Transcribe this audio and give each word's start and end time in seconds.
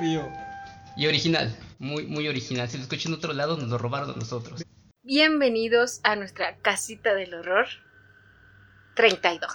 Y 0.00 1.06
original, 1.08 1.52
muy, 1.80 2.06
muy 2.06 2.28
original. 2.28 2.68
Si 2.68 2.76
lo 2.76 2.84
escuché 2.84 3.08
en 3.08 3.14
otro 3.14 3.32
lado, 3.32 3.56
nos 3.56 3.68
lo 3.68 3.78
robaron 3.78 4.10
a 4.10 4.14
nosotros. 4.14 4.62
Bienvenidos 5.02 5.98
a 6.04 6.14
nuestra 6.14 6.56
casita 6.58 7.14
del 7.14 7.34
horror 7.34 7.66
32. 8.94 9.50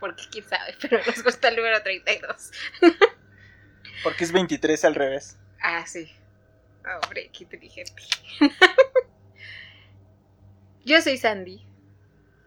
Porque 0.00 0.22
quién 0.30 0.48
sabe, 0.48 0.74
pero 0.80 0.98
nos 1.04 1.22
gusta 1.22 1.48
el 1.48 1.56
número 1.56 1.82
32. 1.82 2.52
Porque 4.02 4.24
es 4.24 4.32
23 4.32 4.82
al 4.86 4.94
revés. 4.94 5.36
Ah, 5.60 5.86
sí. 5.86 6.10
Hombre, 7.04 7.30
qué 7.36 7.44
inteligente. 7.44 8.02
Yo 10.86 11.02
soy 11.02 11.18
Sandy, 11.18 11.62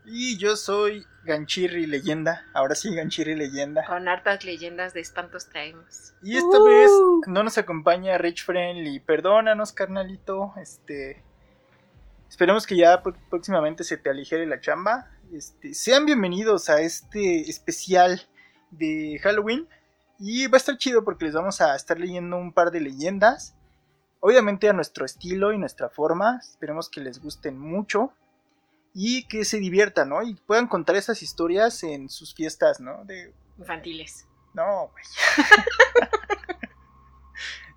Y 0.04 0.38
yo 0.38 0.58
soy 0.58 1.06
Ganchirri 1.26 1.88
Leyenda. 1.88 2.46
Ahora 2.54 2.76
sí, 2.76 2.94
Ganchirri 2.96 3.36
Leyenda. 3.36 3.84
con 3.86 4.08
hartas 4.08 4.44
leyendas 4.46 4.94
de 4.94 5.02
espantos 5.02 5.50
traemos. 5.50 6.14
Y 6.24 6.38
esta 6.38 6.62
vez 6.64 6.92
no 7.28 7.44
nos 7.44 7.58
acompaña 7.58 8.18
Rich 8.18 8.46
Friendly. 8.46 9.00
Perdónanos, 9.00 9.74
carnalito. 9.74 10.54
Este. 10.62 11.24
Esperemos 12.30 12.66
que 12.68 12.78
ya 12.78 13.02
pr- 13.02 13.16
próximamente 13.30 13.84
se 13.84 13.98
te 13.98 14.10
aligere 14.10 14.46
la 14.46 14.60
chamba. 14.62 15.10
Este, 15.34 15.74
sean 15.74 16.06
bienvenidos 16.06 16.70
a 16.70 16.82
este 16.82 17.50
especial 17.50 18.22
de 18.72 19.20
Halloween. 19.24 19.68
Y 20.20 20.48
va 20.48 20.56
a 20.56 20.58
estar 20.58 20.78
chido 20.78 21.04
porque 21.04 21.26
les 21.26 21.34
vamos 21.34 21.60
a 21.62 21.76
estar 21.76 22.00
leyendo 22.00 22.38
un 22.38 22.54
par 22.54 22.72
de 22.72 22.82
leyendas. 22.82 23.56
Obviamente 24.20 24.70
a 24.70 24.74
nuestro 24.74 25.06
estilo 25.06 25.52
y 25.54 25.58
nuestra 25.58 25.90
forma. 25.90 26.40
Esperemos 26.42 26.90
que 26.90 27.02
les 27.02 27.22
gusten 27.22 27.58
mucho. 27.60 28.14
Y 28.98 29.28
que 29.28 29.44
se 29.44 29.58
diviertan, 29.60 30.10
¿no? 30.10 30.24
Y 30.24 30.36
puedan 30.36 30.68
contar 30.68 30.96
esas 30.96 31.22
historias 31.22 31.84
en 31.84 32.10
sus 32.10 32.34
fiestas, 32.34 32.80
¿no? 32.80 33.04
De 33.04 33.34
Infantiles. 33.60 34.26
no, 34.54 34.88
güey. 34.88 35.04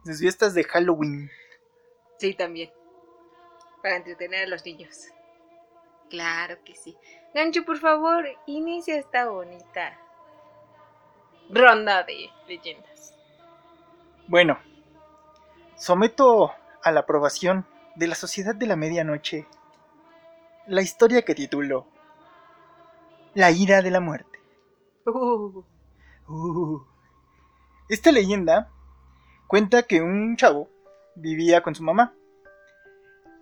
Sus 0.05 0.21
fiestas 0.21 0.55
de 0.55 0.65
Halloween. 0.65 1.31
Sí, 2.19 2.35
también. 2.35 2.71
Para 3.83 3.97
entretener 3.97 4.45
a 4.45 4.49
los 4.49 4.65
niños. 4.65 5.09
Claro 6.09 6.57
que 6.65 6.75
sí. 6.75 6.97
Gancho, 7.35 7.65
por 7.65 7.79
favor, 7.79 8.25
inicia 8.47 8.97
esta 8.97 9.29
bonita 9.29 9.99
ronda 11.51 12.05
de 12.05 12.31
leyendas. 12.47 13.15
Bueno, 14.27 14.59
someto 15.77 16.53
a 16.83 16.93
la 16.93 17.01
aprobación 17.01 17.67
de 17.97 18.07
la 18.07 18.15
Sociedad 18.15 18.55
de 18.55 18.67
la 18.67 18.77
Medianoche 18.77 19.47
la 20.69 20.83
historia 20.83 21.23
que 21.23 21.35
titulo 21.35 21.87
La 23.35 23.51
ira 23.51 23.83
de 23.83 23.91
la 23.91 24.01
muerte. 24.01 24.39
Uh, 25.07 25.65
Uh. 26.29 26.83
Esta 27.89 28.13
leyenda 28.13 28.71
cuenta 29.47 29.85
que 29.85 30.03
un 30.03 30.37
chavo 30.37 30.69
vivía 31.15 31.63
con 31.63 31.75
su 31.75 31.83
mamá. 31.83 32.15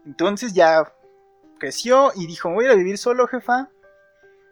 Entonces 0.04 0.54
ya 0.54 0.92
creció 1.58 2.12
y 2.14 2.28
dijo, 2.28 2.50
voy 2.50 2.64
a 2.64 2.68
ir 2.68 2.72
a 2.74 2.76
vivir 2.76 2.96
solo, 2.96 3.26
jefa. 3.26 3.70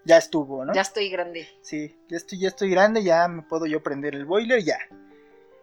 Ya 0.05 0.19
estuvo, 0.19 0.65
¿no? 0.65 0.75
Ya 0.75 0.83
estoy 0.83 1.11
grande. 1.11 1.49
Sí, 1.63 1.97
ya 2.09 2.17
estoy, 2.17 2.41
ya 2.41 2.49
estoy 2.49 2.71
grande, 2.71 3.05
ya 3.05 3.29
me 3.29 3.43
puedo 3.43 3.67
yo 3.67 3.83
prender 3.83 4.17
el 4.17 4.27
boiler, 4.27 4.63
ya. 4.65 4.79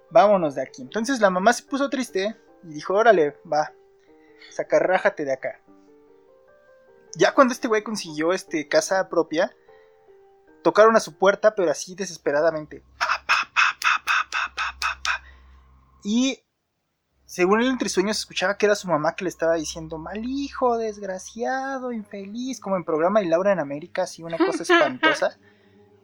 Vámonos 0.10 0.56
de 0.56 0.62
aquí. 0.62 0.82
Entonces 0.82 1.20
la 1.20 1.30
mamá 1.30 1.52
se 1.52 1.64
puso 1.64 1.90
triste 1.90 2.36
y 2.64 2.74
dijo, 2.74 2.94
órale, 2.94 3.36
va, 3.52 3.74
sacarrájate 4.50 5.26
de 5.26 5.34
acá. 5.34 5.61
Ya 7.16 7.34
cuando 7.34 7.54
este 7.54 7.68
güey 7.68 7.84
consiguió 7.84 8.34
este, 8.34 8.68
casa 8.68 9.10
propia, 9.10 9.56
tocaron 10.64 10.96
a 10.96 11.00
su 11.00 11.18
puerta, 11.18 11.56
pero 11.56 11.72
así 11.72 11.96
desesperadamente. 11.96 12.84
Y 16.04 16.40
según 17.26 17.62
él 17.62 17.68
entre 17.68 17.90
sueños 17.90 18.20
escuchaba 18.20 18.58
que 18.58 18.66
era 18.66 18.76
su 18.76 18.88
mamá 18.88 19.16
que 19.16 19.24
le 19.24 19.30
estaba 19.30 19.56
diciendo 19.56 19.98
mal 19.98 20.26
hijo, 20.26 20.78
desgraciado, 20.78 21.92
infeliz, 21.92 22.60
como 22.60 22.76
en 22.76 22.84
programa 22.84 23.20
de 23.20 23.28
Laura 23.28 23.52
en 23.52 23.60
América, 23.60 24.04
así 24.04 24.24
una 24.24 24.38
cosa 24.38 24.64
espantosa. 24.64 25.38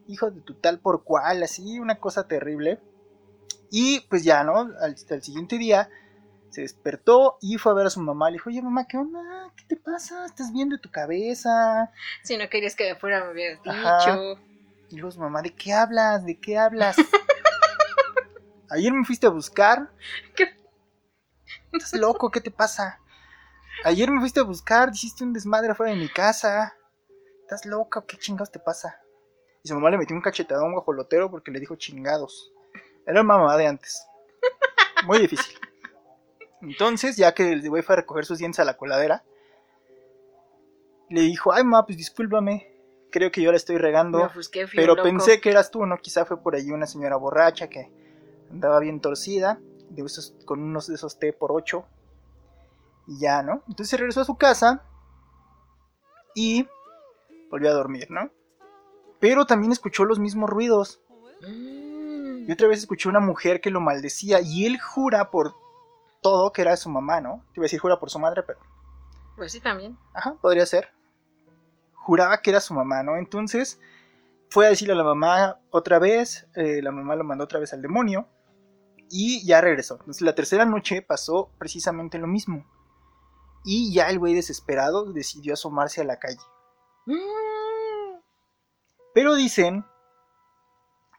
hijo 0.07 0.31
de 0.31 0.41
tu 0.41 0.53
tal 0.55 0.79
por 0.79 1.03
cual, 1.03 1.43
así 1.43 1.79
una 1.79 1.99
cosa 1.99 2.27
terrible. 2.27 2.79
Y 3.71 4.01
pues 4.01 4.23
ya, 4.23 4.43
¿no? 4.43 4.59
Al, 4.59 4.95
al 5.09 5.23
siguiente 5.23 5.57
día 5.57 5.89
se 6.57 6.61
despertó 6.63 7.37
y 7.39 7.59
fue 7.59 7.71
a 7.71 7.75
ver 7.75 7.85
a 7.85 7.89
su 7.91 7.99
mamá. 7.99 8.31
Le 8.31 8.37
dijo, 8.37 8.49
oye 8.49 8.63
mamá, 8.63 8.87
¿qué 8.87 8.97
onda? 8.97 9.19
¿Qué 9.55 9.63
te 9.67 9.75
pasa? 9.75 10.25
¿Estás 10.25 10.51
bien 10.51 10.69
de 10.69 10.79
tu 10.79 10.89
cabeza? 10.89 11.91
Si 12.23 12.35
no 12.35 12.49
querías 12.49 12.75
que 12.75 12.91
me 12.91 12.99
fuera, 12.99 13.23
me 13.23 13.31
hubieras 13.31 13.61
dicho. 13.61 14.39
Y 14.89 14.95
dijo 14.95 15.11
su 15.11 15.19
mamá, 15.19 15.43
¿de 15.43 15.53
qué 15.53 15.71
hablas? 15.73 16.25
¿De 16.25 16.39
qué 16.39 16.57
hablas? 16.57 16.95
Ayer 18.71 18.91
me 18.91 19.05
fuiste 19.05 19.27
a 19.27 19.29
buscar. 19.29 19.91
¿Qué? 20.35 20.57
¿Estás 21.73 21.93
loco? 21.93 22.31
¿Qué 22.31 22.41
te 22.41 22.49
pasa? 22.49 23.01
Ayer 23.83 24.09
me 24.09 24.19
fuiste 24.19 24.39
a 24.39 24.43
buscar, 24.43 24.89
hiciste 24.91 25.23
un 25.23 25.33
desmadre 25.33 25.73
afuera 25.73 25.93
de 25.93 25.99
mi 25.99 26.09
casa. 26.09 26.73
¿Estás 27.43 27.67
loca? 27.67 28.03
¿Qué 28.07 28.17
chingados 28.17 28.51
te 28.51 28.57
pasa? 28.57 28.99
Y 29.63 29.67
su 29.67 29.75
mamá 29.75 29.91
le 29.91 29.99
metió 29.99 30.15
un 30.15 30.23
cachetadón 30.23 30.73
guajolotero 30.73 31.29
porque 31.29 31.51
le 31.51 31.59
dijo 31.59 31.75
chingados. 31.75 32.51
Era 33.05 33.21
mamá 33.21 33.55
de 33.57 33.67
antes. 33.67 34.03
Muy 35.05 35.19
difícil. 35.19 35.55
Entonces, 36.61 37.17
ya 37.17 37.33
que 37.33 37.51
el 37.51 37.69
güey 37.69 37.83
fue 37.83 37.93
a 37.93 37.97
recoger 37.97 38.25
sus 38.25 38.39
dientes 38.39 38.59
a 38.59 38.65
la 38.65 38.77
coladera, 38.77 39.23
le 41.09 41.21
dijo, 41.21 41.53
ay 41.53 41.63
mamá, 41.63 41.85
pues 41.85 41.97
discúlpame. 41.97 42.73
Creo 43.11 43.31
que 43.31 43.41
yo 43.41 43.51
la 43.51 43.57
estoy 43.57 43.77
regando. 43.77 44.23
Ofusqué, 44.23 44.67
fui 44.67 44.75
Pero 44.75 44.95
loco. 44.95 45.03
pensé 45.03 45.39
que 45.39 45.49
eras 45.49 45.71
tú, 45.71 45.85
¿no? 45.85 45.97
Quizá 45.97 46.25
fue 46.25 46.41
por 46.41 46.55
ahí 46.55 46.71
una 46.71 46.87
señora 46.87 47.15
borracha 47.15 47.69
que 47.69 47.89
andaba 48.51 48.79
bien 48.79 48.99
torcida, 48.99 49.59
de 49.89 50.03
esos, 50.03 50.35
con 50.45 50.61
unos 50.61 50.87
de 50.87 50.95
esos 50.95 51.17
té 51.17 51.31
por 51.31 51.51
ocho. 51.51 51.85
Y 53.07 53.19
ya, 53.19 53.41
¿no? 53.43 53.63
Entonces 53.67 53.89
se 53.89 53.97
regresó 53.97 54.21
a 54.21 54.25
su 54.25 54.37
casa 54.37 54.83
y 56.35 56.67
volvió 57.49 57.69
a 57.69 57.73
dormir, 57.73 58.07
¿no? 58.09 58.29
Pero 59.19 59.45
también 59.45 59.71
escuchó 59.71 60.03
los 60.03 60.19
mismos 60.19 60.49
ruidos. 60.49 61.01
Mm. 61.41 62.49
Y 62.49 62.51
otra 62.51 62.67
vez 62.67 62.79
escuchó 62.79 63.09
una 63.09 63.21
mujer 63.21 63.61
que 63.61 63.71
lo 63.71 63.79
maldecía. 63.79 64.41
Y 64.41 64.65
él 64.65 64.79
jura 64.79 65.31
por 65.31 65.55
todo 66.21 66.51
que 66.51 66.61
era 66.61 66.75
su 66.77 66.89
mamá, 66.89 67.21
¿no? 67.21 67.43
Te 67.53 67.59
iba 67.59 67.63
a 67.63 67.67
decir 67.67 67.79
jura 67.79 67.99
por 67.99 68.09
su 68.09 68.19
madre, 68.19 68.43
pero 68.43 68.59
Pues 69.35 69.51
sí, 69.51 69.59
también. 69.59 69.97
Ajá, 70.13 70.35
podría 70.41 70.65
ser. 70.65 70.93
Juraba 71.93 72.41
que 72.41 72.51
era 72.51 72.59
su 72.59 72.73
mamá, 72.73 73.03
¿no? 73.03 73.17
Entonces 73.17 73.79
fue 74.49 74.65
a 74.65 74.69
decirle 74.69 74.93
a 74.93 74.97
la 74.97 75.03
mamá 75.03 75.59
otra 75.69 75.99
vez, 75.99 76.47
eh, 76.55 76.81
la 76.81 76.91
mamá 76.91 77.15
lo 77.15 77.23
mandó 77.23 77.43
otra 77.43 77.59
vez 77.59 77.73
al 77.73 77.81
demonio 77.81 78.27
y 79.09 79.45
ya 79.45 79.61
regresó. 79.61 79.95
Entonces 79.95 80.21
la 80.21 80.35
tercera 80.35 80.65
noche 80.65 81.01
pasó 81.01 81.51
precisamente 81.57 82.17
lo 82.17 82.27
mismo. 82.27 82.65
Y 83.63 83.93
ya 83.93 84.09
el 84.09 84.19
güey 84.19 84.33
desesperado 84.33 85.11
decidió 85.11 85.53
asomarse 85.53 86.01
a 86.01 86.05
la 86.05 86.19
calle. 86.19 86.39
Mm. 87.05 88.21
Pero 89.13 89.35
dicen 89.35 89.85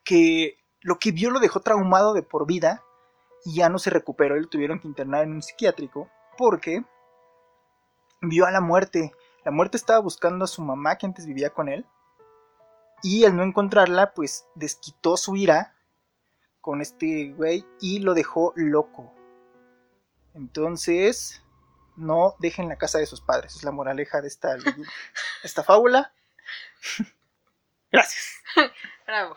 que 0.04 0.56
lo 0.80 0.98
que 0.98 1.12
vio 1.12 1.30
lo 1.30 1.40
dejó 1.40 1.60
traumado 1.60 2.14
de 2.14 2.22
por 2.22 2.46
vida 2.46 2.82
y 3.44 3.56
ya 3.56 3.68
no 3.68 3.78
se 3.78 3.90
recuperó 3.90 4.36
y 4.36 4.42
lo 4.42 4.48
tuvieron 4.48 4.80
que 4.80 4.88
internar 4.88 5.24
en 5.24 5.32
un 5.32 5.42
psiquiátrico 5.42 6.10
porque 6.36 6.84
vio 8.20 8.46
a 8.46 8.50
la 8.50 8.60
muerte. 8.60 9.12
La 9.44 9.50
muerte 9.50 9.76
estaba 9.76 10.00
buscando 10.00 10.44
a 10.44 10.48
su 10.48 10.62
mamá 10.62 10.96
que 10.96 11.06
antes 11.06 11.26
vivía 11.26 11.50
con 11.50 11.68
él 11.68 11.86
y 13.02 13.24
al 13.24 13.36
no 13.36 13.42
encontrarla 13.42 14.12
pues 14.12 14.46
desquitó 14.54 15.16
su 15.16 15.36
ira 15.36 15.74
con 16.60 16.80
este 16.80 17.32
güey 17.32 17.64
y 17.80 18.00
lo 18.00 18.14
dejó 18.14 18.52
loco. 18.56 19.14
Entonces, 20.34 21.42
no 21.96 22.36
dejen 22.38 22.68
la 22.68 22.76
casa 22.76 22.98
de 22.98 23.06
sus 23.06 23.20
padres. 23.20 23.56
Es 23.56 23.64
la 23.64 23.72
moraleja 23.72 24.20
de 24.20 24.28
esta, 24.28 24.56
esta 25.42 25.62
fábula. 25.64 26.12
Gracias. 27.90 28.34
Bravo. 29.06 29.34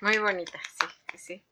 Muy 0.00 0.18
bonita, 0.18 0.58
sí, 0.78 0.86
sí, 1.12 1.18
sí. 1.18 1.44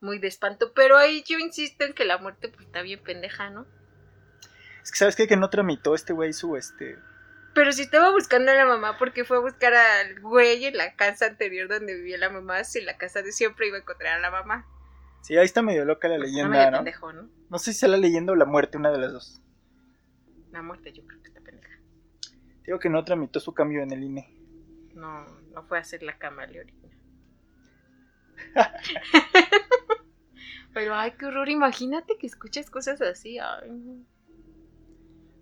Muy 0.00 0.18
de 0.18 0.28
espanto. 0.28 0.72
Pero 0.74 0.96
ahí 0.96 1.24
yo 1.26 1.38
insisto 1.38 1.84
en 1.84 1.92
que 1.92 2.04
la 2.04 2.18
muerte 2.18 2.48
pues 2.48 2.66
está 2.66 2.82
bien 2.82 3.02
pendeja, 3.02 3.50
¿no? 3.50 3.66
Es 4.82 4.90
que, 4.90 4.98
¿sabes 4.98 5.16
qué? 5.16 5.26
Que 5.26 5.36
no 5.36 5.50
tramitó 5.50 5.94
este 5.94 6.12
güey 6.12 6.32
su, 6.32 6.56
este... 6.56 6.98
Pero 7.54 7.72
si 7.72 7.82
estaba 7.82 8.12
buscando 8.12 8.52
a 8.52 8.54
la 8.54 8.66
mamá 8.66 8.98
porque 8.98 9.24
fue 9.24 9.38
a 9.38 9.40
buscar 9.40 9.74
al 9.74 10.20
güey 10.20 10.66
en 10.66 10.76
la 10.76 10.94
casa 10.94 11.26
anterior 11.26 11.68
donde 11.68 11.96
vivía 11.96 12.16
la 12.16 12.30
mamá, 12.30 12.62
si 12.62 12.78
en 12.78 12.86
la 12.86 12.96
casa 12.96 13.20
de 13.22 13.32
siempre 13.32 13.66
iba 13.66 13.76
a 13.76 13.80
encontrar 13.80 14.18
a 14.18 14.20
la 14.20 14.30
mamá. 14.30 14.66
Sí, 15.22 15.36
ahí 15.36 15.44
está 15.44 15.60
medio 15.60 15.84
loca 15.84 16.06
la 16.08 16.18
Pues 16.18 16.30
está 16.30 16.36
leyenda, 16.36 16.56
medio 16.56 16.70
¿no? 16.70 16.76
pendejo, 16.78 17.12
¿no? 17.12 17.28
No 17.50 17.58
sé 17.58 17.72
si 17.72 17.80
sea 17.80 17.88
la 17.88 17.96
leyenda 17.96 18.32
o 18.32 18.36
la 18.36 18.44
muerte, 18.44 18.78
una 18.78 18.92
de 18.92 18.98
las 18.98 19.12
dos. 19.12 19.42
La 20.52 20.62
muerte 20.62 20.92
yo 20.92 21.04
creo 21.04 21.20
que 21.20 21.28
está 21.28 21.40
pendeja. 21.40 21.80
Digo 22.64 22.78
que 22.78 22.90
no 22.90 23.04
tramitó 23.04 23.40
su 23.40 23.52
cambio 23.52 23.82
en 23.82 23.92
el. 23.92 24.04
INE. 24.04 24.32
No, 24.94 25.24
no 25.52 25.64
fue 25.64 25.78
a 25.78 25.80
hacer 25.80 26.02
la 26.02 26.16
camaleorina. 26.16 26.88
Pero 30.78 30.94
ay, 30.94 31.10
qué 31.18 31.26
horror, 31.26 31.48
imagínate 31.48 32.16
que 32.18 32.28
escuchas 32.28 32.70
cosas 32.70 33.00
así. 33.02 33.36
Ay, 33.40 33.68
no. 33.68 34.04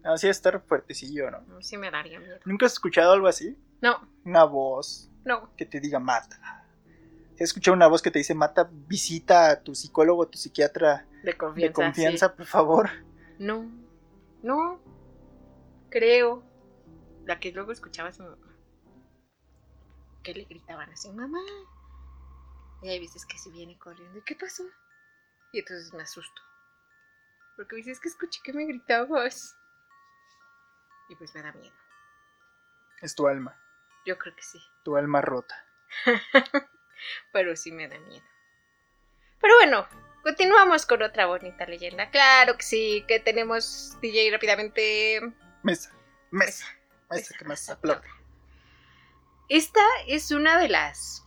Ah, 0.02 0.16
sí, 0.16 0.28
estar 0.28 0.58
fuertecillo, 0.62 1.30
¿no? 1.30 1.42
Mí 1.42 1.62
sí 1.62 1.76
me 1.76 1.90
daría 1.90 2.18
miedo. 2.18 2.38
¿Nunca 2.46 2.64
has 2.64 2.72
escuchado 2.72 3.12
algo 3.12 3.26
así? 3.26 3.54
No, 3.82 4.00
Una 4.24 4.44
voz 4.44 5.10
no. 5.26 5.54
que 5.54 5.66
te 5.66 5.78
diga 5.78 5.98
mata. 5.98 6.64
¿Has 7.34 7.40
escuchado 7.42 7.74
una 7.74 7.86
voz 7.86 8.00
que 8.00 8.10
te 8.10 8.18
dice 8.18 8.34
mata? 8.34 8.66
Visita 8.72 9.50
a 9.50 9.60
tu 9.62 9.74
psicólogo, 9.74 10.22
a 10.22 10.30
tu 10.30 10.38
psiquiatra 10.38 11.06
De 11.22 11.36
confianza. 11.36 11.66
de 11.68 11.72
confianza, 11.86 12.34
por 12.34 12.46
favor. 12.46 12.88
No, 13.38 13.70
no. 14.42 14.80
Creo. 15.90 16.42
La 17.26 17.38
que 17.40 17.52
luego 17.52 17.72
escuchaba 17.72 18.08
a 18.08 18.12
su 18.14 18.22
mamá. 18.22 18.56
Que 20.22 20.32
le 20.32 20.44
gritaban 20.44 20.88
así, 20.88 21.10
mamá. 21.12 21.40
Y 22.80 22.88
hay 22.88 23.00
veces 23.00 23.26
que 23.26 23.36
se 23.36 23.50
viene 23.50 23.76
corriendo. 23.76 24.18
¿Y 24.18 24.22
qué 24.22 24.34
pasó? 24.34 24.62
Y 25.56 25.60
entonces 25.60 25.90
me 25.94 26.02
asusto. 26.02 26.42
Porque 27.56 27.76
dices 27.76 27.98
que 27.98 28.10
escuché 28.10 28.42
que 28.44 28.52
me 28.52 28.66
gritabas. 28.66 29.56
Y 31.08 31.16
pues 31.16 31.34
me 31.34 31.42
da 31.42 31.50
miedo. 31.52 31.74
Es 33.00 33.14
tu 33.14 33.26
alma, 33.26 33.58
Yo 34.04 34.18
creo 34.18 34.36
que 34.36 34.42
sí. 34.42 34.60
tu 34.84 34.98
alma 34.98 35.22
rota. 35.22 35.54
Pero 37.32 37.56
sí 37.56 37.72
me 37.72 37.88
da 37.88 37.98
miedo. 38.00 38.26
Pero 39.40 39.54
bueno, 39.54 39.88
continuamos 40.22 40.84
con 40.84 41.02
otra 41.02 41.24
bonita 41.24 41.64
leyenda. 41.64 42.10
Claro 42.10 42.58
que 42.58 42.62
sí, 42.62 43.04
que 43.08 43.18
tenemos 43.18 43.98
DJ 44.02 44.32
rápidamente. 44.32 45.22
Mesa, 45.62 45.90
mesa, 46.30 46.66
mesa, 47.08 47.34
que 47.38 47.46
más 47.46 47.66
aplaude. 47.70 48.06
Esta 49.48 49.80
es 50.06 50.30
una 50.32 50.58
de 50.58 50.68
las 50.68 51.25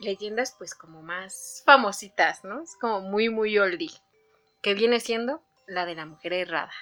leyendas, 0.00 0.54
pues, 0.58 0.74
como 0.74 1.02
más 1.02 1.62
famositas, 1.64 2.44
¿no? 2.44 2.62
Es 2.62 2.76
como 2.76 3.00
muy, 3.00 3.28
muy 3.28 3.58
oldie. 3.58 3.90
Que 4.62 4.74
viene 4.74 5.00
siendo 5.00 5.42
la 5.66 5.86
de 5.86 5.94
la 5.94 6.06
mujer 6.06 6.32
errada. 6.32 6.72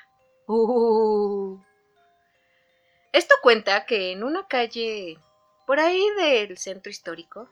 Uh. 0.46 1.60
Esto 3.12 3.34
cuenta 3.42 3.84
que 3.86 4.12
en 4.12 4.24
una 4.24 4.46
calle 4.46 5.18
por 5.66 5.80
ahí 5.80 6.02
del 6.16 6.56
centro 6.56 6.90
histórico, 6.90 7.48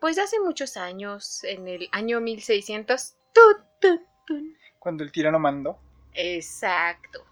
pues 0.00 0.18
hace 0.18 0.40
muchos 0.40 0.76
años, 0.76 1.44
en 1.44 1.68
el 1.68 1.88
año 1.92 2.20
1600, 2.20 3.14
tut, 3.34 3.58
tut, 3.80 4.00
tut, 4.26 4.56
Cuando 4.78 5.04
el 5.04 5.12
tirano 5.12 5.38
mandó. 5.38 5.78
Exacto. 6.14 7.26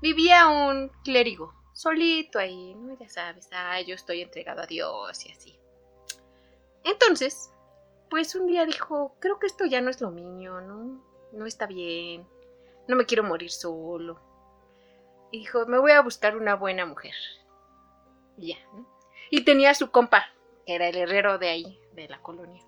Vivía 0.00 0.48
un 0.48 0.88
clérigo, 1.04 1.52
solito 1.74 2.38
ahí, 2.38 2.74
¿no? 2.74 2.98
Ya 2.98 3.08
sabes, 3.08 3.48
ah, 3.52 3.80
yo 3.82 3.94
estoy 3.94 4.22
entregado 4.22 4.62
a 4.62 4.66
Dios 4.66 5.26
y 5.26 5.32
así. 5.32 5.58
Entonces, 6.86 7.50
pues 8.08 8.34
un 8.36 8.46
día 8.46 8.64
dijo, 8.64 9.16
creo 9.18 9.40
que 9.40 9.48
esto 9.48 9.66
ya 9.66 9.80
no 9.80 9.90
es 9.90 10.00
lo 10.00 10.12
mío, 10.12 10.60
¿no? 10.60 11.04
No 11.32 11.44
está 11.44 11.66
bien, 11.66 12.26
no 12.86 12.94
me 12.94 13.06
quiero 13.06 13.24
morir 13.24 13.50
solo. 13.50 14.20
Y 15.32 15.40
dijo, 15.40 15.66
me 15.66 15.78
voy 15.78 15.90
a 15.90 16.00
buscar 16.00 16.36
una 16.36 16.54
buena 16.54 16.86
mujer. 16.86 17.14
Y 18.36 18.54
ya, 18.54 18.58
¿no? 18.72 18.88
Y 19.30 19.44
tenía 19.44 19.70
a 19.70 19.74
su 19.74 19.90
compa, 19.90 20.26
que 20.64 20.76
era 20.76 20.88
el 20.88 20.96
herrero 20.96 21.38
de 21.38 21.48
ahí, 21.48 21.80
de 21.94 22.06
la 22.08 22.22
colonia, 22.22 22.62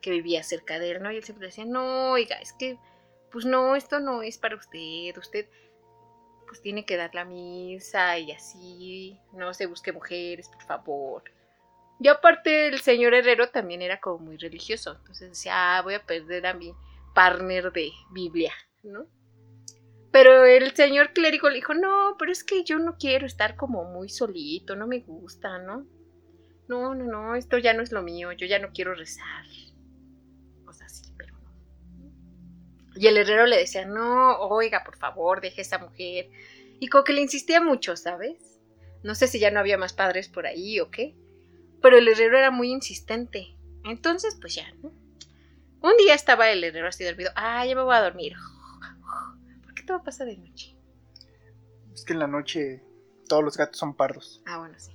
que 0.00 0.10
vivía 0.10 0.44
cerca 0.44 0.78
de 0.78 0.92
él, 0.92 1.02
¿no? 1.02 1.10
Y 1.10 1.16
él 1.16 1.24
siempre 1.24 1.48
decía, 1.48 1.64
no, 1.64 2.12
oiga, 2.12 2.36
es 2.36 2.52
que 2.52 2.78
pues 3.32 3.44
no, 3.44 3.74
esto 3.74 3.98
no 3.98 4.22
es 4.22 4.38
para 4.38 4.54
usted, 4.54 5.18
usted 5.18 5.48
pues 6.46 6.62
tiene 6.62 6.86
que 6.86 6.96
dar 6.96 7.12
la 7.16 7.24
misa 7.24 8.16
y 8.18 8.30
así, 8.30 9.18
no 9.32 9.52
se 9.52 9.66
busque 9.66 9.92
mujeres, 9.92 10.48
por 10.48 10.62
favor. 10.62 11.24
Y 11.98 12.08
aparte 12.08 12.68
el 12.68 12.80
señor 12.80 13.14
Herrero 13.14 13.48
también 13.48 13.80
era 13.82 14.00
como 14.00 14.18
muy 14.18 14.36
religioso, 14.36 14.96
entonces 14.98 15.30
decía, 15.30 15.78
ah, 15.78 15.82
voy 15.82 15.94
a 15.94 16.04
perder 16.04 16.46
a 16.46 16.54
mi 16.54 16.74
partner 17.14 17.72
de 17.72 17.90
Biblia, 18.10 18.52
¿no? 18.82 19.06
Pero 20.12 20.44
el 20.44 20.74
señor 20.74 21.12
clérigo 21.12 21.48
le 21.48 21.56
dijo, 21.56 21.74
no, 21.74 22.16
pero 22.18 22.32
es 22.32 22.44
que 22.44 22.64
yo 22.64 22.78
no 22.78 22.96
quiero 22.98 23.26
estar 23.26 23.56
como 23.56 23.84
muy 23.84 24.08
solito, 24.08 24.76
no 24.76 24.86
me 24.86 25.00
gusta, 25.00 25.58
¿no? 25.58 25.86
No, 26.68 26.94
no, 26.94 27.04
no, 27.04 27.34
esto 27.34 27.58
ya 27.58 27.72
no 27.72 27.82
es 27.82 27.92
lo 27.92 28.02
mío, 28.02 28.32
yo 28.32 28.46
ya 28.46 28.58
no 28.58 28.70
quiero 28.72 28.94
rezar. 28.94 29.44
Cosas 30.64 30.92
así, 30.92 31.12
pero 31.16 31.34
no. 31.38 31.50
Y 32.96 33.06
el 33.06 33.16
herrero 33.16 33.46
le 33.46 33.56
decía, 33.56 33.86
no, 33.86 34.38
oiga, 34.38 34.84
por 34.84 34.96
favor, 34.96 35.40
deje 35.40 35.60
a 35.60 35.62
esa 35.62 35.78
mujer. 35.78 36.28
Y 36.80 36.88
como 36.88 37.04
que 37.04 37.12
le 37.12 37.20
insistía 37.20 37.60
mucho, 37.60 37.96
¿sabes? 37.96 38.60
No 39.02 39.14
sé 39.14 39.28
si 39.28 39.38
ya 39.38 39.50
no 39.50 39.60
había 39.60 39.78
más 39.78 39.92
padres 39.92 40.28
por 40.28 40.46
ahí 40.46 40.80
o 40.80 40.90
qué. 40.90 41.14
Pero 41.86 41.98
el 41.98 42.08
herrero 42.08 42.36
era 42.36 42.50
muy 42.50 42.72
insistente. 42.72 43.56
Entonces, 43.84 44.36
pues 44.40 44.56
ya, 44.56 44.64
¿no? 44.82 44.90
Un 45.88 45.96
día 45.98 46.14
estaba 46.14 46.50
el 46.50 46.64
herrero 46.64 46.88
así 46.88 47.04
dormido. 47.04 47.30
Ah, 47.36 47.64
ya 47.64 47.76
me 47.76 47.82
voy 47.82 47.94
a 47.94 48.00
dormir. 48.00 48.34
¿Por 49.62 49.72
qué 49.72 49.84
todo 49.84 50.02
pasa 50.02 50.24
de 50.24 50.36
noche? 50.36 50.76
Es 51.94 52.04
que 52.04 52.14
en 52.14 52.18
la 52.18 52.26
noche 52.26 52.82
todos 53.28 53.44
los 53.44 53.56
gatos 53.56 53.78
son 53.78 53.94
pardos. 53.94 54.42
Ah, 54.46 54.58
bueno, 54.58 54.74
sí. 54.80 54.90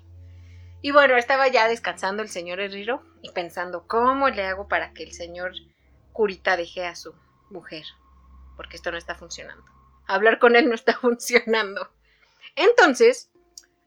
Y 0.81 0.91
bueno, 0.91 1.15
estaba 1.15 1.47
ya 1.47 1.69
descansando 1.69 2.23
el 2.23 2.27
señor 2.27 2.59
Herrero 2.59 3.01
y 3.21 3.31
pensando, 3.31 3.87
¿cómo 3.87 4.27
le 4.27 4.43
hago 4.43 4.67
para 4.67 4.91
que 4.91 5.03
el 5.03 5.13
señor 5.13 5.53
curita 6.11 6.57
deje 6.57 6.85
a 6.85 6.95
su 6.95 7.15
mujer? 7.51 7.85
Porque 8.57 8.75
esto 8.75 8.91
no 8.91 8.97
está 8.97 9.15
funcionando. 9.15 9.63
Hablar 10.07 10.39
con 10.39 10.57
él 10.57 10.67
no 10.67 10.75
está 10.75 10.93
funcionando. 10.99 11.89
Entonces, 12.57 13.31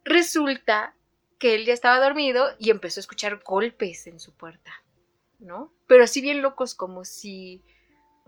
resulta 0.04 0.94
que 1.38 1.54
él 1.54 1.64
ya 1.64 1.72
estaba 1.72 2.00
dormido 2.00 2.54
y 2.58 2.70
empezó 2.70 3.00
a 3.00 3.02
escuchar 3.02 3.42
golpes 3.44 4.06
en 4.06 4.20
su 4.20 4.32
puerta, 4.32 4.72
¿no? 5.38 5.72
Pero 5.86 6.04
así 6.04 6.20
bien 6.20 6.42
locos, 6.42 6.74
como 6.74 7.04
si 7.04 7.62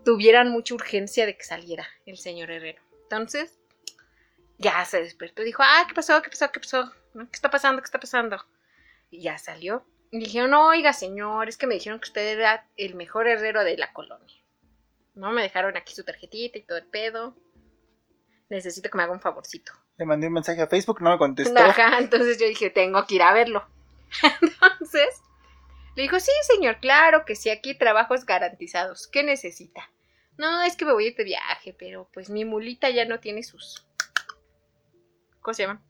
tuvieran 0.03 0.49
mucha 0.49 0.75
urgencia 0.75 1.25
de 1.25 1.37
que 1.37 1.43
saliera 1.43 1.87
el 2.05 2.17
señor 2.17 2.51
Herrero. 2.51 2.81
Entonces, 3.03 3.57
ya 4.57 4.83
se 4.85 5.01
despertó 5.01 5.43
dijo, 5.43 5.63
ah, 5.63 5.85
¿qué 5.87 5.93
pasó? 5.93 6.21
¿Qué 6.21 6.29
pasó? 6.29 6.51
¿Qué 6.51 6.59
pasó? 6.59 6.91
¿Qué 7.13 7.27
está 7.33 7.49
pasando? 7.49 7.81
¿Qué 7.81 7.85
está 7.85 7.99
pasando? 7.99 8.37
Y 9.09 9.21
ya 9.21 9.37
salió. 9.37 9.85
Y 10.11 10.19
dijeron, 10.19 10.53
oiga, 10.53 10.93
señor, 10.93 11.49
es 11.49 11.57
que 11.57 11.67
me 11.67 11.75
dijeron 11.75 11.99
que 11.99 12.07
usted 12.07 12.39
era 12.39 12.67
el 12.77 12.95
mejor 12.95 13.27
herrero 13.27 13.63
de 13.63 13.77
la 13.77 13.91
colonia. 13.93 14.41
No, 15.15 15.31
me 15.31 15.41
dejaron 15.41 15.75
aquí 15.75 15.93
su 15.93 16.03
tarjetita 16.03 16.57
y 16.57 16.63
todo 16.63 16.77
el 16.77 16.85
pedo. 16.85 17.35
Necesito 18.49 18.89
que 18.89 18.97
me 18.97 19.03
haga 19.03 19.13
un 19.13 19.19
favorcito. 19.19 19.73
Le 19.97 20.05
mandé 20.05 20.27
un 20.27 20.33
mensaje 20.33 20.61
a 20.61 20.67
Facebook, 20.67 21.01
no 21.01 21.11
me 21.11 21.17
contestó. 21.17 21.59
Ajá, 21.59 21.97
entonces 21.99 22.39
yo 22.39 22.47
dije, 22.47 22.69
tengo 22.69 23.05
que 23.05 23.15
ir 23.15 23.23
a 23.23 23.33
verlo. 23.33 23.67
Entonces, 24.41 25.21
le 25.95 26.03
dijo, 26.03 26.19
sí, 26.19 26.31
señor, 26.43 26.79
claro 26.79 27.25
que 27.25 27.35
sí, 27.35 27.49
aquí 27.49 27.73
trabajos 27.75 28.25
garantizados. 28.25 29.07
¿Qué 29.07 29.23
necesita? 29.23 29.89
No, 30.37 30.61
es 30.61 30.75
que 30.75 30.85
me 30.85 30.93
voy 30.93 31.05
a 31.05 31.07
ir 31.07 31.15
de 31.15 31.23
viaje, 31.23 31.75
pero 31.77 32.07
pues 32.13 32.29
mi 32.29 32.45
mulita 32.45 32.89
ya 32.89 33.05
no 33.05 33.19
tiene 33.19 33.41
sus... 33.41 33.85
¿Cómo 35.41 35.53
se 35.55 35.63
llaman? 35.63 35.81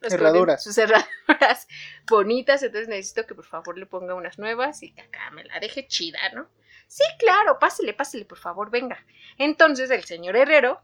Los 0.00 0.12
Herraduras. 0.12 0.62
Sus 0.64 0.78
herraduras 0.78 1.66
bonitas, 2.08 2.62
entonces 2.62 2.88
necesito 2.88 3.26
que 3.26 3.34
por 3.34 3.44
favor 3.44 3.76
le 3.76 3.86
ponga 3.86 4.14
unas 4.14 4.38
nuevas 4.38 4.82
y 4.82 4.92
que 4.92 5.02
acá 5.02 5.30
me 5.32 5.44
la 5.44 5.60
deje 5.60 5.86
chida, 5.86 6.18
¿no? 6.34 6.48
Sí, 6.86 7.04
claro, 7.18 7.58
pásele, 7.58 7.92
pásele, 7.92 8.24
por 8.24 8.38
favor, 8.38 8.70
venga. 8.70 9.04
Entonces 9.38 9.90
el 9.90 10.04
señor 10.04 10.36
Herrero, 10.36 10.82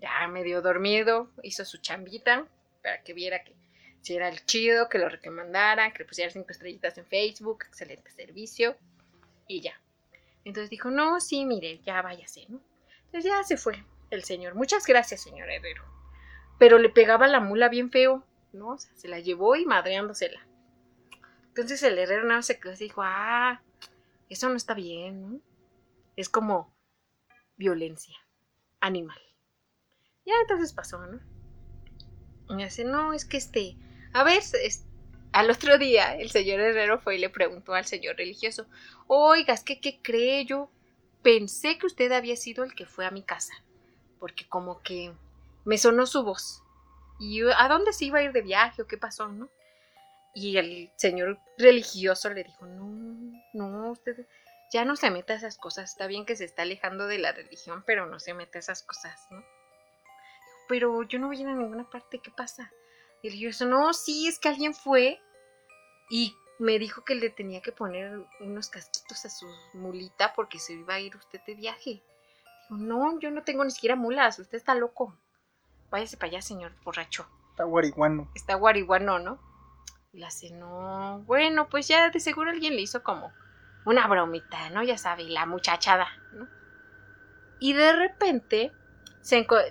ya 0.00 0.26
medio 0.28 0.62
dormido, 0.62 1.30
hizo 1.42 1.64
su 1.64 1.78
chambita 1.78 2.46
para 2.82 3.02
que 3.02 3.12
viera 3.12 3.42
que 3.42 3.54
si 4.00 4.14
era 4.14 4.28
el 4.28 4.44
chido, 4.44 4.88
que 4.88 4.98
lo 4.98 5.08
recomendaran, 5.08 5.92
que 5.92 6.00
le 6.00 6.04
pusiera 6.04 6.30
cinco 6.30 6.50
estrellitas 6.50 6.96
en 6.98 7.06
Facebook, 7.06 7.64
excelente 7.66 8.10
servicio, 8.10 8.76
y 9.46 9.60
ya. 9.60 9.80
Entonces 10.44 10.70
dijo, 10.70 10.90
no, 10.90 11.20
sí, 11.20 11.44
mire, 11.44 11.80
ya 11.80 12.00
váyase, 12.00 12.46
¿no? 12.48 12.60
Entonces 13.06 13.30
ya 13.30 13.42
se 13.42 13.56
fue 13.56 13.84
el 14.10 14.24
señor. 14.24 14.54
Muchas 14.54 14.86
gracias, 14.86 15.22
señor 15.22 15.50
Herrero. 15.50 15.82
Pero 16.58 16.78
le 16.78 16.88
pegaba 16.88 17.26
la 17.26 17.40
mula 17.40 17.68
bien 17.68 17.90
feo, 17.90 18.24
¿no? 18.52 18.70
O 18.70 18.78
sea, 18.78 18.94
se 18.94 19.08
la 19.08 19.18
llevó 19.18 19.56
y 19.56 19.66
madreándosela. 19.66 20.46
Entonces 21.48 21.82
el 21.82 21.98
herrero 21.98 22.22
nada 22.22 22.36
más 22.36 22.46
se 22.46 22.60
quedó 22.60 22.74
dijo, 22.74 23.02
ah, 23.04 23.60
eso 24.28 24.48
no 24.48 24.56
está 24.56 24.74
bien, 24.74 25.20
¿no? 25.22 25.40
Es 26.16 26.28
como 26.28 26.72
violencia 27.56 28.16
animal. 28.80 29.20
Ya 30.28 30.34
entonces 30.42 30.74
pasó, 30.74 30.98
¿no? 31.06 31.18
Y 32.50 32.54
me 32.54 32.64
dice, 32.64 32.84
no, 32.84 33.14
es 33.14 33.24
que 33.24 33.38
este, 33.38 33.78
a 34.12 34.24
ver, 34.24 34.42
al 35.32 35.50
otro 35.50 35.78
día 35.78 36.16
el 36.16 36.30
señor 36.30 36.60
Herrero 36.60 37.00
fue 37.00 37.16
y 37.16 37.18
le 37.18 37.30
preguntó 37.30 37.72
al 37.72 37.86
señor 37.86 38.16
religioso, 38.16 38.66
oiga, 39.06 39.54
es 39.54 39.64
que, 39.64 39.80
¿qué 39.80 40.02
cree? 40.02 40.44
Yo 40.44 40.70
pensé 41.22 41.78
que 41.78 41.86
usted 41.86 42.12
había 42.12 42.36
sido 42.36 42.62
el 42.62 42.74
que 42.74 42.84
fue 42.84 43.06
a 43.06 43.10
mi 43.10 43.22
casa, 43.22 43.54
porque 44.20 44.46
como 44.46 44.82
que 44.82 45.14
me 45.64 45.78
sonó 45.78 46.04
su 46.04 46.22
voz. 46.22 46.62
¿Y 47.18 47.40
a 47.40 47.66
dónde 47.68 47.94
se 47.94 48.04
iba 48.04 48.18
a 48.18 48.22
ir 48.22 48.32
de 48.32 48.42
viaje 48.42 48.82
o 48.82 48.86
qué 48.86 48.98
pasó, 48.98 49.28
no? 49.28 49.48
Y 50.34 50.58
el 50.58 50.92
señor 50.96 51.38
religioso 51.56 52.28
le 52.28 52.44
dijo, 52.44 52.66
no, 52.66 53.32
no, 53.54 53.92
usted 53.92 54.26
ya 54.70 54.84
no 54.84 54.94
se 54.94 55.10
meta 55.10 55.32
a 55.32 55.36
esas 55.36 55.56
cosas, 55.56 55.90
está 55.90 56.06
bien 56.06 56.26
que 56.26 56.36
se 56.36 56.44
está 56.44 56.62
alejando 56.62 57.06
de 57.06 57.16
la 57.16 57.32
religión, 57.32 57.82
pero 57.86 58.04
no 58.04 58.20
se 58.20 58.34
meta 58.34 58.58
a 58.58 58.60
esas 58.60 58.82
cosas, 58.82 59.26
¿no? 59.30 59.42
Pero 60.68 61.02
yo 61.04 61.18
no 61.18 61.28
voy 61.28 61.38
a 61.38 61.40
ir 61.40 61.48
a 61.48 61.54
ninguna 61.54 61.88
parte, 61.88 62.20
¿qué 62.20 62.30
pasa? 62.30 62.70
Y 63.22 63.28
el 63.28 63.32
religioso, 63.32 63.66
no, 63.66 63.92
sí, 63.92 64.28
es 64.28 64.38
que 64.38 64.48
alguien 64.48 64.74
fue 64.74 65.20
y 66.10 66.36
me 66.58 66.78
dijo 66.78 67.04
que 67.04 67.14
le 67.14 67.30
tenía 67.30 67.62
que 67.62 67.72
poner 67.72 68.24
unos 68.40 68.68
casquitos 68.68 69.24
a 69.24 69.30
su 69.30 69.46
mulita 69.74 70.32
porque 70.34 70.58
se 70.58 70.74
iba 70.74 70.94
a 70.94 71.00
ir 71.00 71.16
usted 71.16 71.40
de 71.46 71.54
viaje. 71.54 72.02
Digo, 72.68 72.82
no, 72.82 73.18
yo 73.20 73.30
no 73.30 73.42
tengo 73.42 73.64
ni 73.64 73.70
siquiera 73.70 73.96
mulas, 73.96 74.38
usted 74.38 74.58
está 74.58 74.74
loco. 74.74 75.16
Váyase 75.90 76.16
para 76.16 76.30
allá, 76.30 76.42
señor 76.42 76.72
borracho. 76.84 77.26
Está 77.50 77.64
guariguano. 77.64 78.30
Está 78.34 78.54
guariguano, 78.54 79.18
¿no? 79.18 79.38
Y 80.12 80.18
la 80.20 80.28
hace, 80.28 80.50
no, 80.50 81.22
bueno, 81.26 81.68
pues 81.68 81.88
ya 81.88 82.10
de 82.10 82.20
seguro 82.20 82.50
alguien 82.50 82.74
le 82.74 82.82
hizo 82.82 83.02
como 83.02 83.32
una 83.84 84.06
bromita, 84.06 84.70
¿no? 84.70 84.82
Ya 84.82 84.98
sabe, 84.98 85.24
la 85.24 85.46
muchachada, 85.46 86.08
¿no? 86.32 86.48
Y 87.60 87.72
de 87.72 87.92
repente 87.92 88.72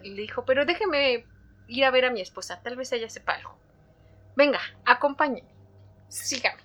le 0.03 0.21
dijo, 0.21 0.45
pero 0.45 0.65
déjeme 0.65 1.25
ir 1.67 1.85
a 1.85 1.91
ver 1.91 2.05
a 2.05 2.11
mi 2.11 2.21
esposa, 2.21 2.61
tal 2.61 2.75
vez 2.75 2.91
ella 2.91 3.09
sepa 3.09 3.33
algo. 3.33 3.57
Venga, 4.35 4.59
acompáñeme, 4.85 5.49
sígame. 6.09 6.61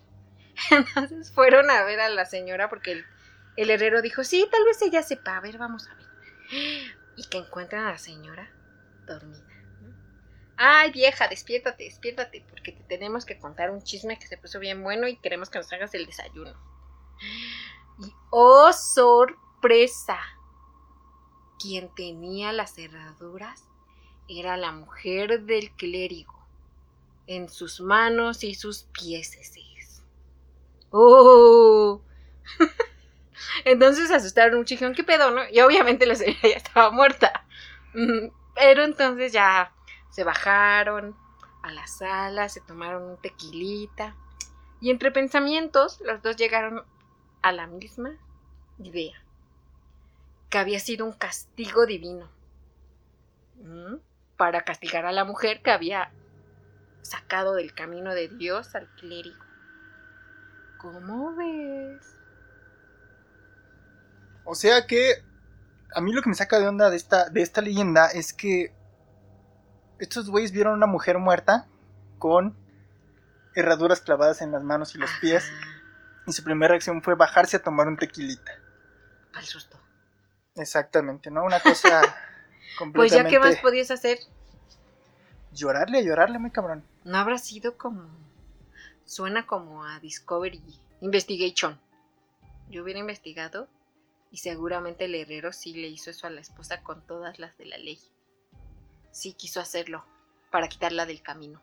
Entonces 0.71 1.33
fueron 1.33 1.71
a 1.71 1.83
ver 1.85 2.01
a 2.01 2.09
la 2.09 2.25
señora 2.25 2.69
porque 2.69 3.05
el, 3.57 3.71
herrero 3.71 4.03
dijo, 4.03 4.25
sí, 4.25 4.47
tal 4.51 4.65
vez 4.65 4.81
ella 4.83 5.03
sepa, 5.03 5.37
a 5.37 5.41
ver, 5.41 5.59
vamos 5.59 5.89
a 5.89 5.95
ver. 5.95 6.07
Y 7.17 7.25
que 7.29 7.39
encuentran 7.39 7.87
a 7.87 7.93
la 7.93 7.99
señora 7.99 8.51
dormida. 9.07 9.53
Ay, 10.57 10.93
vieja, 10.93 11.29
despiértate, 11.29 11.85
despiértate, 11.85 12.45
porque 12.49 12.73
te 12.73 12.85
tenemos 12.85 13.25
que 13.25 13.39
contar 13.39 13.71
un 13.71 13.83
chisme 13.83 14.19
que 14.19 14.27
se 14.27 14.37
puso 14.37 14.61
bien 14.61 14.83
bueno 14.83 15.09
y 15.09 15.17
queremos 15.17 15.51
que 15.51 15.59
nos 15.59 15.73
hagas 15.73 15.95
el 15.95 16.07
desayuno. 16.07 16.53
Y 17.99 18.13
oh, 18.31 18.73
sorpresa. 18.73 20.19
Quien 21.63 21.95
tenía 21.95 22.53
las 22.53 22.75
cerraduras 22.75 23.65
era 24.29 24.57
la 24.57 24.73
mujer 24.73 25.43
del 25.43 25.71
clérigo. 25.73 26.35
En 27.29 27.49
sus 27.49 27.81
manos 27.81 28.43
y 28.43 28.55
sus 28.55 28.85
pieses. 28.93 30.03
¡Oh! 30.91 32.03
Entonces 33.65 34.11
asustaron 34.11 34.59
un 34.59 34.65
chijón, 34.65 34.95
¿qué 34.95 35.05
pedo, 35.05 35.31
no? 35.31 35.43
Y 35.51 35.61
obviamente 35.61 36.07
la 36.07 36.15
señora 36.17 36.41
ya 36.43 36.57
estaba 36.57 36.91
muerta. 36.91 37.45
Mm, 37.95 38.29
Pero 38.55 38.85
entonces 38.85 39.33
ya 39.33 39.73
se 40.11 40.25
bajaron 40.25 41.17
a 41.63 41.73
la 41.73 41.87
sala, 41.87 42.49
se 42.49 42.61
tomaron 42.61 43.03
un 43.05 43.17
tequilita. 43.21 44.15
Y 44.81 44.91
entre 44.91 45.11
pensamientos, 45.13 46.01
los 46.03 46.23
dos 46.23 46.37
llegaron 46.37 46.85
a 47.43 47.53
la 47.53 47.67
misma 47.67 48.17
idea. 48.79 49.23
Que 50.53 50.59
había 50.59 50.79
sido 50.81 51.07
un 51.07 51.13
castigo 51.13 51.87
divino. 51.87 52.31
¿Mm? 53.57 53.97
Para 54.37 54.63
castigar 54.63 55.07
a 55.07 55.13
la 55.13 55.25
mujer 55.25 55.63
que 55.63 55.71
había 55.71 56.13
sacado 57.01 57.55
del 57.55 57.73
camino 57.73 58.15
de 58.15 58.29
Dios 58.29 58.75
al 58.75 58.87
clérigo. 58.97 59.43
¿Cómo 60.77 61.35
ves? 61.37 62.19
O 64.45 64.55
sea 64.55 64.87
que 64.87 65.25
a 65.95 66.03
mí 66.03 66.13
lo 66.13 66.21
que 66.21 66.29
me 66.29 66.35
saca 66.35 66.59
de 66.59 66.69
onda 66.69 66.91
de 66.91 66.97
esta, 66.97 67.31
de 67.31 67.41
esta 67.41 67.63
leyenda 67.63 68.09
es 68.09 68.35
que 68.35 68.75
estos 70.01 70.29
güeyes 70.29 70.53
vieron 70.53 70.75
una 70.75 70.87
mujer 70.87 71.17
muerta 71.17 71.67
con 72.19 72.55
herraduras 73.55 74.03
clavadas 74.03 74.43
en 74.43 74.53
las 74.53 74.63
manos 74.63 74.95
y 74.95 74.99
los 74.99 75.11
pies 75.19 75.51
y 76.27 76.33
su 76.33 76.45
primera 76.45 76.73
reacción 76.73 77.03
fue 77.03 77.15
bajarse 77.15 77.57
a 77.57 77.63
tomar 77.63 77.89
un 77.89 77.97
tequilita. 77.97 78.53
Al 79.33 79.45
susto. 79.45 79.81
Exactamente, 80.57 81.31
¿no? 81.31 81.45
Una 81.45 81.61
cosa 81.61 82.01
Pues 82.95 83.13
ya, 83.13 83.25
completamente... 83.25 83.31
¿qué 83.31 83.39
más 83.39 83.57
podías 83.57 83.91
hacer? 83.91 84.19
Llorarle, 85.53 86.05
llorarle, 86.05 86.39
muy 86.39 86.51
cabrón. 86.51 86.83
No 87.05 87.19
habrá 87.19 87.37
sido 87.39 87.77
como. 87.77 88.09
Suena 89.05 89.47
como 89.47 89.85
a 89.85 90.01
Discovery 90.01 90.63
Investigation. 91.01 91.79
Yo 92.71 92.83
hubiera 92.83 93.01
investigado 93.01 93.69
y 94.31 94.39
seguramente 94.39 95.05
el 95.05 95.15
herrero 95.15 95.53
sí 95.53 95.75
le 95.75 95.89
hizo 95.89 96.11
eso 96.11 96.27
a 96.27 96.31
la 96.31 96.41
esposa 96.41 96.83
con 96.83 97.03
todas 97.07 97.39
las 97.39 97.57
de 97.59 97.67
la 97.67 97.77
ley. 97.77 98.01
Sí 99.11 99.35
quiso 99.35 99.61
hacerlo 99.61 100.05
para 100.51 100.69
quitarla 100.69 101.05
del 101.05 101.21
camino. 101.23 101.61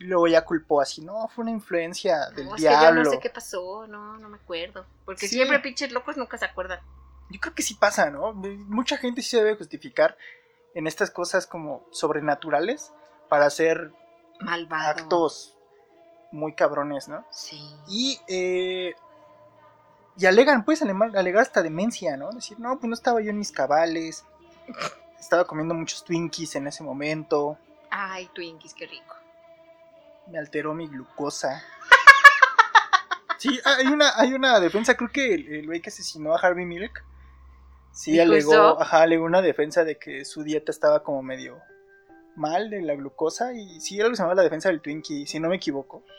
Luego 0.00 0.26
ya 0.26 0.44
culpó 0.44 0.80
así, 0.80 1.00
no, 1.02 1.28
fue 1.28 1.42
una 1.42 1.52
influencia 1.52 2.30
del 2.30 2.46
No, 2.46 2.56
es 2.56 2.62
que 2.62 2.68
yo 2.68 2.78
diablo. 2.80 3.04
no 3.04 3.10
sé 3.10 3.20
qué 3.20 3.30
pasó, 3.30 3.86
no, 3.86 4.18
no 4.18 4.28
me 4.28 4.38
acuerdo. 4.38 4.84
Porque 5.04 5.28
Sí. 5.28 5.36
siempre 5.36 5.60
pinches 5.60 5.92
locos 5.92 6.16
nunca 6.16 6.36
se 6.38 6.46
acuerdan. 6.46 6.80
Yo 7.32 7.40
creo 7.40 7.54
que 7.54 7.62
sí 7.62 7.74
pasa, 7.74 8.10
¿no? 8.10 8.32
Mucha 8.34 8.96
gente 8.98 9.22
sí 9.22 9.30
se 9.30 9.38
debe 9.38 9.56
justificar 9.56 10.16
en 10.74 10.86
estas 10.86 11.10
cosas 11.10 11.46
como 11.46 11.86
sobrenaturales 11.90 12.92
para 13.28 13.46
hacer 13.46 13.92
Malvado. 14.40 14.90
actos 15.02 15.56
muy 16.30 16.54
cabrones, 16.54 17.08
¿no? 17.08 17.26
Sí. 17.30 17.60
Y, 17.88 18.20
eh, 18.28 18.94
y 20.16 20.26
alegan, 20.26 20.64
pues, 20.64 20.82
alegar 20.82 21.42
hasta 21.42 21.62
demencia, 21.62 22.16
¿no? 22.16 22.30
Decir, 22.32 22.58
no, 22.60 22.78
pues 22.78 22.88
no 22.88 22.94
estaba 22.94 23.20
yo 23.20 23.30
en 23.30 23.38
mis 23.38 23.52
cabales, 23.52 24.24
estaba 25.18 25.46
comiendo 25.46 25.74
muchos 25.74 26.04
Twinkies 26.04 26.54
en 26.56 26.66
ese 26.66 26.82
momento, 26.82 27.58
Ay, 27.90 28.28
Twinkies, 28.34 28.72
qué 28.74 28.86
rico. 28.86 29.14
me 30.26 30.38
alteró 30.38 30.72
mi 30.74 30.86
glucosa. 30.88 31.62
Sí, 33.38 33.60
hay 33.64 33.86
una, 33.88 34.12
hay 34.16 34.34
una 34.34 34.60
defensa, 34.60 34.96
creo 34.96 35.10
que 35.10 35.34
el 35.34 35.52
el 35.52 35.66
güey 35.66 35.80
que 35.82 35.90
asesinó 35.90 36.34
a 36.34 36.38
Harvey 36.38 36.64
Milk, 36.64 37.04
sí 37.92 38.12
¿Dijo 38.12 38.22
alegó, 38.22 38.80
ajá, 38.80 39.02
alegó 39.02 39.24
una 39.24 39.42
defensa 39.42 39.84
de 39.84 39.98
que 39.98 40.24
su 40.24 40.42
dieta 40.42 40.70
estaba 40.72 41.02
como 41.02 41.22
medio 41.22 41.60
mal 42.36 42.70
de 42.70 42.80
la 42.82 42.94
glucosa 42.94 43.52
y 43.52 43.80
sí 43.80 43.96
era 43.96 44.04
lo 44.04 44.10
que 44.10 44.16
se 44.16 44.22
llamaba 44.22 44.36
la 44.36 44.42
defensa 44.42 44.68
del 44.70 44.80
Twinkie, 44.80 45.26
si 45.26 45.38
no 45.40 45.48
me 45.48 45.56
equivoco. 45.56 46.04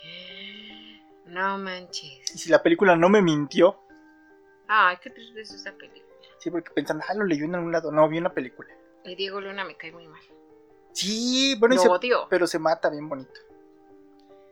No 1.26 1.58
Y 1.58 1.62
manches. 1.62 2.30
si 2.30 2.50
la 2.50 2.62
película 2.62 2.96
no 2.96 3.10
me 3.10 3.22
mintió, 3.22 3.80
Ay, 4.68 4.98
qué 5.02 5.10
triste 5.10 5.42
es 5.42 5.52
esa 5.52 5.72
película. 5.74 6.04
sí, 6.38 6.52
porque 6.52 6.70
pensan, 6.72 7.02
ah, 7.08 7.14
lo 7.16 7.26
leyó 7.26 7.46
en 7.46 7.56
algún 7.56 7.72
lado, 7.72 7.92
no, 7.92 8.08
vi 8.08 8.18
una 8.20 8.34
película. 8.34 8.70
Y 9.04 9.16
Diego 9.16 9.42
Luna 9.42 9.64
me 9.66 9.76
cae 9.76 9.92
muy 9.92 10.08
mal. 10.08 10.22
Sí, 10.92 11.56
bueno, 11.60 11.76
y 11.76 11.78
se- 11.80 11.90
pero 12.30 12.46
se 12.46 12.60
mata 12.60 12.90
bien 12.90 13.10
bonito. 13.10 13.40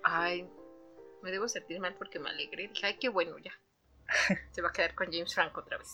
Ay, 0.03 0.49
me 1.21 1.29
debo 1.31 1.47
sentir 1.47 1.79
mal 1.79 1.93
porque 1.95 2.19
me 2.19 2.29
alegré. 2.29 2.67
Dije, 2.69 2.85
ay, 2.87 2.97
qué 2.99 3.09
bueno 3.09 3.37
ya. 3.37 3.51
Se 4.51 4.61
va 4.61 4.69
a 4.69 4.71
quedar 4.71 4.95
con 4.95 5.11
James 5.11 5.33
Franco 5.35 5.59
otra 5.61 5.77
vez. 5.77 5.89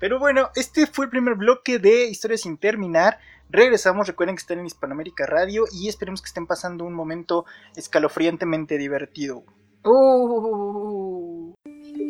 Pero 0.00 0.18
bueno, 0.18 0.50
este 0.56 0.86
fue 0.86 1.06
el 1.06 1.10
primer 1.10 1.34
bloque 1.36 1.78
de 1.78 2.06
Historias 2.08 2.42
sin 2.42 2.58
terminar. 2.58 3.18
Regresamos, 3.50 4.06
recuerden 4.06 4.36
que 4.36 4.40
están 4.40 4.58
en 4.58 4.66
Hispanoamérica 4.66 5.26
Radio 5.26 5.64
y 5.72 5.88
esperemos 5.88 6.20
que 6.20 6.26
estén 6.26 6.46
pasando 6.46 6.84
un 6.84 6.92
momento 6.94 7.44
escalofriantemente 7.76 8.76
divertido. 8.78 9.44
Uh, 9.84 11.52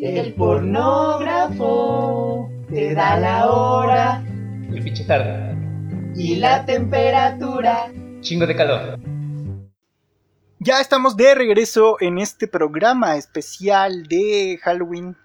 El 0.01 0.33
pornógrafo 1.45 2.49
te 2.69 2.93
da 2.93 3.19
la 3.19 3.49
hora 3.49 4.23
el 4.71 4.81
pinche 4.83 5.03
tarde. 5.05 5.55
y 6.15 6.35
la 6.37 6.65
temperatura. 6.65 7.91
Chingo 8.21 8.47
de 8.47 8.55
calor. 8.55 8.99
Ya 10.59 10.79
estamos 10.81 11.15
de 11.17 11.35
regreso 11.35 11.97
en 11.99 12.17
este 12.17 12.47
programa 12.47 13.17
especial 13.17 14.03
de 14.07 14.57
Halloween 14.63 15.15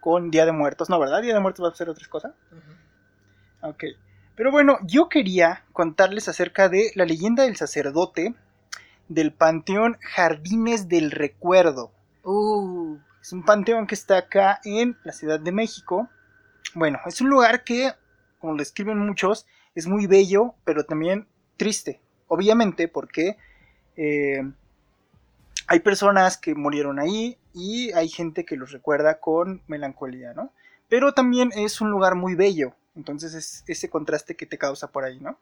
con 0.00 0.30
Día 0.30 0.46
de 0.46 0.52
Muertos. 0.52 0.88
No, 0.90 0.98
¿verdad? 0.98 1.22
Día 1.22 1.34
de 1.34 1.40
Muertos 1.40 1.64
va 1.64 1.70
a 1.70 1.74
ser 1.74 1.88
otra 1.88 2.06
cosa. 2.08 2.34
Ok. 3.62 3.84
Pero 4.34 4.50
bueno, 4.50 4.78
yo 4.84 5.08
quería 5.08 5.64
contarles 5.72 6.28
acerca 6.28 6.68
de 6.68 6.92
la 6.94 7.04
leyenda 7.04 7.44
del 7.44 7.56
sacerdote 7.56 8.34
del 9.08 9.32
Panteón 9.32 9.98
Jardines 10.00 10.88
del 10.88 11.10
Recuerdo. 11.10 11.92
uh, 12.24 12.96
Es 13.20 13.32
un 13.32 13.44
panteón 13.44 13.86
que 13.86 13.94
está 13.94 14.16
acá 14.18 14.60
en 14.64 14.96
la 15.04 15.12
Ciudad 15.12 15.40
de 15.40 15.52
México. 15.52 16.08
Bueno, 16.74 16.98
es 17.06 17.20
un 17.20 17.28
lugar 17.28 17.64
que, 17.64 17.92
como 18.38 18.54
lo 18.54 18.62
escriben 18.62 18.98
muchos, 18.98 19.46
es 19.74 19.86
muy 19.86 20.06
bello, 20.06 20.54
pero 20.64 20.84
también 20.84 21.26
triste. 21.56 22.00
Obviamente 22.28 22.88
porque 22.88 23.36
eh, 23.96 24.40
hay 25.66 25.80
personas 25.80 26.38
que 26.38 26.54
murieron 26.54 26.98
ahí 26.98 27.36
y 27.54 27.92
hay 27.92 28.08
gente 28.08 28.44
que 28.44 28.56
los 28.56 28.72
recuerda 28.72 29.20
con 29.20 29.62
melancolía, 29.66 30.32
¿no? 30.34 30.52
Pero 30.88 31.14
también 31.14 31.50
es 31.54 31.80
un 31.80 31.90
lugar 31.90 32.14
muy 32.14 32.34
bello. 32.34 32.74
Entonces 32.96 33.34
es 33.34 33.64
ese 33.66 33.88
contraste 33.88 34.36
que 34.36 34.46
te 34.46 34.58
causa 34.58 34.88
por 34.88 35.04
ahí, 35.04 35.20
¿no? 35.20 35.38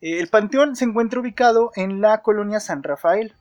Eh, 0.00 0.18
el 0.18 0.28
panteón 0.28 0.76
se 0.76 0.84
encuentra 0.84 1.20
ubicado 1.20 1.72
en 1.74 2.00
la 2.00 2.22
colonia 2.22 2.60
San 2.60 2.82
Rafael. 2.82 3.34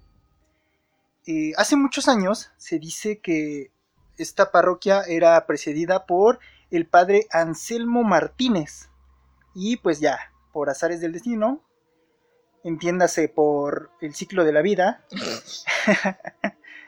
Eh, 1.25 1.53
hace 1.57 1.75
muchos 1.75 2.07
años 2.07 2.51
se 2.57 2.79
dice 2.79 3.19
que 3.19 3.71
esta 4.17 4.51
parroquia 4.51 5.01
era 5.01 5.45
precedida 5.45 6.05
por 6.05 6.39
el 6.71 6.87
padre 6.87 7.27
Anselmo 7.31 8.03
Martínez. 8.03 8.89
Y 9.53 9.77
pues 9.77 9.99
ya, 9.99 10.17
por 10.51 10.69
azares 10.69 11.01
del 11.01 11.13
destino, 11.13 11.61
entiéndase 12.63 13.29
por 13.29 13.91
el 14.01 14.13
ciclo 14.13 14.43
de 14.43 14.51
la 14.51 14.61
vida, 14.61 15.03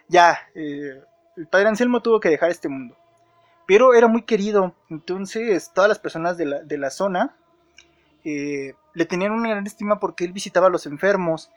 ya, 0.10 0.38
eh, 0.56 1.02
el 1.38 1.48
padre 1.48 1.70
Anselmo 1.70 2.02
tuvo 2.02 2.20
que 2.20 2.30
dejar 2.30 2.50
este 2.50 2.68
mundo. 2.68 2.98
Pero 3.66 3.94
era 3.94 4.08
muy 4.08 4.24
querido, 4.24 4.76
entonces 4.90 5.72
todas 5.74 5.88
las 5.88 6.00
personas 6.00 6.38
de 6.38 6.46
la, 6.46 6.64
de 6.64 6.78
la 6.78 6.90
zona 6.90 7.38
eh, 8.26 8.74
le 8.94 9.06
tenían 9.06 9.32
una 9.32 9.50
gran 9.50 9.66
estima 9.66 10.00
porque 10.00 10.26
él 10.26 10.34
visitaba 10.34 10.68
a 10.68 10.70
los 10.72 10.88
enfermos, 10.88 11.52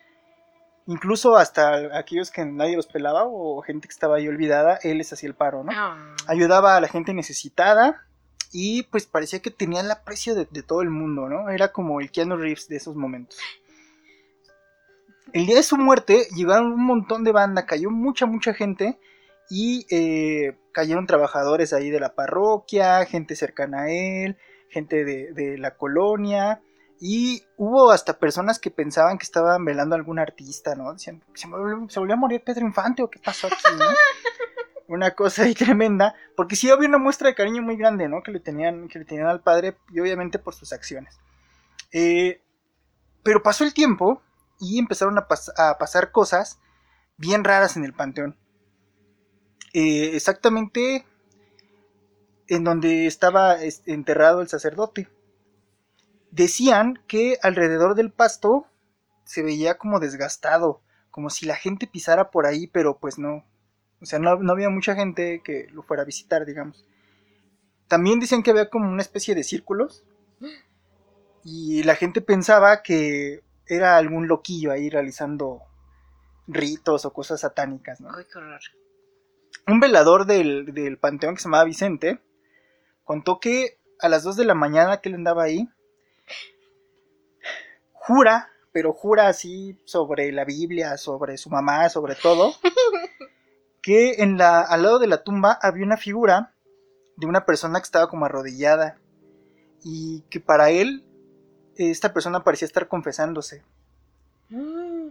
incluso 0.87 1.37
hasta 1.37 1.99
aquellos 1.99 2.30
que 2.30 2.44
nadie 2.44 2.76
los 2.76 2.87
pelaba 2.87 3.25
o 3.26 3.62
gente 3.62 3.88
que 3.88 3.92
estaba 3.92 4.16
ahí 4.16 4.28
olvidada, 4.28 4.78
él 4.82 4.99
les 4.99 5.12
hacía 5.12 5.30
el 5.30 5.35
paro, 5.35 5.64
¿no? 5.64 5.73
Ah. 5.75 6.14
Ayudaba 6.28 6.76
a 6.76 6.80
la 6.80 6.88
gente 6.88 7.14
necesitada 7.14 8.06
y 8.52 8.82
pues 8.85 9.06
parecía 9.06 9.40
que 9.40 9.50
tenía 9.50 9.80
el 9.80 9.90
aprecio 9.90 10.35
de, 10.35 10.47
de 10.50 10.62
todo 10.62 10.82
el 10.82 10.90
mundo, 10.90 11.30
¿no? 11.30 11.49
Era 11.49 11.73
como 11.73 12.00
el 12.00 12.11
Keanu 12.11 12.37
Reeves 12.37 12.68
de 12.68 12.76
esos 12.76 12.94
momentos. 12.94 13.38
El 15.32 15.46
día 15.46 15.56
de 15.56 15.62
su 15.62 15.76
muerte 15.76 16.26
llegaron 16.34 16.72
un 16.72 16.84
montón 16.84 17.24
de 17.24 17.32
banda, 17.32 17.66
cayó 17.66 17.90
mucha, 17.90 18.26
mucha 18.26 18.52
gente 18.52 18.98
y 19.48 19.86
eh, 19.90 20.56
cayeron 20.72 21.06
trabajadores 21.06 21.72
ahí 21.72 21.90
de 21.90 22.00
la 22.00 22.14
parroquia, 22.14 23.04
gente 23.06 23.34
cercana 23.36 23.82
a 23.82 23.90
él, 23.90 24.36
gente 24.68 25.04
de, 25.04 25.32
de 25.32 25.58
la 25.58 25.76
colonia 25.76 26.60
y 27.04 27.42
hubo 27.56 27.90
hasta 27.90 28.20
personas 28.20 28.60
que 28.60 28.70
pensaban 28.70 29.18
que 29.18 29.24
estaban 29.24 29.64
velando 29.64 29.96
a 29.96 29.98
algún 29.98 30.20
artista, 30.20 30.76
¿no? 30.76 30.92
Decían, 30.92 31.20
¿se 31.34 31.48
volvió, 31.48 31.88
se 31.88 31.98
volvió 31.98 32.14
a 32.14 32.18
morir 32.18 32.44
Pedro 32.44 32.64
Infante 32.64 33.02
o 33.02 33.10
qué 33.10 33.18
pasó 33.18 33.48
aquí, 33.48 33.56
no? 33.76 33.86
Una 34.86 35.10
cosa 35.10 35.42
ahí 35.42 35.54
tremenda, 35.54 36.14
porque 36.36 36.54
sí 36.54 36.70
había 36.70 36.88
una 36.88 36.98
muestra 36.98 37.28
de 37.28 37.34
cariño 37.34 37.60
muy 37.60 37.76
grande, 37.76 38.08
¿no? 38.08 38.22
Que 38.22 38.30
le 38.30 38.38
tenían, 38.38 38.86
que 38.86 39.00
le 39.00 39.04
tenían 39.04 39.26
al 39.26 39.40
padre 39.40 39.76
y 39.90 39.98
obviamente 39.98 40.38
por 40.38 40.54
sus 40.54 40.72
acciones. 40.72 41.18
Eh, 41.90 42.40
pero 43.24 43.42
pasó 43.42 43.64
el 43.64 43.74
tiempo 43.74 44.22
y 44.62 44.78
empezaron 44.78 45.19
a, 45.19 45.26
pas- 45.26 45.52
a 45.59 45.76
pasar 45.76 46.12
cosas 46.12 46.61
bien 47.16 47.42
raras 47.42 47.76
en 47.76 47.85
el 47.85 47.92
panteón. 47.92 48.37
Eh, 49.75 50.14
exactamente 50.14 51.04
en 52.47 52.62
donde 52.64 53.07
estaba 53.07 53.61
es- 53.62 53.83
enterrado 53.87 54.40
el 54.40 54.49
sacerdote. 54.49 55.09
Decían 56.31 57.02
que 57.09 57.38
alrededor 57.42 57.95
del 57.97 58.12
pasto 58.12 58.66
se 59.25 59.42
veía 59.42 59.78
como 59.78 59.99
desgastado, 60.00 60.81
como 61.11 61.28
si 61.28 61.45
la 61.47 61.57
gente 61.57 61.87
pisara 61.87 62.31
por 62.31 62.47
ahí, 62.47 62.66
pero 62.69 62.99
pues 62.99 63.19
no. 63.19 63.45
O 64.00 64.07
sea, 64.07 64.19
no, 64.19 64.37
no 64.37 64.52
había 64.52 64.71
mucha 64.71 64.95
gente 64.95 65.42
que 65.45 65.66
lo 65.73 65.83
fuera 65.83 66.02
a 66.04 66.07
visitar, 66.07 66.47
digamos. 66.47 66.87
También 67.88 68.21
dicen 68.21 68.42
que 68.42 68.50
había 68.52 68.71
como 68.71 68.88
una 68.88 69.02
especie 69.02 69.35
de 69.35 69.45
círculos. 69.45 70.04
Y 71.45 71.83
la 71.83 71.97
gente 71.97 72.21
pensaba 72.21 72.83
que 72.83 73.42
era 73.66 73.97
algún 73.97 74.28
loquillo 74.28 74.73
ahí 74.73 74.90
realizando 74.90 75.62
ritos 76.47 77.04
o 77.04 77.12
cosas 77.12 77.40
satánicas, 77.40 78.00
¿no? 78.00 78.11
Ay, 78.14 78.25
qué 78.31 78.38
horror. 78.38 78.61
un 79.66 79.81
velador 79.81 80.26
del, 80.26 80.75
del 80.75 80.99
panteón 80.99 81.35
que 81.35 81.40
se 81.40 81.45
llamaba 81.45 81.64
Vicente 81.64 82.21
contó 83.04 83.40
que 83.40 83.78
a 84.00 84.09
las 84.09 84.25
2 84.25 84.37
de 84.37 84.45
la 84.45 84.54
mañana 84.54 85.00
que 85.00 85.09
él 85.09 85.14
andaba 85.14 85.45
ahí, 85.45 85.69
jura, 87.92 88.50
pero 88.73 88.92
jura 88.92 89.28
así 89.28 89.78
sobre 89.85 90.33
la 90.33 90.45
Biblia, 90.45 90.97
sobre 90.97 91.37
su 91.37 91.50
mamá, 91.50 91.88
sobre 91.88 92.16
todo, 92.16 92.54
que 93.83 94.23
en 94.23 94.38
la, 94.38 94.61
al 94.61 94.83
lado 94.83 94.99
de 94.99 95.07
la 95.07 95.23
tumba 95.23 95.59
había 95.62 95.85
una 95.85 95.96
figura 95.96 96.55
de 97.16 97.27
una 97.27 97.44
persona 97.44 97.79
que 97.79 97.85
estaba 97.85 98.09
como 98.09 98.25
arrodillada 98.25 98.98
y 99.85 100.22
que 100.31 100.40
para 100.40 100.70
él 100.70 101.05
esta 101.76 102.12
persona 102.12 102.44
parecía 102.44 102.66
estar 102.66 102.88
confesándose. 102.88 103.62
Mm. 104.50 105.08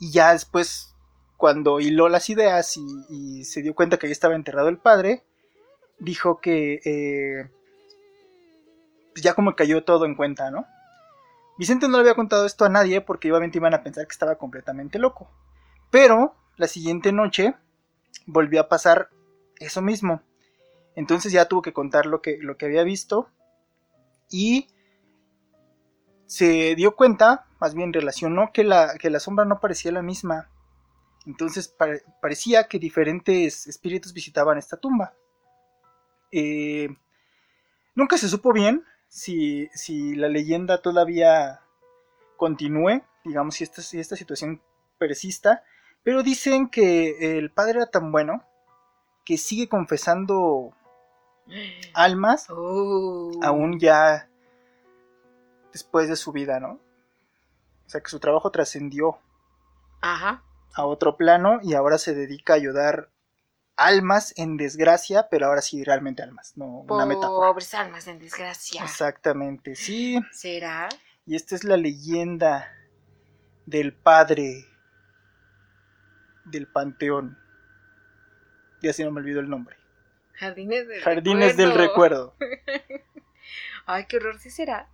Y 0.00 0.10
ya 0.12 0.32
después, 0.32 0.94
cuando 1.36 1.80
hiló 1.80 2.08
las 2.08 2.28
ideas 2.30 2.76
y, 2.76 2.84
y 3.08 3.44
se 3.44 3.62
dio 3.62 3.74
cuenta 3.74 3.98
que 3.98 4.06
ahí 4.06 4.12
estaba 4.12 4.34
enterrado 4.34 4.68
el 4.68 4.78
padre, 4.78 5.24
dijo 5.98 6.40
que 6.40 6.80
eh, 6.84 7.50
pues 9.12 9.22
ya 9.22 9.34
como 9.34 9.54
cayó 9.54 9.84
todo 9.84 10.06
en 10.06 10.16
cuenta, 10.16 10.50
¿no? 10.50 10.66
Vicente 11.56 11.86
no 11.86 11.96
le 11.96 12.00
había 12.00 12.14
contado 12.14 12.46
esto 12.46 12.64
a 12.64 12.68
nadie 12.68 13.00
porque 13.00 13.30
obviamente 13.30 13.58
iban 13.58 13.74
a 13.74 13.82
pensar 13.82 14.06
que 14.06 14.12
estaba 14.12 14.36
completamente 14.36 14.98
loco. 14.98 15.30
Pero 15.90 16.34
la 16.56 16.66
siguiente 16.66 17.12
noche 17.12 17.54
volvió 18.26 18.60
a 18.60 18.68
pasar 18.68 19.10
eso 19.60 19.80
mismo. 19.80 20.20
Entonces 20.96 21.32
ya 21.32 21.46
tuvo 21.46 21.62
que 21.62 21.72
contar 21.72 22.06
lo 22.06 22.20
que, 22.20 22.38
lo 22.40 22.56
que 22.56 22.66
había 22.66 22.82
visto 22.82 23.28
y 24.30 24.68
se 26.34 26.74
dio 26.74 26.96
cuenta, 26.96 27.46
más 27.60 27.74
bien 27.74 27.92
relacionó 27.92 28.50
que 28.52 28.64
la, 28.64 28.96
que 28.98 29.08
la 29.10 29.20
sombra 29.20 29.44
no 29.44 29.60
parecía 29.60 29.92
la 29.92 30.02
misma. 30.02 30.48
Entonces 31.26 31.68
pare- 31.68 32.02
parecía 32.20 32.66
que 32.68 32.78
diferentes 32.78 33.66
espíritus 33.68 34.12
visitaban 34.12 34.58
esta 34.58 34.76
tumba. 34.76 35.14
Eh, 36.32 36.88
nunca 37.94 38.18
se 38.18 38.28
supo 38.28 38.52
bien 38.52 38.84
si, 39.08 39.68
si 39.74 40.16
la 40.16 40.28
leyenda 40.28 40.82
todavía 40.82 41.60
continúe, 42.36 43.02
digamos, 43.24 43.54
si 43.54 43.64
esta, 43.64 43.80
si 43.82 44.00
esta 44.00 44.16
situación 44.16 44.60
persista, 44.98 45.62
pero 46.02 46.22
dicen 46.22 46.68
que 46.68 47.38
el 47.38 47.50
padre 47.52 47.78
era 47.78 47.90
tan 47.90 48.10
bueno 48.10 48.42
que 49.24 49.38
sigue 49.38 49.68
confesando 49.68 50.72
almas 51.94 52.46
Oh. 52.50 53.30
aún 53.42 53.78
ya 53.78 54.28
después 55.74 56.08
de 56.08 56.16
su 56.16 56.32
vida, 56.32 56.60
¿no? 56.60 56.80
O 57.86 57.90
sea 57.90 58.00
que 58.00 58.08
su 58.08 58.20
trabajo 58.20 58.50
trascendió 58.50 59.18
a 60.00 60.86
otro 60.86 61.16
plano 61.16 61.58
y 61.62 61.74
ahora 61.74 61.98
se 61.98 62.14
dedica 62.14 62.52
a 62.52 62.56
ayudar 62.56 63.10
almas 63.76 64.32
en 64.36 64.56
desgracia, 64.56 65.28
pero 65.30 65.46
ahora 65.46 65.60
sí 65.62 65.82
realmente 65.82 66.22
almas, 66.22 66.56
no 66.56 66.84
una 66.88 67.06
metáfora. 67.06 67.48
Pobres 67.48 67.74
almas 67.74 68.06
en 68.06 68.20
desgracia. 68.20 68.84
Exactamente, 68.84 69.74
sí. 69.74 70.20
¿Será? 70.30 70.88
Y 71.26 71.34
esta 71.34 71.56
es 71.56 71.64
la 71.64 71.76
leyenda 71.76 72.72
del 73.66 73.92
padre 73.94 74.64
del 76.44 76.68
panteón. 76.68 77.36
Ya 78.80 78.92
si 78.92 79.02
no 79.02 79.10
me 79.10 79.20
olvido 79.20 79.40
el 79.40 79.50
nombre. 79.50 79.76
Jardines 80.34 80.86
del 80.86 81.02
Jardines 81.02 81.56
del 81.56 81.74
recuerdo. 81.74 82.36
Ay, 83.86 84.06
qué 84.06 84.18
horror. 84.18 84.38
¿Sí 84.38 84.50
será? 84.50 84.88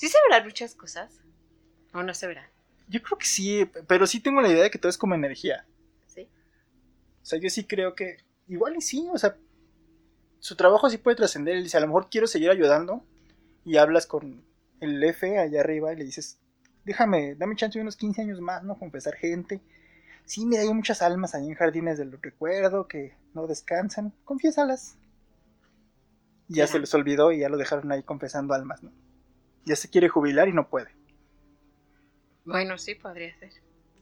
¿Sí 0.00 0.08
se 0.08 0.16
verán 0.30 0.46
muchas 0.46 0.74
cosas? 0.74 1.20
¿O 1.92 2.02
no 2.02 2.14
se 2.14 2.26
verán? 2.26 2.48
Yo 2.88 3.02
creo 3.02 3.18
que 3.18 3.26
sí, 3.26 3.70
pero 3.86 4.06
sí 4.06 4.18
tengo 4.18 4.40
la 4.40 4.48
idea 4.48 4.62
de 4.62 4.70
que 4.70 4.78
todo 4.78 4.88
es 4.88 4.96
como 4.96 5.14
energía. 5.14 5.66
¿Sí? 6.06 6.26
O 7.22 7.26
sea, 7.26 7.38
yo 7.38 7.50
sí 7.50 7.64
creo 7.64 7.94
que 7.94 8.16
igual 8.48 8.76
y 8.76 8.80
sí, 8.80 9.06
o 9.12 9.18
sea, 9.18 9.36
su 10.38 10.56
trabajo 10.56 10.88
sí 10.88 10.96
puede 10.96 11.18
trascender. 11.18 11.54
Él 11.54 11.64
dice, 11.64 11.76
a 11.76 11.80
lo 11.80 11.88
mejor 11.88 12.08
quiero 12.08 12.26
seguir 12.26 12.48
ayudando 12.48 13.04
y 13.66 13.76
hablas 13.76 14.06
con 14.06 14.42
el 14.80 15.04
F 15.04 15.38
allá 15.38 15.60
arriba 15.60 15.92
y 15.92 15.96
le 15.96 16.04
dices, 16.04 16.38
déjame, 16.86 17.34
dame 17.34 17.56
chance 17.56 17.78
de 17.78 17.82
unos 17.82 17.96
15 17.96 18.22
años 18.22 18.40
más, 18.40 18.62
¿no? 18.62 18.78
Confesar 18.78 19.16
gente. 19.16 19.60
Sí, 20.24 20.46
mira, 20.46 20.62
hay 20.62 20.72
muchas 20.72 21.02
almas 21.02 21.34
ahí 21.34 21.46
en 21.46 21.56
jardines 21.56 21.98
del 21.98 22.18
recuerdo 22.22 22.88
que 22.88 23.18
no 23.34 23.46
descansan. 23.46 24.14
Confiésalas. 24.24 24.96
Y 26.48 26.54
ya 26.54 26.66
se 26.66 26.78
les 26.78 26.94
olvidó 26.94 27.32
y 27.32 27.40
ya 27.40 27.50
lo 27.50 27.58
dejaron 27.58 27.92
ahí 27.92 28.02
confesando 28.02 28.54
almas, 28.54 28.82
¿no? 28.82 28.92
Ya 29.64 29.76
se 29.76 29.90
quiere 29.90 30.08
jubilar 30.08 30.48
y 30.48 30.52
no 30.52 30.68
puede. 30.68 30.94
Bueno, 32.44 32.78
sí, 32.78 32.94
podría 32.94 33.36
ser. 33.38 33.52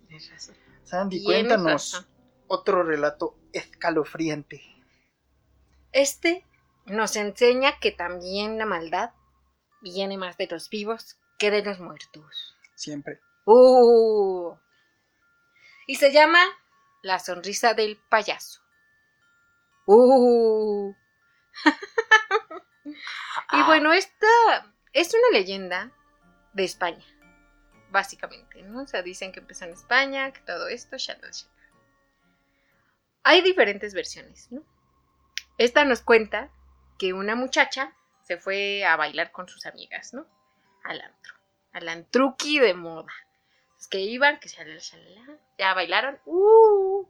Tienes 0.06 0.30
razón. 0.30 0.56
Sandy, 0.84 1.18
Tienes 1.18 1.26
cuéntanos 1.26 1.92
razón. 1.92 2.06
otro 2.46 2.82
relato 2.82 3.36
escalofriante. 3.52 4.62
Este 5.92 6.44
nos 6.86 7.16
enseña 7.16 7.78
que 7.80 7.92
también 7.92 8.58
la 8.58 8.66
maldad 8.66 9.10
viene 9.82 10.16
más 10.16 10.36
de 10.36 10.46
los 10.46 10.70
vivos 10.70 11.18
que 11.38 11.50
de 11.50 11.62
los 11.62 11.78
muertos. 11.80 12.56
Siempre. 12.74 13.20
Uh. 13.44 14.54
Y 15.86 15.96
se 15.96 16.12
llama 16.12 16.40
La 17.02 17.18
sonrisa 17.18 17.74
del 17.74 17.98
payaso. 18.08 18.60
Uh. 19.86 20.92
y 23.52 23.62
bueno, 23.66 23.92
esta 23.92 24.26
es 25.00 25.14
una 25.14 25.38
leyenda 25.38 25.92
de 26.54 26.64
España, 26.64 27.04
básicamente, 27.90 28.62
¿no? 28.62 28.82
O 28.82 28.86
sea, 28.86 29.02
dicen 29.02 29.30
que 29.30 29.38
empezó 29.38 29.64
en 29.64 29.72
España, 29.72 30.32
que 30.32 30.40
todo 30.40 30.66
esto, 30.66 30.96
shalala, 30.96 31.30
shalala. 31.30 31.72
Hay 33.22 33.40
diferentes 33.42 33.94
versiones, 33.94 34.50
¿no? 34.50 34.64
Esta 35.56 35.84
nos 35.84 36.02
cuenta 36.02 36.50
que 36.98 37.12
una 37.12 37.36
muchacha 37.36 37.94
se 38.22 38.38
fue 38.38 38.84
a 38.84 38.96
bailar 38.96 39.30
con 39.30 39.48
sus 39.48 39.66
amigas, 39.66 40.14
¿no? 40.14 40.26
Al 40.82 41.00
antro, 41.00 41.34
al 41.72 42.08
de 42.42 42.74
moda. 42.74 43.12
Es 43.78 43.86
que 43.86 44.00
iban, 44.00 44.40
que 44.40 44.48
shalala, 44.48 44.80
shalala, 44.80 45.38
ya 45.58 45.74
bailaron, 45.74 46.18
uh, 46.24 47.08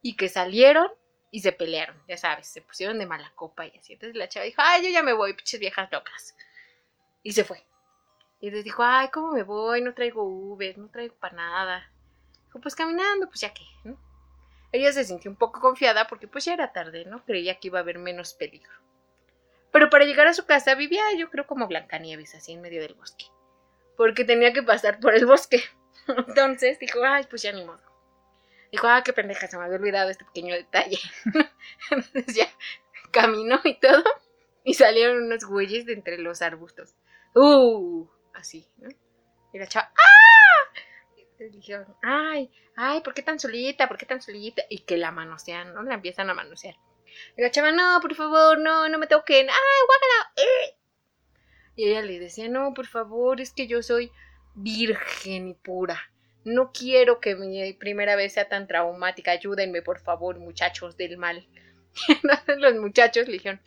y 0.00 0.16
que 0.16 0.30
salieron 0.30 0.90
y 1.30 1.40
se 1.40 1.52
pelearon, 1.52 2.02
ya 2.08 2.16
sabes, 2.16 2.46
se 2.46 2.62
pusieron 2.62 2.98
de 2.98 3.04
mala 3.04 3.30
copa 3.34 3.66
y 3.66 3.76
así. 3.76 3.92
Entonces 3.92 4.16
la 4.16 4.30
chava 4.30 4.46
dijo, 4.46 4.62
ay, 4.64 4.82
yo 4.84 4.88
ya 4.88 5.02
me 5.02 5.12
voy, 5.12 5.34
pinches 5.34 5.60
viejas 5.60 5.92
locas. 5.92 6.34
Y 7.22 7.32
se 7.32 7.44
fue. 7.44 7.64
Y 8.40 8.46
entonces 8.46 8.64
dijo, 8.64 8.82
ay, 8.82 9.08
¿cómo 9.08 9.32
me 9.32 9.42
voy? 9.42 9.82
No 9.82 9.94
traigo 9.94 10.22
Uber, 10.22 10.78
no 10.78 10.88
traigo 10.88 11.14
para 11.16 11.36
nada. 11.36 11.92
Dijo, 12.46 12.60
pues 12.60 12.74
caminando, 12.74 13.26
pues 13.28 13.40
ya 13.40 13.52
que, 13.52 13.64
¿no? 13.84 13.98
Ella 14.70 14.92
se 14.92 15.04
sintió 15.04 15.30
un 15.30 15.36
poco 15.36 15.60
confiada 15.60 16.06
porque 16.06 16.28
pues 16.28 16.44
ya 16.44 16.54
era 16.54 16.72
tarde, 16.72 17.04
¿no? 17.06 17.24
Creía 17.24 17.58
que 17.58 17.68
iba 17.68 17.78
a 17.78 17.82
haber 17.82 17.98
menos 17.98 18.34
peligro. 18.34 18.70
Pero 19.72 19.90
para 19.90 20.04
llegar 20.04 20.26
a 20.26 20.34
su 20.34 20.46
casa 20.46 20.74
vivía 20.74 21.04
yo 21.16 21.30
creo 21.30 21.46
como 21.46 21.68
Blancanieves, 21.68 22.34
así 22.34 22.52
en 22.52 22.60
medio 22.60 22.82
del 22.82 22.94
bosque. 22.94 23.26
Porque 23.96 24.24
tenía 24.24 24.52
que 24.52 24.62
pasar 24.62 25.00
por 25.00 25.14
el 25.14 25.26
bosque. 25.26 25.62
Entonces 26.06 26.78
dijo, 26.78 27.00
ay, 27.04 27.26
pues 27.28 27.42
ya 27.42 27.52
ni 27.52 27.64
modo. 27.64 27.82
Dijo, 28.70 28.86
ah, 28.86 29.02
qué 29.02 29.12
pendeja, 29.12 29.46
se 29.46 29.56
me 29.56 29.64
había 29.64 29.78
olvidado 29.78 30.10
este 30.10 30.24
pequeño 30.26 30.54
detalle. 30.54 30.98
Entonces 31.90 32.34
ya 32.34 32.48
caminó 33.10 33.60
y 33.64 33.78
todo. 33.80 34.04
Y 34.64 34.74
salieron 34.74 35.24
unos 35.24 35.44
güeyes 35.44 35.86
de 35.86 35.94
entre 35.94 36.18
los 36.18 36.42
arbustos. 36.42 36.94
Uh, 37.40 38.04
así, 38.34 38.68
¿no? 38.78 38.88
Y 39.52 39.58
la 39.60 39.66
chava, 39.68 39.92
¡ah! 39.96 40.80
Y 41.38 41.44
dijeron, 41.50 41.86
ay, 42.02 42.50
ay, 42.74 43.00
¿por 43.00 43.14
qué 43.14 43.22
tan 43.22 43.38
solita? 43.38 43.86
¿Por 43.86 43.96
qué 43.96 44.06
tan 44.06 44.20
solita? 44.20 44.62
Y 44.68 44.80
que 44.80 44.96
la 44.96 45.12
manosean, 45.12 45.72
¿no? 45.72 45.84
La 45.84 45.94
empiezan 45.94 46.28
a 46.30 46.34
manosear. 46.34 46.74
Y 47.36 47.42
la 47.42 47.52
chava, 47.52 47.70
no, 47.70 48.00
por 48.00 48.16
favor, 48.16 48.58
no, 48.58 48.88
no 48.88 48.98
me 48.98 49.06
toquen. 49.06 49.48
¡Ay, 49.48 49.86
guácala! 49.86 50.32
¡Eh! 50.36 50.78
Y 51.76 51.84
ella 51.84 52.02
le 52.02 52.18
decía, 52.18 52.48
no, 52.48 52.74
por 52.74 52.88
favor, 52.88 53.40
es 53.40 53.52
que 53.52 53.68
yo 53.68 53.84
soy 53.84 54.10
virgen 54.56 55.46
y 55.46 55.54
pura. 55.54 56.10
No 56.44 56.72
quiero 56.72 57.20
que 57.20 57.36
mi 57.36 57.72
primera 57.74 58.16
vez 58.16 58.32
sea 58.32 58.48
tan 58.48 58.66
traumática. 58.66 59.30
Ayúdenme, 59.30 59.80
por 59.82 60.00
favor, 60.00 60.40
muchachos 60.40 60.96
del 60.96 61.18
mal. 61.18 61.46
Los 62.58 62.74
muchachos 62.74 63.28
le 63.28 63.34
dijeron, 63.34 63.60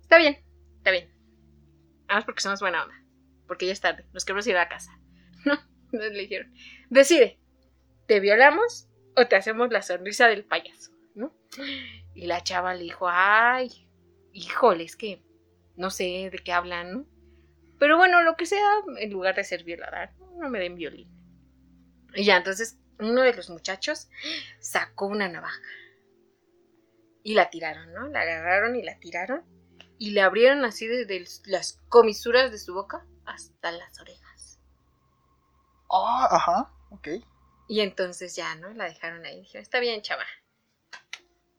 está 0.00 0.16
bien, 0.18 0.38
está 0.76 0.92
bien. 0.92 1.12
Vamos 2.06 2.24
porque 2.24 2.40
somos 2.40 2.60
buena 2.60 2.84
onda. 2.84 3.05
Porque 3.46 3.66
ya 3.66 3.72
es 3.72 3.80
tarde, 3.80 4.06
nos 4.12 4.24
queremos 4.24 4.46
ir 4.46 4.56
a 4.56 4.68
casa. 4.68 4.98
No, 5.44 5.54
entonces 5.92 6.12
le 6.12 6.22
dijeron, 6.22 6.52
decide, 6.90 7.38
¿te 8.08 8.18
violamos 8.18 8.88
o 9.14 9.28
te 9.28 9.36
hacemos 9.36 9.70
la 9.70 9.80
sonrisa 9.80 10.26
del 10.26 10.44
payaso? 10.44 10.90
¿No? 11.14 11.32
Y 12.14 12.26
la 12.26 12.42
chava 12.42 12.74
le 12.74 12.82
dijo, 12.82 13.06
ay, 13.08 13.88
híjole, 14.32 14.82
es 14.82 14.96
que 14.96 15.22
no 15.76 15.90
sé 15.90 16.30
de 16.32 16.38
qué 16.44 16.52
hablan, 16.52 16.92
¿no? 16.92 17.06
Pero 17.78 17.96
bueno, 17.96 18.22
lo 18.22 18.36
que 18.36 18.46
sea, 18.46 18.68
en 18.98 19.10
lugar 19.10 19.36
de 19.36 19.44
ser 19.44 19.62
violada, 19.62 20.12
no 20.38 20.50
me 20.50 20.58
den 20.58 20.74
violín. 20.74 21.08
Y 22.14 22.24
ya, 22.24 22.38
entonces 22.38 22.78
uno 22.98 23.22
de 23.22 23.34
los 23.34 23.50
muchachos 23.50 24.08
sacó 24.60 25.06
una 25.06 25.28
navaja. 25.28 25.60
Y 27.22 27.34
la 27.34 27.50
tiraron, 27.50 27.92
¿no? 27.92 28.08
La 28.08 28.20
agarraron 28.22 28.76
y 28.76 28.82
la 28.82 28.98
tiraron. 28.98 29.42
Y 29.98 30.10
le 30.10 30.22
abrieron 30.22 30.64
así 30.64 30.86
desde 30.86 31.24
las 31.44 31.80
comisuras 31.88 32.50
de 32.50 32.58
su 32.58 32.74
boca 32.74 33.06
hasta 33.26 33.72
las 33.72 34.00
orejas. 34.00 34.60
Ah, 35.90 36.28
ajá, 36.30 36.72
ok. 36.90 37.08
Y 37.68 37.80
entonces 37.80 38.36
ya, 38.36 38.54
¿no? 38.56 38.72
La 38.74 38.84
dejaron 38.84 39.24
ahí. 39.24 39.40
Dijeron, 39.40 39.62
está 39.62 39.80
bien, 39.80 40.02
chava. 40.02 40.24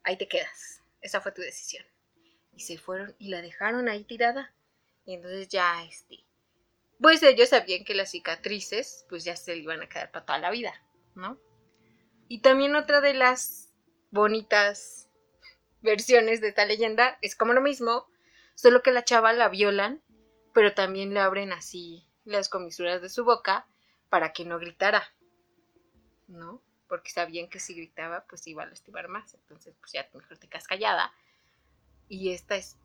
Ahí 0.04 0.18
te 0.18 0.28
quedas. 0.28 0.82
Esa 1.02 1.22
fue 1.22 1.32
tu 1.32 1.42
decisión. 1.42 1.86
Y 2.54 2.62
se 2.62 2.78
fueron 2.78 3.16
y 3.20 3.30
la 3.30 3.42
dejaron 3.42 3.90
ahí 3.90 4.04
tirada. 4.04 4.54
Y 5.06 5.14
entonces 5.14 5.48
ya, 5.50 5.84
este... 5.84 6.26
Pues 7.00 7.22
ellos 7.22 7.50
sabían 7.50 7.84
que 7.84 7.94
las 7.94 8.10
cicatrices, 8.12 9.06
pues 9.08 9.24
ya 9.24 9.36
se 9.36 9.56
le 9.56 9.62
iban 9.62 9.82
a 9.84 9.90
quedar 9.90 10.12
para 10.12 10.26
toda 10.26 10.40
la 10.40 10.50
vida, 10.50 10.74
¿no? 11.14 11.40
Y 12.28 12.42
también 12.42 12.76
otra 12.76 13.02
de 13.02 13.14
las 13.14 13.72
bonitas 14.10 15.08
versiones 15.82 16.42
de 16.42 16.50
esta 16.50 16.66
leyenda 16.66 17.20
es 17.22 17.36
como 17.36 17.54
lo 17.54 17.62
mismo, 17.62 18.08
solo 18.56 18.82
que 18.82 18.92
la 18.92 19.04
chava 19.04 19.32
la 19.34 19.48
violan, 19.48 20.02
pero 20.58 20.74
también 20.74 21.14
le 21.14 21.20
abren 21.20 21.52
así 21.52 22.04
las 22.26 22.50
comisuras 22.50 23.00
de 23.00 23.10
su 23.10 23.24
boca 23.24 23.68
para 24.10 24.34
que 24.34 24.44
no 24.44 24.58
gritara, 24.58 25.04
¿no? 26.28 26.64
Porque 26.90 27.12
sabían 27.12 27.48
que 27.48 27.60
si 27.60 27.76
gritaba, 27.76 28.26
pues 28.28 28.48
iba 28.48 28.64
a 28.64 28.66
lastimar 28.66 29.08
más. 29.08 29.36
Entonces, 29.36 29.76
pues 29.80 29.92
ya 29.92 30.10
mejor 30.16 30.36
te 30.40 30.48
quedas 30.48 30.66
callada. 30.66 31.14
Y 32.10 32.32
esta 32.32 32.56
es 32.56 32.76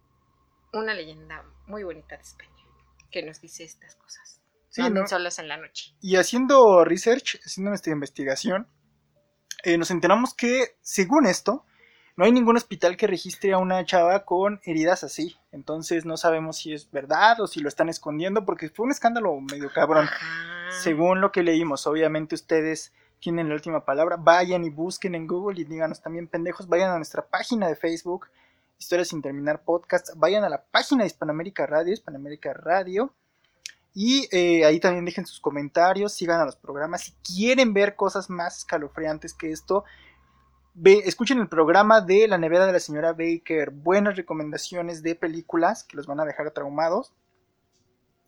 una 0.74 0.92
leyenda 0.92 1.46
muy 1.66 1.82
bonita 1.82 2.14
de 2.14 2.22
España 2.22 2.62
que 3.10 3.22
nos 3.22 3.40
dice 3.40 3.64
estas 3.64 3.96
cosas. 3.96 4.42
Sí, 4.68 4.82
no 4.90 5.06
solas 5.06 5.38
en 5.38 5.48
la 5.48 5.56
noche. 5.56 5.94
Y 6.02 6.16
haciendo 6.16 6.84
research, 6.84 7.40
haciendo 7.42 7.70
nuestra 7.70 7.94
investigación, 7.94 8.68
eh, 9.62 9.78
nos 9.78 9.90
enteramos 9.90 10.34
que, 10.34 10.76
según 10.82 11.24
esto, 11.24 11.64
no 12.16 12.24
hay 12.24 12.32
ningún 12.32 12.56
hospital 12.56 12.96
que 12.96 13.06
registre 13.06 13.52
a 13.52 13.58
una 13.58 13.84
chava 13.84 14.24
con 14.24 14.60
heridas 14.64 15.04
así. 15.04 15.36
Entonces 15.50 16.04
no 16.04 16.16
sabemos 16.16 16.58
si 16.58 16.72
es 16.72 16.90
verdad 16.90 17.40
o 17.40 17.46
si 17.46 17.60
lo 17.60 17.68
están 17.68 17.88
escondiendo, 17.88 18.44
porque 18.44 18.68
fue 18.68 18.86
un 18.86 18.92
escándalo 18.92 19.38
medio 19.40 19.70
cabrón. 19.72 20.04
Ajá. 20.04 20.70
Según 20.82 21.20
lo 21.20 21.32
que 21.32 21.42
leímos, 21.42 21.86
obviamente 21.86 22.34
ustedes 22.34 22.92
tienen 23.20 23.48
la 23.48 23.54
última 23.54 23.84
palabra. 23.84 24.16
Vayan 24.18 24.64
y 24.64 24.70
busquen 24.70 25.14
en 25.14 25.26
Google 25.26 25.60
y 25.60 25.64
díganos 25.64 26.02
también 26.02 26.28
pendejos. 26.28 26.68
Vayan 26.68 26.90
a 26.90 26.96
nuestra 26.96 27.26
página 27.26 27.68
de 27.68 27.76
Facebook, 27.76 28.28
Historias 28.78 29.08
sin 29.08 29.22
terminar 29.22 29.62
podcast. 29.62 30.10
Vayan 30.16 30.42
a 30.42 30.48
la 30.48 30.64
página 30.64 31.04
de 31.04 31.06
Hispanoamérica 31.06 31.66
Radio, 31.66 31.92
Hispanoamérica 31.92 32.52
Radio. 32.52 33.14
Y 33.94 34.26
eh, 34.32 34.64
ahí 34.64 34.80
también 34.80 35.04
dejen 35.04 35.24
sus 35.24 35.38
comentarios, 35.38 36.14
sigan 36.14 36.40
a 36.40 36.46
los 36.46 36.56
programas. 36.56 37.02
Si 37.02 37.12
quieren 37.22 37.74
ver 37.74 37.94
cosas 37.94 38.28
más 38.28 38.58
escalofriantes 38.58 39.34
que 39.34 39.52
esto, 39.52 39.84
ve, 40.74 41.02
escuchen 41.04 41.38
el 41.40 41.48
programa 41.48 42.00
de 42.00 42.28
La 42.28 42.38
nevera 42.38 42.66
de 42.66 42.72
la 42.72 42.80
señora 42.80 43.12
Baker. 43.12 43.70
Buenas 43.70 44.16
recomendaciones 44.16 45.02
de 45.02 45.14
películas 45.14 45.84
que 45.84 45.96
los 45.96 46.06
van 46.06 46.20
a 46.20 46.24
dejar 46.24 46.50
traumados. 46.50 47.12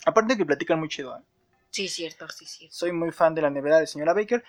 Aparte 0.06 0.36
que 0.36 0.44
platican 0.46 0.78
muy 0.78 0.88
chido. 0.88 1.16
¿eh? 1.16 1.22
Sí, 1.70 1.88
cierto, 1.88 2.28
sí, 2.28 2.46
cierto. 2.46 2.74
soy 2.76 2.92
muy 2.92 3.10
fan 3.10 3.34
de 3.34 3.42
la 3.42 3.50
nevera 3.50 3.78
de 3.78 3.86
señora 3.86 4.12
Baker. 4.14 4.44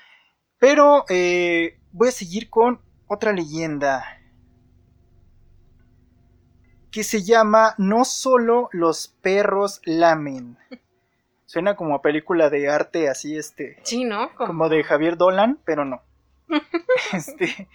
Pero 0.60 1.06
eh, 1.10 1.80
voy 1.92 2.10
a 2.10 2.12
seguir 2.12 2.50
con 2.50 2.82
otra 3.08 3.34
leyenda. 3.34 4.04
Que 6.92 7.04
se 7.04 7.24
llama 7.24 7.76
No 7.78 8.06
solo 8.06 8.70
los 8.72 9.10
perros 9.22 9.82
lamen. 9.86 10.58
Suena 11.46 11.76
como 11.76 11.96
a 11.96 12.02
película 12.02 12.50
de 12.50 12.70
arte 12.70 13.10
así, 13.10 13.36
este. 13.38 13.80
Sí, 13.84 14.04
¿no? 14.04 14.34
Como- 14.36 14.48
Como 14.48 14.70
de 14.70 14.84
Javier 14.84 15.18
Dolan, 15.18 15.60
pero 15.66 15.86
no. 15.86 16.02
este. 17.14 17.68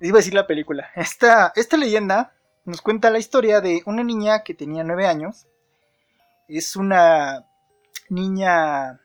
Iba 0.00 0.16
a 0.16 0.20
decir 0.20 0.34
la 0.34 0.46
película. 0.46 0.90
Esta, 0.96 1.52
esta 1.54 1.76
leyenda 1.76 2.34
nos 2.64 2.80
cuenta 2.80 3.10
la 3.10 3.18
historia 3.18 3.60
de 3.60 3.82
una 3.86 4.02
niña 4.02 4.42
que 4.42 4.54
tenía 4.54 4.84
nueve 4.84 5.06
años. 5.06 5.46
Es 6.48 6.76
una 6.76 7.46
niña 8.08 9.00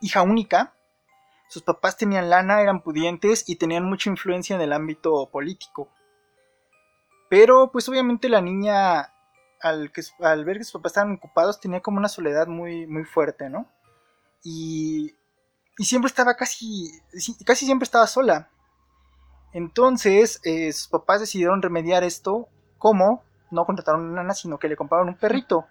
hija 0.00 0.22
única. 0.22 0.74
Sus 1.48 1.62
papás 1.62 1.96
tenían 1.96 2.30
lana, 2.30 2.60
eran 2.60 2.82
pudientes 2.82 3.48
y 3.48 3.56
tenían 3.56 3.84
mucha 3.84 4.10
influencia 4.10 4.56
en 4.56 4.62
el 4.62 4.72
ámbito 4.72 5.28
político. 5.30 5.88
Pero 7.28 7.70
pues 7.72 7.88
obviamente 7.88 8.28
la 8.28 8.42
niña, 8.42 9.12
al, 9.60 9.92
que, 9.92 10.02
al 10.20 10.44
ver 10.44 10.58
que 10.58 10.64
sus 10.64 10.74
papás 10.74 10.92
estaban 10.92 11.14
ocupados, 11.14 11.60
tenía 11.60 11.80
como 11.80 11.98
una 11.98 12.08
soledad 12.08 12.46
muy, 12.46 12.86
muy 12.86 13.04
fuerte, 13.04 13.48
¿no? 13.48 13.66
Y, 14.44 15.14
y 15.78 15.84
siempre 15.84 16.08
estaba 16.08 16.34
casi, 16.34 16.90
casi 17.44 17.66
siempre 17.66 17.84
estaba 17.84 18.06
sola. 18.06 18.50
Entonces 19.52 20.40
eh, 20.44 20.72
sus 20.72 20.88
papás 20.88 21.20
decidieron 21.20 21.62
remediar 21.62 22.04
esto. 22.04 22.48
¿Cómo? 22.78 23.24
No 23.50 23.64
contrataron 23.64 24.02
una 24.02 24.22
nana, 24.22 24.34
sino 24.34 24.58
que 24.58 24.68
le 24.68 24.76
compraron 24.76 25.08
un 25.08 25.16
perrito. 25.16 25.66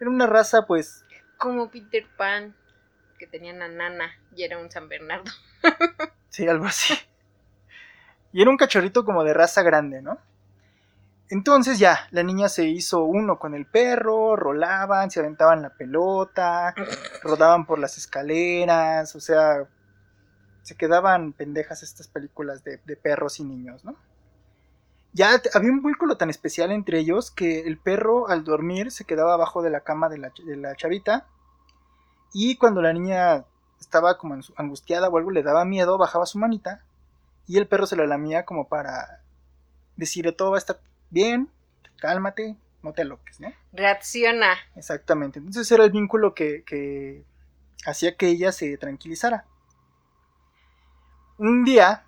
Era 0.00 0.10
una 0.10 0.26
raza 0.26 0.66
pues 0.66 1.04
Como 1.36 1.70
Peter 1.70 2.06
Pan, 2.16 2.56
que 3.18 3.26
tenía 3.26 3.52
una 3.52 3.68
nana 3.68 4.12
y 4.34 4.42
era 4.44 4.58
un 4.58 4.70
San 4.70 4.88
Bernardo. 4.88 5.30
Sí, 6.30 6.46
algo 6.46 6.66
así. 6.66 6.94
Y 8.32 8.42
era 8.42 8.50
un 8.50 8.58
cachorrito 8.58 9.04
como 9.04 9.24
de 9.24 9.32
raza 9.32 9.62
grande, 9.62 10.02
¿no? 10.02 10.18
Entonces 11.30 11.78
ya, 11.78 12.08
la 12.10 12.22
niña 12.22 12.48
se 12.48 12.66
hizo 12.66 13.04
uno 13.04 13.38
con 13.38 13.54
el 13.54 13.66
perro, 13.66 14.34
rolaban, 14.34 15.10
se 15.10 15.20
aventaban 15.20 15.60
la 15.60 15.70
pelota, 15.70 16.74
rodaban 17.22 17.66
por 17.66 17.78
las 17.78 17.98
escaleras, 17.98 19.14
o 19.14 19.20
sea, 19.20 19.68
se 20.62 20.74
quedaban 20.74 21.34
pendejas 21.34 21.82
estas 21.82 22.08
películas 22.08 22.64
de, 22.64 22.78
perros 22.96 23.40
y 23.40 23.44
niños, 23.44 23.84
¿no? 23.84 23.94
Ya 25.12 25.40
había 25.54 25.70
un 25.70 25.82
vínculo 25.82 26.16
tan 26.16 26.30
especial 26.30 26.70
entre 26.70 26.98
ellos 26.98 27.30
que 27.30 27.60
el 27.60 27.78
perro 27.78 28.28
al 28.28 28.44
dormir 28.44 28.90
se 28.90 29.04
quedaba 29.04 29.34
abajo 29.34 29.62
de 29.62 29.70
la 29.70 29.80
cama 29.80 30.08
de 30.08 30.18
la, 30.18 30.32
de 30.46 30.56
la 30.56 30.76
chavita 30.76 31.26
y 32.32 32.56
cuando 32.56 32.82
la 32.82 32.92
niña 32.92 33.44
estaba 33.80 34.18
como 34.18 34.38
angustiada 34.56 35.08
o 35.08 35.16
algo 35.16 35.30
le 35.30 35.42
daba 35.42 35.64
miedo, 35.64 35.98
bajaba 35.98 36.26
su 36.26 36.38
manita 36.38 36.82
y 37.46 37.56
el 37.56 37.66
perro 37.66 37.86
se 37.86 37.96
la 37.96 38.06
lamía 38.06 38.44
como 38.44 38.68
para 38.68 39.22
decirle 39.96 40.32
todo 40.32 40.50
va 40.50 40.56
a 40.56 40.58
estar 40.58 40.78
bien, 41.10 41.50
cálmate, 41.98 42.56
no 42.82 42.92
te 42.92 43.02
aloques, 43.02 43.40
¿no? 43.40 43.52
Reacciona. 43.72 44.56
Exactamente. 44.76 45.38
Entonces 45.38 45.70
era 45.70 45.84
el 45.84 45.90
vínculo 45.90 46.34
que, 46.34 46.62
que 46.64 47.24
hacía 47.84 48.16
que 48.16 48.28
ella 48.28 48.52
se 48.52 48.76
tranquilizara. 48.76 49.44
Un 51.38 51.64
día, 51.64 52.04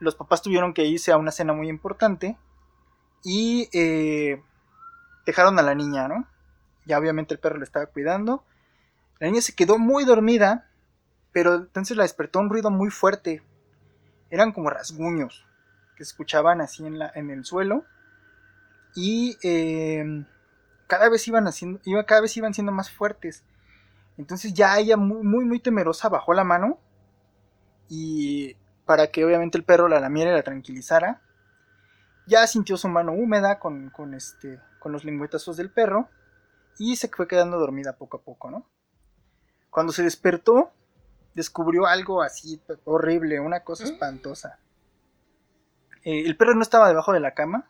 los 0.00 0.14
papás 0.14 0.42
tuvieron 0.42 0.74
que 0.74 0.84
irse 0.84 1.12
a 1.12 1.16
una 1.16 1.32
cena 1.32 1.52
muy 1.52 1.68
importante 1.68 2.36
y 3.24 3.68
eh, 3.72 4.42
dejaron 5.26 5.58
a 5.58 5.62
la 5.62 5.74
niña, 5.74 6.08
¿no? 6.08 6.26
Ya 6.84 6.98
obviamente 6.98 7.34
el 7.34 7.40
perro 7.40 7.58
le 7.58 7.64
estaba 7.64 7.86
cuidando. 7.86 8.44
La 9.18 9.28
niña 9.28 9.40
se 9.40 9.54
quedó 9.54 9.78
muy 9.78 10.04
dormida, 10.04 10.68
pero 11.32 11.54
entonces 11.54 11.96
la 11.96 12.02
despertó 12.02 12.40
un 12.40 12.50
ruido 12.50 12.70
muy 12.70 12.90
fuerte. 12.90 13.42
Eran 14.30 14.52
como 14.52 14.70
rasguños 14.70 15.44
que 15.96 16.04
se 16.04 16.10
escuchaban 16.10 16.60
así 16.60 16.86
en, 16.86 16.98
la, 16.98 17.10
en 17.14 17.30
el 17.30 17.44
suelo. 17.44 17.84
Y 18.94 19.38
eh, 19.42 20.24
cada 20.86 21.08
vez 21.08 21.26
iban 21.28 21.46
haciendo, 21.46 21.80
iba, 21.84 22.04
cada 22.04 22.20
vez 22.20 22.36
iban 22.36 22.54
siendo 22.54 22.72
más 22.72 22.90
fuertes. 22.90 23.44
Entonces 24.18 24.52
ya 24.54 24.78
ella 24.78 24.96
muy, 24.96 25.22
muy, 25.22 25.44
muy 25.44 25.60
temerosa 25.60 26.08
bajó 26.08 26.34
la 26.34 26.44
mano. 26.44 26.78
Y 27.88 28.56
para 28.84 29.10
que 29.10 29.24
obviamente 29.24 29.58
el 29.58 29.64
perro 29.64 29.88
la 29.88 30.00
lamiera 30.00 30.32
y 30.32 30.34
la 30.34 30.42
tranquilizara. 30.42 31.22
Ya 32.26 32.46
sintió 32.46 32.76
su 32.76 32.88
mano 32.88 33.12
húmeda 33.12 33.58
con, 33.58 33.90
con, 33.90 34.14
este, 34.14 34.60
con 34.78 34.92
los 34.92 35.04
lengüetazos 35.04 35.56
del 35.56 35.70
perro. 35.70 36.08
Y 36.78 36.96
se 36.96 37.08
fue 37.08 37.28
quedando 37.28 37.58
dormida 37.58 37.96
poco 37.96 38.18
a 38.18 38.22
poco, 38.22 38.50
¿no? 38.50 38.66
Cuando 39.70 39.92
se 39.92 40.02
despertó, 40.02 40.72
descubrió 41.34 41.86
algo 41.86 42.22
así 42.22 42.60
horrible, 42.84 43.40
una 43.40 43.60
cosa 43.60 43.84
espantosa. 43.84 44.58
Eh, 46.04 46.22
el 46.26 46.36
perro 46.36 46.54
no 46.54 46.62
estaba 46.62 46.88
debajo 46.88 47.12
de 47.12 47.20
la 47.20 47.34
cama. 47.34 47.68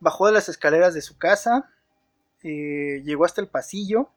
Bajó 0.00 0.26
de 0.26 0.32
las 0.32 0.48
escaleras 0.48 0.94
de 0.94 1.02
su 1.02 1.18
casa. 1.18 1.70
eh, 2.42 3.02
llegó 3.04 3.24
hasta 3.24 3.40
el 3.40 3.48
pasillo. 3.48 4.08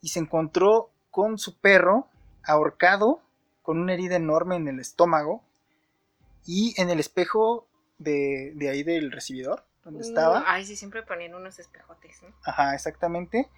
Y 0.00 0.08
se 0.08 0.18
encontró 0.20 0.90
con 1.10 1.38
su 1.38 1.56
perro 1.58 2.08
ahorcado. 2.44 3.20
Con 3.62 3.78
una 3.78 3.94
herida 3.94 4.16
enorme 4.16 4.56
en 4.56 4.68
el 4.68 4.80
estómago. 4.80 5.42
Y 6.46 6.74
en 6.80 6.90
el 6.90 7.00
espejo 7.00 7.66
de, 7.98 8.52
de 8.56 8.68
ahí 8.68 8.82
del 8.82 9.10
recibidor. 9.12 9.64
Donde 9.84 10.00
estaba. 10.02 10.40
Mm, 10.40 10.44
Ay, 10.46 10.64
sí, 10.66 10.76
siempre 10.76 11.02
ponían 11.02 11.34
unos 11.34 11.58
espejotes, 11.58 12.22
¿no? 12.22 12.34
Ajá, 12.44 12.74
exactamente. 12.74 13.50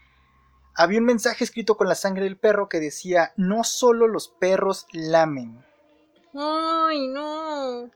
Había 0.75 0.99
un 0.99 1.05
mensaje 1.07 1.43
escrito 1.45 1.77
con 1.77 1.89
la 1.89 1.95
sangre 1.95 2.25
del 2.25 2.37
perro 2.37 2.69
que 2.69 2.81
decía, 2.81 3.33
no 3.37 3.65
solo 3.65 4.09
los 4.09 4.29
perros 4.29 4.87
lamen. 4.93 5.65
Ay, 6.35 7.09
no. 7.09 7.91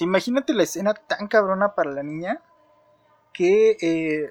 Imagínate 0.00 0.54
la 0.54 0.62
escena 0.62 0.94
tan 0.94 1.28
cabrona 1.28 1.74
para 1.74 1.90
la 1.90 2.02
niña 2.02 2.40
que 3.32 3.76
eh, 3.80 4.30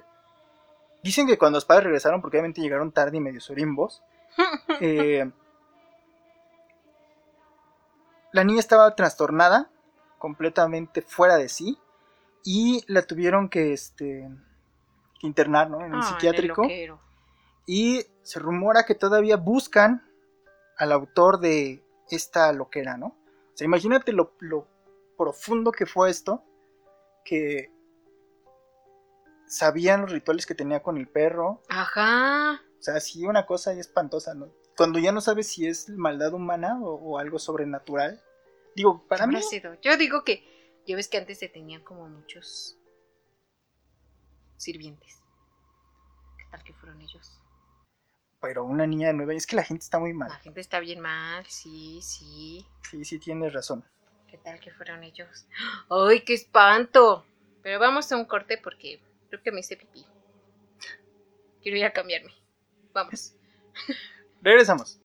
dicen 1.02 1.26
que 1.26 1.38
cuando 1.38 1.56
los 1.56 1.64
padres 1.64 1.84
regresaron, 1.84 2.20
porque 2.20 2.36
obviamente 2.36 2.60
llegaron 2.60 2.92
tarde 2.92 3.16
y 3.16 3.20
medio 3.20 3.40
sorimbos, 3.40 4.02
eh, 4.80 5.30
la 8.32 8.44
niña 8.44 8.60
estaba 8.60 8.94
trastornada, 8.94 9.70
completamente 10.18 11.02
fuera 11.02 11.36
de 11.36 11.48
sí, 11.48 11.78
y 12.44 12.84
la 12.86 13.02
tuvieron 13.02 13.48
que, 13.48 13.72
este, 13.72 14.30
que 15.18 15.26
internar 15.26 15.70
¿no? 15.70 15.84
en 15.84 16.02
psiquiátrico. 16.02 16.62
el 16.62 16.68
loquero. 16.68 17.00
Y 17.66 18.06
se 18.22 18.38
rumora 18.38 18.84
que 18.84 18.94
todavía 18.94 19.36
buscan 19.36 20.06
al 20.76 20.92
autor 20.92 21.40
de 21.40 21.84
esta 22.10 22.52
loquera, 22.52 22.96
¿no? 22.96 23.06
O 23.06 23.52
sea, 23.54 23.64
imagínate 23.64 24.12
lo, 24.12 24.32
lo 24.40 24.66
profundo 25.20 25.70
que 25.70 25.84
fue 25.84 26.08
esto, 26.08 26.42
que 27.26 27.70
sabían 29.46 30.00
los 30.00 30.12
rituales 30.12 30.46
que 30.46 30.54
tenía 30.54 30.82
con 30.82 30.96
el 30.96 31.08
perro. 31.08 31.62
Ajá. 31.68 32.62
O 32.78 32.82
sea, 32.82 32.98
sí, 33.00 33.26
una 33.26 33.44
cosa 33.44 33.74
espantosa, 33.74 34.32
¿no? 34.32 34.50
Cuando 34.78 34.98
ya 34.98 35.12
no 35.12 35.20
sabes 35.20 35.48
si 35.48 35.66
es 35.66 35.90
maldad 35.90 36.32
humana 36.32 36.80
o, 36.80 36.94
o 36.94 37.18
algo 37.18 37.38
sobrenatural. 37.38 38.22
Digo, 38.74 39.06
para 39.08 39.26
mí, 39.26 39.42
sido. 39.42 39.74
Yo 39.82 39.98
digo 39.98 40.24
que, 40.24 40.82
ya 40.86 40.96
ves 40.96 41.08
que 41.08 41.18
antes 41.18 41.38
se 41.38 41.50
tenían 41.50 41.84
como 41.84 42.08
muchos 42.08 42.78
sirvientes. 44.56 45.22
¿Qué 46.38 46.44
tal 46.50 46.64
que 46.64 46.72
fueron 46.72 46.98
ellos? 47.02 47.36
pero 48.40 48.64
una 48.64 48.86
niña 48.86 49.08
de 49.08 49.12
nueve 49.12 49.32
años, 49.34 49.42
es 49.42 49.46
que 49.46 49.56
la 49.56 49.64
gente 49.64 49.84
está 49.84 49.98
muy 49.98 50.12
La 50.12 50.18
mal. 50.18 50.32
gente 50.40 50.62
está 50.62 50.80
bien 50.80 50.98
mal, 51.00 51.44
sí, 51.44 52.00
sí. 52.00 52.66
Sí, 52.90 53.04
sí, 53.04 53.18
tienes 53.18 53.52
razón. 53.52 53.84
¿Qué 54.30 54.38
tal 54.38 54.60
que 54.60 54.70
fueron 54.70 55.02
ellos? 55.02 55.46
¡Ay, 55.88 56.20
qué 56.20 56.34
espanto! 56.34 57.26
Pero 57.62 57.80
vamos 57.80 58.12
a 58.12 58.16
un 58.16 58.24
corte 58.24 58.58
porque 58.58 59.00
creo 59.28 59.42
que 59.42 59.50
me 59.50 59.58
hice 59.58 59.76
pipí. 59.76 60.06
Quiero 61.60 61.78
ir 61.78 61.84
a 61.84 61.92
cambiarme. 61.92 62.32
Vamos. 62.92 63.34
Regresamos. 64.40 65.00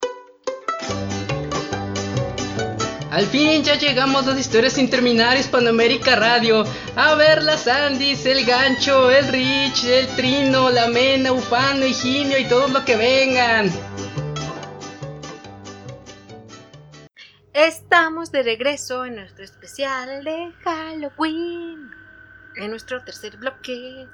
Al 3.10 3.26
fin 3.26 3.64
ya 3.64 3.76
llegamos 3.80 4.28
a 4.28 4.32
las 4.32 4.40
historias 4.40 4.74
sin 4.74 4.90
terminar 4.90 5.38
Hispanoamérica 5.38 6.16
Radio. 6.16 6.64
A 6.96 7.16
ver 7.16 7.42
las 7.42 7.68
Andis, 7.68 8.26
el 8.28 8.46
gancho, 8.46 9.10
el 9.10 9.28
Rich, 9.30 9.86
el 9.86 10.08
Trino, 10.16 10.70
la 10.70 10.88
Mena, 10.88 11.32
Ufano, 11.32 11.86
Higinio 11.86 12.38
y 12.38 12.46
todos 12.46 12.70
los 12.72 12.84
que 12.84 12.96
vengan. 12.96 13.72
Estamos 17.56 18.34
de 18.34 18.44
regreso 18.44 19.06
en 19.06 19.16
nuestro 19.16 19.46
especial 19.46 20.26
de 20.26 20.52
Halloween. 20.66 21.90
En 22.58 22.70
nuestro 22.70 23.02
tercer 23.06 23.38
bloque. 23.38 24.10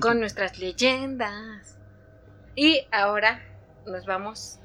Con 0.00 0.18
nuestras 0.18 0.58
leyendas. 0.58 1.78
Y 2.56 2.88
ahora 2.90 3.40
nos 3.86 4.04
vamos 4.04 4.58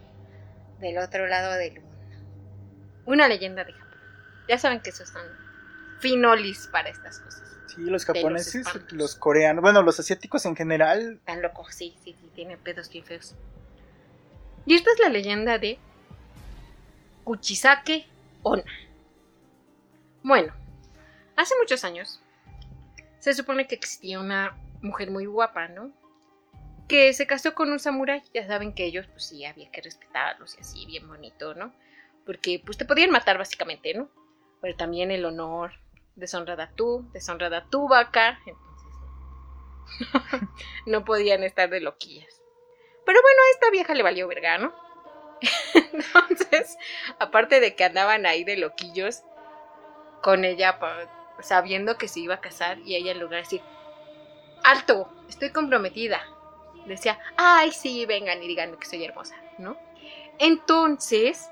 del 0.80 0.98
otro 0.98 1.28
lado 1.28 1.54
del 1.54 1.80
mundo. 1.80 2.18
Una 3.06 3.28
leyenda 3.28 3.64
de 3.64 3.74
Japón. 3.74 4.00
Ya 4.50 4.58
saben 4.58 4.80
que 4.80 4.90
esos 4.90 5.10
son 5.10 5.22
finolis 6.00 6.68
para 6.72 6.90
estas 6.90 7.20
cosas. 7.20 7.44
Sí, 7.68 7.82
los 7.82 8.04
japoneses, 8.04 8.66
los, 8.74 8.92
los, 8.94 9.16
coreanos, 9.16 9.62
bueno, 9.62 9.84
los 9.84 10.00
asiáticos 10.00 10.44
en 10.48 10.56
general. 10.56 11.20
Tan 11.24 11.44
locos, 11.44 11.68
sí, 11.76 11.96
sí, 12.04 12.16
sí, 12.20 12.32
tienen 12.34 12.58
pedos 12.58 12.90
bien 12.90 13.06
feos. 13.06 13.36
Y 14.66 14.74
esta 14.74 14.92
es 14.92 15.00
la 15.00 15.10
leyenda 15.10 15.58
de 15.60 15.78
Kuchisake 17.24 18.08
Onna. 18.44 18.64
Bueno, 20.24 20.54
hace 21.36 21.54
muchos 21.60 21.84
años 21.84 22.22
se 23.20 23.34
supone 23.34 23.68
que 23.68 23.76
existía 23.76 24.20
una 24.20 24.56
mujer 24.82 25.12
muy 25.12 25.26
guapa, 25.26 25.68
¿no? 25.68 25.92
Que 26.88 27.14
se 27.14 27.28
casó 27.28 27.54
con 27.54 27.72
un 27.72 27.80
samurái. 27.80 28.24
Ya 28.34 28.48
saben 28.48 28.74
que 28.74 28.86
ellos, 28.86 29.08
pues 29.08 29.26
sí, 29.26 29.46
había 29.46 29.72
que 29.72 29.82
respetarlos 29.82 30.58
y 30.58 30.62
así, 30.62 30.86
bien 30.86 31.08
bonito, 31.08 31.54
¿no? 31.56 31.74
Porque, 32.26 32.62
pues 32.64 32.78
te 32.78 32.86
podían 32.86 33.12
matar 33.12 33.38
básicamente, 33.38 33.94
¿no? 33.94 34.10
Pero 34.62 34.76
también 34.76 35.12
el 35.12 35.26
honor, 35.26 35.74
deshonrada 36.16 36.72
tú, 36.76 37.08
deshonrada 37.14 37.66
tu 37.70 37.88
vaca. 37.88 38.40
Entonces, 38.46 38.90
no 40.86 41.06
podían 41.06 41.44
estar 41.44 41.70
de 41.70 41.82
loquillas. 41.82 42.45
Pero 43.06 43.22
bueno, 43.22 43.42
a 43.42 43.52
esta 43.52 43.70
vieja 43.70 43.94
le 43.94 44.04
valió 44.04 44.28
verga, 44.28 44.58
¿no? 44.58 44.74
Entonces, 45.74 46.78
aparte 47.20 47.60
de 47.60 47.76
que 47.76 47.84
andaban 47.84 48.26
ahí 48.26 48.44
de 48.44 48.58
loquillos 48.58 49.24
con 50.22 50.44
ella, 50.44 50.80
sabiendo 51.40 51.98
que 51.98 52.08
se 52.08 52.22
iba 52.22 52.36
a 52.36 52.42
casar, 52.42 52.80
y 52.80 52.96
ella 52.96 53.12
en 53.12 53.20
lugar 53.20 53.38
de 53.38 53.44
decir, 53.44 53.62
alto, 54.64 55.10
estoy 55.30 55.52
comprometida, 55.52 56.22
decía, 56.86 57.20
ay, 57.38 57.72
sí, 57.72 58.06
vengan 58.06 58.42
y 58.42 58.48
díganme 58.48 58.78
que 58.78 58.88
soy 58.88 59.04
hermosa, 59.04 59.36
¿no? 59.58 59.78
Entonces, 60.40 61.50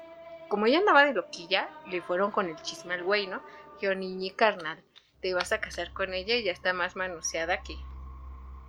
como 0.50 0.66
ella 0.66 0.80
andaba 0.80 1.06
de 1.06 1.14
loquilla, 1.14 1.70
le 1.88 2.02
fueron 2.02 2.32
con 2.32 2.50
el 2.50 2.62
chisme 2.62 2.96
al 2.96 3.04
güey, 3.04 3.28
¿no? 3.28 3.42
Que 3.80 3.96
niñi 3.96 4.32
carnal, 4.32 4.84
te 5.22 5.34
vas 5.34 5.52
a 5.52 5.62
casar 5.62 5.94
con 5.94 6.14
ella 6.14 6.36
y 6.36 6.44
ya 6.44 6.52
está 6.52 6.74
más 6.74 6.96
manoseada 6.96 7.62
que 7.64 7.76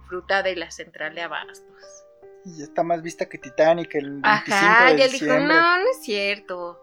fruta 0.08 0.42
de 0.42 0.56
la 0.56 0.70
central 0.70 1.14
de 1.14 1.22
abastos. 1.22 2.03
Y 2.44 2.62
está 2.62 2.83
más 2.83 3.02
vista 3.02 3.26
que 3.26 3.38
Titanic 3.38 3.94
el 3.94 4.20
25 4.20 4.24
Ajá, 4.24 4.92
de 4.92 4.98
y 4.98 5.02
él 5.02 5.11
dijo, 5.11 5.24
diciembre. 5.24 5.54
no, 5.54 5.78
no 5.78 5.90
es 5.90 6.02
cierto. 6.02 6.83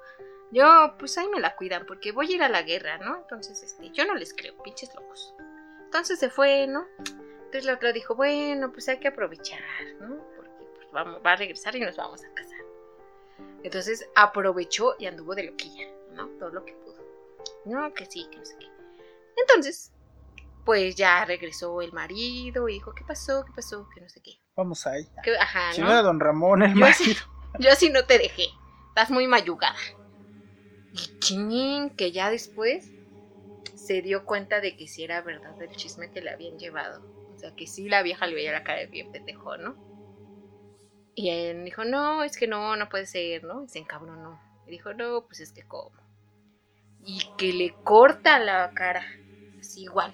Yo, 0.51 0.95
pues 0.99 1.17
ahí 1.17 1.27
me 1.29 1.39
la 1.39 1.55
cuidan, 1.55 1.85
porque 1.85 2.11
voy 2.11 2.31
a 2.31 2.35
ir 2.35 2.43
a 2.43 2.49
la 2.49 2.63
guerra, 2.63 2.97
¿no? 2.97 3.17
Entonces, 3.19 3.61
este, 3.63 3.89
yo 3.91 4.05
no 4.05 4.15
les 4.15 4.33
creo, 4.33 4.61
pinches 4.63 4.93
locos. 4.93 5.33
Entonces 5.85 6.19
se 6.19 6.29
fue, 6.29 6.67
¿no? 6.67 6.85
Entonces 6.97 7.65
la 7.65 7.73
otra 7.73 7.91
dijo, 7.91 8.15
bueno, 8.15 8.71
pues 8.71 8.87
hay 8.89 8.97
que 8.97 9.09
aprovechar, 9.09 9.61
¿no? 9.99 10.17
Porque 10.35 10.65
pues, 10.75 10.87
vamos, 10.91 11.21
va 11.25 11.33
a 11.33 11.35
regresar 11.35 11.75
y 11.75 11.81
nos 11.81 11.95
vamos 11.95 12.23
a 12.23 12.33
casar. 12.33 12.59
Entonces 13.63 14.09
aprovechó 14.15 14.95
y 14.99 15.05
anduvo 15.05 15.35
de 15.35 15.43
loquilla, 15.43 15.87
¿no? 16.13 16.27
Todo 16.39 16.49
lo 16.49 16.65
que 16.65 16.73
pudo. 16.73 16.97
No, 17.65 17.93
que 17.93 18.05
sí, 18.05 18.27
que 18.31 18.37
no 18.37 18.45
sé 18.45 18.55
qué. 18.59 18.67
Entonces, 19.37 19.91
pues 20.65 20.95
ya 20.95 21.23
regresó 21.25 21.81
el 21.81 21.93
marido 21.93 22.67
y 22.67 22.73
dijo, 22.73 22.93
¿qué 22.95 23.03
pasó? 23.03 23.45
¿Qué 23.45 23.51
pasó? 23.53 23.87
Que 23.93 24.01
no 24.01 24.09
sé 24.09 24.21
qué. 24.21 24.40
Vamos 24.55 24.85
ahí. 24.85 25.07
Ajá, 25.39 25.73
Si 25.73 25.81
¿no? 25.81 25.87
no 25.87 25.93
era 25.93 26.01
Don 26.01 26.19
Ramón, 26.19 26.63
el 26.63 26.73
Yo 26.73 26.79
marido. 26.79 27.21
Yo 27.59 27.71
así 27.71 27.89
no 27.89 28.05
te 28.05 28.17
dejé. 28.17 28.45
Estás 28.89 29.09
muy 29.09 29.27
mayugada. 29.27 29.77
Y 30.93 31.19
ching, 31.19 31.89
que 31.91 32.11
ya 32.11 32.29
después 32.29 32.91
se 33.75 34.01
dio 34.01 34.25
cuenta 34.25 34.59
de 34.59 34.75
que 34.75 34.87
sí 34.87 35.03
era 35.03 35.21
verdad 35.21 35.59
el 35.61 35.75
chisme 35.75 36.11
que 36.11 36.21
le 36.21 36.31
habían 36.31 36.57
llevado. 36.59 37.01
O 37.35 37.39
sea, 37.39 37.55
que 37.55 37.65
sí 37.65 37.89
la 37.89 38.03
vieja 38.03 38.27
le 38.27 38.35
veía 38.35 38.51
la 38.51 38.63
cara 38.63 38.79
de 38.79 38.87
bien 38.87 39.11
pendejo, 39.11 39.57
¿no? 39.57 39.75
Y 41.15 41.29
él 41.29 41.65
dijo, 41.65 41.83
no, 41.83 42.23
es 42.23 42.37
que 42.37 42.47
no, 42.47 42.75
no 42.75 42.89
puede 42.89 43.05
ser, 43.05 43.43
¿no? 43.43 43.63
Y 43.63 43.69
se 43.69 43.79
encabronó. 43.79 44.39
Y 44.67 44.71
dijo, 44.71 44.93
no, 44.93 45.25
pues 45.25 45.39
es 45.39 45.51
que 45.51 45.63
cómo. 45.63 45.91
Y 47.03 47.21
que 47.37 47.53
le 47.53 47.73
corta 47.83 48.37
la 48.39 48.71
cara, 48.73 49.03
así 49.59 49.83
igual. 49.83 50.13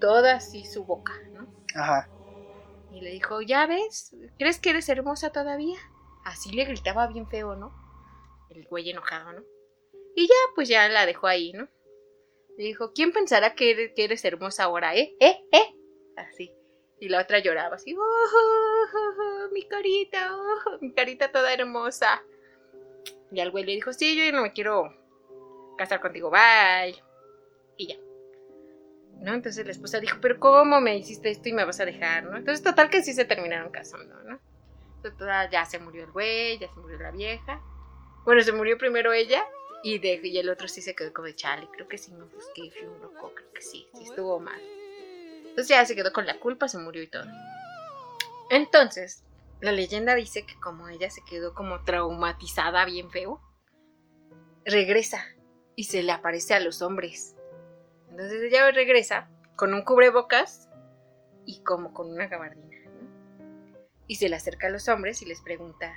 Toda 0.00 0.36
así 0.36 0.64
su 0.64 0.84
boca, 0.84 1.12
¿no? 1.32 1.46
Ajá. 1.74 2.08
Y 2.92 3.00
le 3.00 3.10
dijo, 3.10 3.40
ya 3.40 3.66
ves, 3.66 4.14
¿crees 4.38 4.58
que 4.58 4.70
eres 4.70 4.88
hermosa 4.88 5.30
todavía? 5.30 5.78
Así 6.24 6.52
le 6.52 6.64
gritaba 6.64 7.06
bien 7.06 7.28
feo, 7.28 7.54
¿no? 7.54 7.72
El 8.50 8.66
güey 8.66 8.90
enojado, 8.90 9.32
¿no? 9.32 9.42
Y 10.16 10.26
ya, 10.26 10.34
pues 10.54 10.68
ya 10.68 10.88
la 10.88 11.06
dejó 11.06 11.28
ahí, 11.28 11.52
¿no? 11.52 11.68
Le 12.58 12.64
dijo, 12.64 12.92
¿quién 12.92 13.12
pensará 13.12 13.54
que 13.54 13.92
eres, 13.96 14.24
hermosa 14.24 14.64
ahora, 14.64 14.94
eh? 14.96 15.16
¿Eh? 15.20 15.44
¿Eh? 15.52 15.74
Así. 16.16 16.52
Y 16.98 17.08
la 17.08 17.22
otra 17.22 17.38
lloraba 17.38 17.76
así, 17.76 17.94
oh, 17.94 18.00
oh, 18.00 18.86
oh, 18.94 19.22
oh, 19.22 19.52
mi 19.52 19.62
carita, 19.62 20.36
oh, 20.36 20.78
mi 20.80 20.92
carita 20.92 21.32
toda 21.32 21.54
hermosa. 21.54 22.22
Y 23.32 23.40
al 23.40 23.50
güey 23.50 23.64
le 23.64 23.72
dijo, 23.72 23.92
sí, 23.92 24.16
yo 24.16 24.30
no 24.36 24.42
me 24.42 24.52
quiero 24.52 24.92
casar 25.78 26.00
contigo, 26.00 26.30
bye. 26.30 27.02
Y 27.78 27.86
ya. 27.86 28.09
¿No? 29.20 29.34
Entonces 29.34 29.64
la 29.66 29.72
esposa 29.72 30.00
dijo, 30.00 30.18
pero 30.20 30.40
¿cómo 30.40 30.80
me 30.80 30.96
hiciste 30.96 31.30
esto 31.30 31.48
y 31.48 31.52
me 31.52 31.64
vas 31.64 31.78
a 31.80 31.84
dejar, 31.84 32.24
no? 32.24 32.36
Entonces 32.36 32.64
total 32.64 32.88
que 32.88 33.02
sí 33.02 33.12
se 33.12 33.26
terminaron 33.26 33.70
casando, 33.70 34.14
¿no? 34.24 34.40
Entonces, 35.02 35.50
ya 35.50 35.64
se 35.64 35.78
murió 35.78 36.04
el 36.04 36.10
güey, 36.10 36.58
ya 36.58 36.68
se 36.68 36.80
murió 36.80 36.98
la 36.98 37.10
vieja. 37.10 37.60
Bueno, 38.24 38.42
se 38.42 38.52
murió 38.52 38.76
primero 38.76 39.12
ella 39.12 39.44
y, 39.82 39.98
de, 39.98 40.20
y 40.22 40.38
el 40.38 40.50
otro 40.50 40.68
sí 40.68 40.82
se 40.82 40.94
quedó 40.94 41.12
como 41.12 41.26
de 41.26 41.34
chale. 41.34 41.68
Creo 41.72 41.88
que 41.88 41.98
sí 41.98 42.12
me 42.12 42.24
busqué, 42.24 42.70
fui 42.70 42.86
un 42.86 43.00
loco, 43.00 43.32
creo 43.34 43.52
que 43.52 43.62
sí, 43.62 43.88
sí 43.94 44.04
estuvo 44.04 44.38
mal. 44.40 44.60
Entonces 45.40 45.68
ya 45.68 45.84
se 45.84 45.96
quedó 45.96 46.12
con 46.12 46.26
la 46.26 46.38
culpa, 46.38 46.68
se 46.68 46.78
murió 46.78 47.02
y 47.02 47.08
todo. 47.08 47.24
Entonces, 48.50 49.24
la 49.60 49.72
leyenda 49.72 50.14
dice 50.14 50.44
que 50.44 50.58
como 50.60 50.88
ella 50.88 51.10
se 51.10 51.22
quedó 51.24 51.54
como 51.54 51.82
traumatizada 51.84 52.84
bien 52.84 53.10
feo, 53.10 53.40
regresa 54.64 55.24
y 55.76 55.84
se 55.84 56.02
le 56.02 56.12
aparece 56.12 56.54
a 56.54 56.60
los 56.60 56.82
hombres. 56.82 57.36
Entonces 58.10 58.42
ella 58.42 58.70
regresa 58.70 59.28
con 59.56 59.74
un 59.74 59.82
cubrebocas 59.82 60.68
y 61.46 61.62
como 61.62 61.92
con 61.94 62.10
una 62.10 62.26
gabardina. 62.26 62.76
Y 64.06 64.16
se 64.16 64.28
le 64.28 64.36
acerca 64.36 64.66
a 64.66 64.70
los 64.70 64.88
hombres 64.88 65.22
y 65.22 65.26
les 65.26 65.40
pregunta 65.40 65.94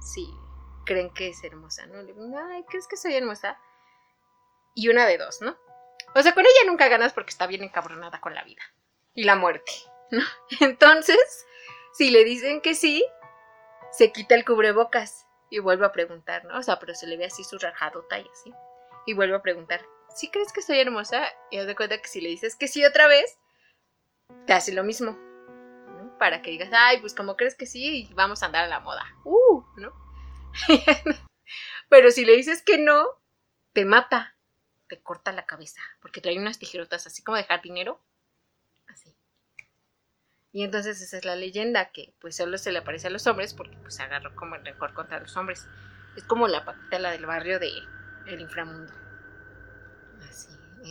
si 0.00 0.28
creen 0.84 1.12
que 1.12 1.28
es 1.28 1.42
hermosa, 1.42 1.86
¿no? 1.86 2.02
Le 2.02 2.12
digo, 2.12 2.38
ay, 2.50 2.64
¿crees 2.68 2.86
que 2.86 2.96
soy 2.96 3.14
hermosa? 3.14 3.58
Y 4.74 4.88
una 4.88 5.06
de 5.06 5.18
dos, 5.18 5.40
¿no? 5.40 5.56
O 6.14 6.22
sea, 6.22 6.34
con 6.34 6.44
ella 6.44 6.66
nunca 6.66 6.88
ganas 6.88 7.12
porque 7.12 7.30
está 7.30 7.46
bien 7.46 7.62
encabronada 7.62 8.20
con 8.20 8.34
la 8.34 8.44
vida 8.44 8.62
y 9.14 9.24
la 9.24 9.36
muerte, 9.36 9.72
¿no? 10.10 10.22
Entonces, 10.60 11.46
si 11.92 12.10
le 12.10 12.24
dicen 12.24 12.60
que 12.60 12.74
sí, 12.74 13.04
se 13.90 14.12
quita 14.12 14.34
el 14.34 14.44
cubrebocas 14.44 15.26
y 15.50 15.58
vuelve 15.58 15.86
a 15.86 15.92
preguntar, 15.92 16.44
¿no? 16.44 16.58
O 16.58 16.62
sea, 16.62 16.78
pero 16.78 16.94
se 16.94 17.06
le 17.06 17.16
ve 17.16 17.26
así 17.26 17.44
su 17.44 17.58
rajadota 17.58 18.18
y 18.18 18.28
así. 18.28 18.52
Y 19.06 19.14
vuelve 19.14 19.36
a 19.36 19.42
preguntar, 19.42 19.80
¿sí 20.16 20.30
crees 20.30 20.52
que 20.52 20.62
soy 20.62 20.80
hermosa? 20.80 21.28
Y 21.50 21.58
haz 21.58 21.66
de 21.66 21.76
cuenta 21.76 22.00
que 22.00 22.08
si 22.08 22.20
le 22.20 22.30
dices 22.30 22.56
que 22.56 22.68
sí 22.68 22.84
otra 22.84 23.06
vez, 23.06 23.38
te 24.46 24.54
hace 24.54 24.72
lo 24.72 24.82
mismo. 24.82 25.18
Para 26.18 26.40
que 26.40 26.50
digas, 26.50 26.70
ay, 26.72 27.00
pues 27.00 27.14
como 27.14 27.36
crees 27.36 27.54
que 27.54 27.66
sí, 27.66 28.10
vamos 28.14 28.42
a 28.42 28.46
andar 28.46 28.64
a 28.64 28.68
la 28.68 28.80
moda. 28.80 29.04
Uh, 29.24 29.62
¿no? 29.76 29.92
pero 31.90 32.10
si 32.10 32.24
le 32.24 32.34
dices 32.34 32.62
que 32.62 32.78
no, 32.78 33.04
te 33.74 33.84
mata, 33.84 34.34
te 34.88 34.98
corta 35.02 35.32
la 35.32 35.44
cabeza, 35.44 35.80
porque 36.00 36.22
trae 36.22 36.38
unas 36.38 36.58
tijerotas 36.58 37.06
así 37.06 37.22
como 37.22 37.36
de 37.36 37.44
jardinero. 37.44 38.02
Así. 38.88 39.14
Y 40.52 40.64
entonces 40.64 41.02
esa 41.02 41.18
es 41.18 41.26
la 41.26 41.36
leyenda, 41.36 41.90
que 41.90 42.14
pues 42.18 42.36
solo 42.36 42.56
se 42.56 42.72
le 42.72 42.78
aparece 42.78 43.08
a 43.08 43.10
los 43.10 43.26
hombres 43.26 43.52
porque 43.52 43.76
pues 43.76 44.00
agarró 44.00 44.34
como 44.34 44.54
el 44.54 44.64
rencor 44.64 44.94
contra 44.94 45.20
los 45.20 45.36
hombres. 45.36 45.66
Es 46.16 46.24
como 46.24 46.48
la 46.48 46.64
patita 46.64 46.98
la 46.98 47.10
del 47.10 47.26
barrio 47.26 47.58
de 47.58 47.70
el 48.26 48.40
inframundo. 48.40 49.05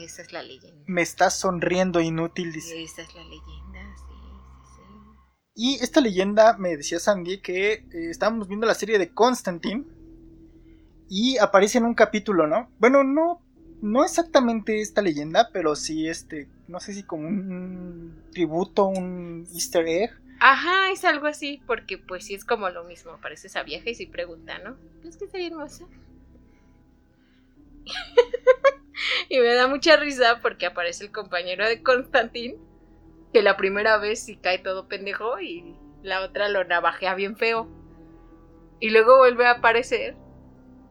Esa 0.04 0.22
es 0.22 0.32
la 0.32 0.44
leyenda. 0.44 0.84
Me 0.88 1.02
estás 1.02 1.40
sonriendo 1.40 2.02
inútil, 2.02 2.52
dice. 2.52 2.84
Esa 2.84 3.02
es 3.02 3.16
la 3.16 3.24
leyenda, 3.24 3.96
sí, 3.96 4.14
sí, 4.14 4.72
sí. 4.76 4.82
Y 5.56 5.76
esta 5.84 6.02
leyenda 6.02 6.58
me 6.58 6.76
decía 6.76 7.00
Sandy 7.00 7.42
que 7.42 7.74
eh, 7.74 8.10
estábamos 8.10 8.48
viendo 8.48 8.68
la 8.68 8.76
serie 8.76 9.00
de 9.00 9.14
Constantine 9.14 9.86
y 11.10 11.38
aparece 11.38 11.78
en 11.78 11.86
un 11.86 11.94
capítulo, 11.94 12.48
¿no? 12.48 12.70
Bueno, 12.80 13.04
no, 13.04 13.42
no 13.82 14.04
exactamente 14.04 14.82
esta 14.82 15.02
leyenda, 15.02 15.50
pero 15.54 15.76
sí 15.76 16.08
este, 16.08 16.50
no 16.68 16.80
sé 16.80 16.94
si 16.94 17.04
como 17.04 17.28
un 17.28 18.24
tributo, 18.32 18.86
un 18.86 19.48
easter 19.54 19.88
egg. 19.88 20.12
Ajá, 20.40 20.92
es 20.92 21.06
algo 21.06 21.28
así, 21.28 21.62
porque 21.66 21.98
pues 21.98 22.26
sí 22.26 22.34
es 22.36 22.44
como 22.44 22.70
lo 22.70 22.84
mismo. 22.84 23.12
Aparece 23.12 23.48
esa 23.48 23.64
vieja 23.64 23.90
y 23.90 23.96
sí 23.96 24.06
pregunta, 24.06 24.60
¿no? 24.60 24.76
¿Es 25.08 25.18
que 25.18 25.28
soy 25.28 25.46
hermosa? 25.46 25.86
y 29.30 29.40
me 29.40 29.54
da 29.54 29.68
mucha 29.68 29.98
risa 29.98 30.40
porque 30.42 30.66
aparece 30.66 31.06
el 31.06 31.12
compañero 31.12 31.68
de 31.68 31.82
Constantín, 31.82 32.58
que 33.34 33.42
la 33.42 33.58
primera 33.58 33.98
vez 33.98 34.24
sí 34.24 34.38
cae 34.38 34.60
todo 34.60 34.88
pendejo 34.88 35.40
y 35.40 35.76
la 36.04 36.22
otra 36.22 36.50
lo 36.50 36.64
navajea 36.64 37.16
bien 37.16 37.38
feo. 37.38 37.70
Y 38.80 38.90
luego 38.90 39.18
vuelve 39.18 39.48
a 39.48 39.52
aparecer 39.52 40.16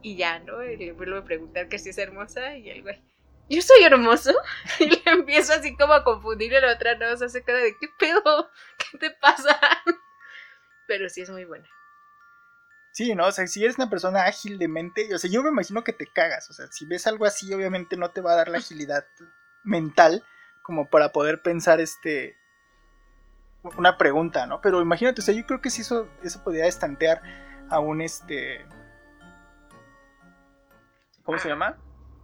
y 0.01 0.17
ya, 0.17 0.39
¿no? 0.39 0.63
Y 0.63 0.77
le 0.77 0.91
vuelve 0.91 1.19
a 1.19 1.23
preguntar 1.23 1.67
que 1.67 1.79
si 1.79 1.89
es 1.89 1.97
hermosa 1.97 2.57
y 2.57 2.69
el 2.69 2.81
güey, 2.83 3.01
¿yo 3.49 3.61
soy 3.61 3.83
hermoso? 3.83 4.33
Y 4.79 4.89
le 4.89 5.01
empiezo 5.05 5.53
así 5.53 5.75
como 5.75 5.93
a 5.93 6.03
confundir 6.03 6.53
y 6.53 6.61
la 6.61 6.73
otra 6.73 6.95
no, 6.95 7.15
se 7.17 7.25
hace 7.25 7.43
cara 7.43 7.59
de, 7.59 7.75
¿qué 7.79 7.87
pedo? 7.97 8.51
¿Qué 8.77 8.97
te 8.97 9.11
pasa? 9.11 9.59
Pero 10.87 11.09
sí 11.09 11.21
es 11.21 11.29
muy 11.29 11.45
buena. 11.45 11.67
Sí, 12.95 13.13
¿no? 13.13 13.25
O 13.27 13.31
sea, 13.33 13.45
si 13.45 13.61
eres 13.61 13.77
una 13.77 13.89
persona 13.89 14.23
ágil 14.23 14.57
de 14.57 14.69
mente, 14.69 15.13
o 15.13 15.17
sea, 15.17 15.29
yo 15.29 15.43
me 15.43 15.49
imagino 15.49 15.83
que 15.83 15.91
te 15.91 16.07
cagas. 16.07 16.49
O 16.49 16.53
sea, 16.53 16.67
si 16.71 16.85
ves 16.85 17.05
algo 17.07 17.25
así, 17.25 17.53
obviamente 17.53 17.97
no 17.97 18.11
te 18.11 18.21
va 18.21 18.31
a 18.31 18.35
dar 18.37 18.47
la 18.47 18.59
agilidad 18.59 19.05
mental 19.65 20.23
como 20.63 20.89
para 20.89 21.11
poder 21.11 21.41
pensar 21.41 21.81
este 21.81 22.37
una 23.77 23.97
pregunta, 23.97 24.45
¿no? 24.45 24.61
Pero 24.61 24.81
imagínate, 24.81 25.19
o 25.19 25.23
sea, 25.25 25.35
yo 25.35 25.45
creo 25.45 25.59
que 25.59 25.71
si 25.71 25.81
eso, 25.81 26.07
eso 26.23 26.41
podría 26.41 26.67
estantear 26.67 27.21
a 27.69 27.79
un 27.79 27.99
este. 27.99 28.65
¿Cómo 31.25 31.37
se 31.37 31.49
llama? 31.49 31.77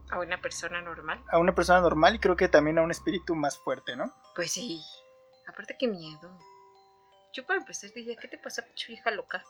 A 0.09 0.19
una 0.19 0.39
persona 0.39 0.81
normal. 0.81 1.21
A 1.29 1.39
una 1.39 1.53
persona 1.53 1.81
normal 1.81 2.15
y 2.15 2.19
creo 2.19 2.37
que 2.37 2.47
también 2.47 2.77
a 2.77 2.81
un 2.81 2.91
espíritu 2.91 3.35
más 3.35 3.57
fuerte, 3.57 3.97
¿no? 3.97 4.13
Pues 4.37 4.53
sí. 4.53 4.79
Aparte, 5.49 5.75
qué 5.77 5.89
miedo. 5.89 6.39
Yo 7.33 7.45
para 7.45 7.59
empezar 7.59 7.91
dije, 7.93 8.15
¿qué 8.15 8.29
te 8.29 8.37
pasa, 8.37 8.65
hija 8.87 9.11
loca? 9.11 9.43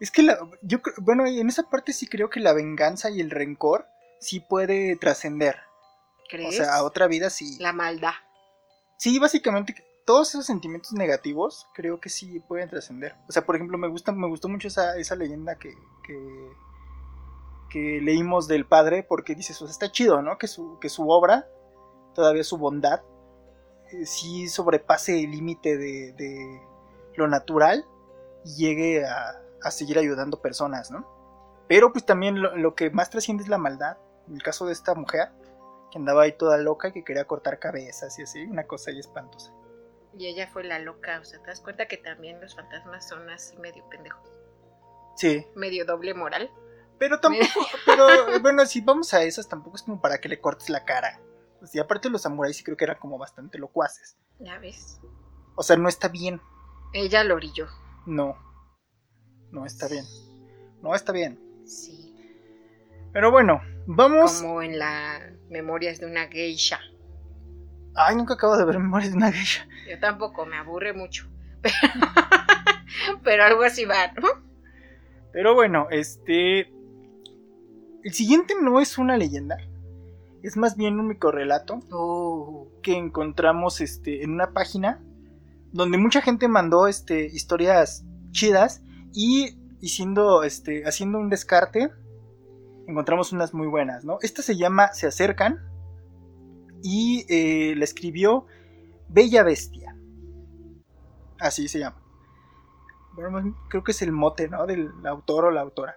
Es 0.00 0.10
que 0.10 0.22
la, 0.22 0.38
yo 0.62 0.78
bueno, 0.98 1.26
en 1.26 1.48
esa 1.48 1.64
parte 1.64 1.92
sí 1.92 2.06
creo 2.06 2.30
que 2.30 2.40
la 2.40 2.54
venganza 2.54 3.10
y 3.10 3.20
el 3.20 3.30
rencor 3.30 3.86
sí 4.18 4.40
puede 4.40 4.96
trascender. 4.96 5.56
¿Crees? 6.28 6.48
O 6.48 6.52
sea, 6.52 6.74
a 6.76 6.84
otra 6.84 7.06
vida 7.06 7.28
sí. 7.28 7.58
La 7.60 7.72
maldad. 7.72 8.12
Sí, 8.96 9.18
básicamente 9.18 9.74
todos 10.10 10.30
esos 10.30 10.46
sentimientos 10.46 10.92
negativos 10.92 11.68
creo 11.74 12.00
que 12.00 12.08
sí 12.08 12.40
pueden 12.40 12.68
trascender. 12.68 13.14
O 13.28 13.32
sea, 13.32 13.46
por 13.46 13.54
ejemplo, 13.54 13.78
me 13.78 13.88
gusta, 13.88 14.10
me 14.10 14.26
gustó 14.26 14.48
mucho 14.48 14.68
esa, 14.68 14.96
esa 14.96 15.14
leyenda 15.14 15.56
que, 15.56 15.72
que, 16.04 16.50
que 17.68 18.00
leímos 18.00 18.48
del 18.48 18.66
padre, 18.66 19.04
porque 19.04 19.34
dices, 19.34 19.56
sea, 19.56 19.68
está 19.68 19.92
chido, 19.92 20.20
¿no? 20.20 20.36
Que 20.36 20.48
su, 20.48 20.78
que 20.80 20.88
su 20.88 21.08
obra, 21.08 21.46
todavía 22.14 22.42
su 22.42 22.58
bondad, 22.58 23.02
eh, 23.92 24.04
sí 24.04 24.48
sobrepase 24.48 25.22
el 25.22 25.30
límite 25.30 25.76
de, 25.76 26.12
de 26.14 26.60
lo 27.16 27.28
natural 27.28 27.86
y 28.44 28.56
llegue 28.56 29.04
a, 29.04 29.40
a 29.62 29.70
seguir 29.70 29.98
ayudando 29.98 30.40
personas, 30.42 30.90
¿no? 30.90 31.06
Pero 31.68 31.92
pues 31.92 32.04
también 32.04 32.40
lo, 32.42 32.56
lo 32.56 32.74
que 32.74 32.90
más 32.90 33.10
trasciende 33.10 33.42
es 33.44 33.48
la 33.48 33.58
maldad. 33.58 33.96
En 34.28 34.34
el 34.34 34.42
caso 34.42 34.66
de 34.66 34.72
esta 34.72 34.94
mujer, 34.94 35.30
que 35.90 35.98
andaba 35.98 36.22
ahí 36.22 36.32
toda 36.36 36.56
loca 36.58 36.88
y 36.88 36.92
que 36.92 37.04
quería 37.04 37.26
cortar 37.26 37.58
cabezas 37.58 38.18
y 38.18 38.22
así, 38.22 38.42
una 38.44 38.64
cosa 38.66 38.90
ahí 38.90 38.98
espantosa. 38.98 39.52
Y 40.16 40.26
ella 40.26 40.48
fue 40.52 40.64
la 40.64 40.78
loca. 40.78 41.20
O 41.20 41.24
sea, 41.24 41.40
¿te 41.40 41.46
das 41.48 41.60
cuenta 41.60 41.86
que 41.86 41.96
también 41.96 42.40
los 42.40 42.54
fantasmas 42.56 43.06
son 43.08 43.28
así 43.30 43.56
medio 43.58 43.88
pendejos? 43.88 44.28
Sí, 45.16 45.46
Medio 45.54 45.84
doble 45.84 46.14
moral. 46.14 46.50
pero 46.98 47.20
tampoco, 47.20 47.44
pero 47.86 48.06
bueno, 48.40 48.64
si 48.66 48.80
vamos 48.80 49.12
a 49.14 49.22
esas, 49.22 49.48
tampoco 49.48 49.76
es 49.76 49.82
como 49.82 50.00
para 50.00 50.18
que 50.18 50.28
le 50.28 50.40
cortes 50.40 50.70
la 50.70 50.84
cara. 50.84 51.20
Pues, 51.58 51.74
y 51.74 51.78
aparte 51.78 52.08
los 52.08 52.22
samuráis 52.22 52.56
sí 52.56 52.64
creo 52.64 52.76
que 52.76 52.84
eran 52.84 52.98
como 52.98 53.18
bastante 53.18 53.58
locuaces. 53.58 54.16
Ya 54.38 54.58
ves. 54.58 55.00
O 55.56 55.62
sea, 55.62 55.76
no 55.76 55.88
está 55.88 56.08
bien. 56.08 56.40
Ella 56.92 57.22
lo 57.22 57.34
orilló. 57.34 57.66
No. 58.06 58.36
No 59.52 59.66
está 59.66 59.88
bien. 59.88 60.04
No 60.82 60.94
está 60.94 61.12
bien. 61.12 61.38
Sí. 61.64 62.14
Pero 63.12 63.30
bueno, 63.30 63.60
vamos. 63.86 64.40
Como 64.40 64.62
en 64.62 64.78
las 64.78 65.20
memorias 65.48 66.00
de 66.00 66.06
una 66.06 66.28
geisha. 66.28 66.80
Ay, 67.94 68.14
nunca 68.16 68.34
acabo 68.34 68.56
de 68.56 68.64
ver 68.64 68.78
Memorias 68.78 69.10
de 69.10 69.16
una 69.16 69.32
geisha. 69.32 69.66
Yo 69.88 69.98
tampoco, 69.98 70.46
me 70.46 70.56
aburre 70.56 70.92
mucho. 70.92 71.28
Pero, 71.62 73.20
pero 73.22 73.44
algo 73.44 73.62
así 73.62 73.84
va, 73.84 74.12
¿no? 74.20 74.28
Pero 75.32 75.54
bueno, 75.54 75.86
este. 75.90 76.60
El 78.02 78.12
siguiente 78.12 78.54
no 78.60 78.80
es 78.80 78.98
una 78.98 79.16
leyenda. 79.16 79.56
Es 80.42 80.56
más 80.56 80.76
bien 80.76 80.98
un 80.98 81.08
microrelato 81.08 81.80
Oh. 81.90 82.68
que 82.82 82.96
encontramos 82.96 83.80
este, 83.80 84.24
en 84.24 84.30
una 84.30 84.52
página 84.52 85.00
donde 85.72 85.98
mucha 85.98 86.22
gente 86.22 86.48
mandó 86.48 86.88
este, 86.88 87.26
historias 87.26 88.04
chidas 88.30 88.82
y 89.12 89.56
haciendo, 89.82 90.42
este, 90.42 90.86
haciendo 90.86 91.18
un 91.18 91.30
descarte 91.30 91.90
encontramos 92.90 93.32
unas 93.32 93.54
muy 93.54 93.66
buenas, 93.66 94.04
¿no? 94.04 94.18
Esta 94.20 94.42
se 94.42 94.56
llama 94.56 94.92
Se 94.92 95.06
acercan 95.06 95.60
y 96.82 97.24
eh, 97.28 97.74
la 97.76 97.84
escribió 97.84 98.46
Bella 99.08 99.42
Bestia. 99.42 99.96
Así 101.38 101.68
se 101.68 101.78
llama. 101.78 101.96
Creo 103.68 103.84
que 103.84 103.92
es 103.92 104.02
el 104.02 104.12
mote, 104.12 104.48
¿no? 104.48 104.66
Del 104.66 104.90
autor 105.04 105.46
o 105.46 105.50
la 105.50 105.60
autora. 105.60 105.96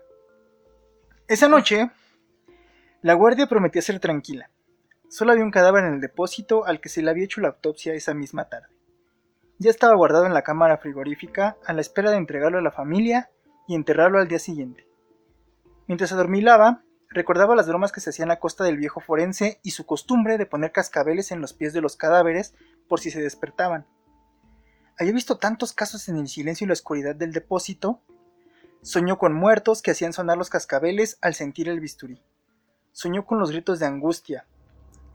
Esa 1.27 1.47
noche, 1.47 1.91
la 3.01 3.13
guardia 3.13 3.47
prometía 3.47 3.81
ser 3.81 3.99
tranquila. 3.99 4.49
Solo 5.09 5.31
había 5.31 5.43
un 5.43 5.51
cadáver 5.51 5.85
en 5.85 5.95
el 5.95 6.01
depósito 6.01 6.65
al 6.65 6.81
que 6.81 6.89
se 6.89 7.01
le 7.01 7.11
había 7.11 7.25
hecho 7.25 7.41
la 7.41 7.49
autopsia 7.49 7.93
esa 7.93 8.13
misma 8.13 8.49
tarde. 8.49 8.72
Ya 9.59 9.69
estaba 9.69 9.95
guardado 9.95 10.25
en 10.25 10.33
la 10.33 10.41
cámara 10.41 10.77
frigorífica 10.77 11.57
a 11.65 11.73
la 11.73 11.81
espera 11.81 12.11
de 12.11 12.17
entregarlo 12.17 12.57
a 12.57 12.61
la 12.61 12.71
familia 12.71 13.29
y 13.67 13.75
enterrarlo 13.75 14.19
al 14.19 14.27
día 14.27 14.39
siguiente. 14.39 14.87
Mientras 15.87 16.11
adormilaba, 16.11 16.83
recordaba 17.09 17.55
las 17.55 17.67
bromas 17.67 17.91
que 17.91 18.01
se 18.01 18.09
hacían 18.09 18.31
a 18.31 18.39
costa 18.39 18.63
del 18.63 18.77
viejo 18.77 18.99
forense 18.99 19.59
y 19.63 19.71
su 19.71 19.85
costumbre 19.85 20.37
de 20.37 20.45
poner 20.45 20.71
cascabeles 20.71 21.31
en 21.31 21.41
los 21.41 21.53
pies 21.53 21.73
de 21.73 21.81
los 21.81 21.95
cadáveres 21.95 22.55
por 22.89 22.99
si 22.99 23.11
se 23.11 23.21
despertaban. 23.21 23.85
Había 24.99 25.13
visto 25.13 25.37
tantos 25.37 25.73
casos 25.73 26.07
en 26.09 26.17
el 26.17 26.27
silencio 26.27 26.65
y 26.65 26.67
la 26.67 26.73
oscuridad 26.73 27.15
del 27.15 27.31
depósito. 27.31 28.01
Soñó 28.81 29.17
con 29.17 29.33
muertos 29.33 29.81
que 29.81 29.91
hacían 29.91 30.13
sonar 30.13 30.37
los 30.37 30.49
cascabeles 30.49 31.17
al 31.21 31.33
sentir 31.35 31.69
el 31.69 31.79
bisturí. 31.79 32.21
Soñó 32.91 33.25
con 33.25 33.39
los 33.39 33.51
gritos 33.51 33.79
de 33.79 33.85
angustia. 33.85 34.45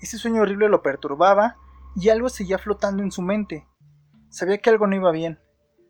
Ese 0.01 0.19
sueño 0.19 0.43
horrible 0.43 0.69
lo 0.69 0.83
perturbaba 0.83 1.57
y 1.97 2.09
algo 2.09 2.29
seguía 2.29 2.59
flotando 2.59 3.03
en 3.03 3.13
su 3.13 3.23
mente. 3.23 3.67
Sabía 4.31 4.59
que 4.59 4.71
algo 4.71 4.87
no 4.87 4.97
iba 4.97 5.11
bien. 5.13 5.39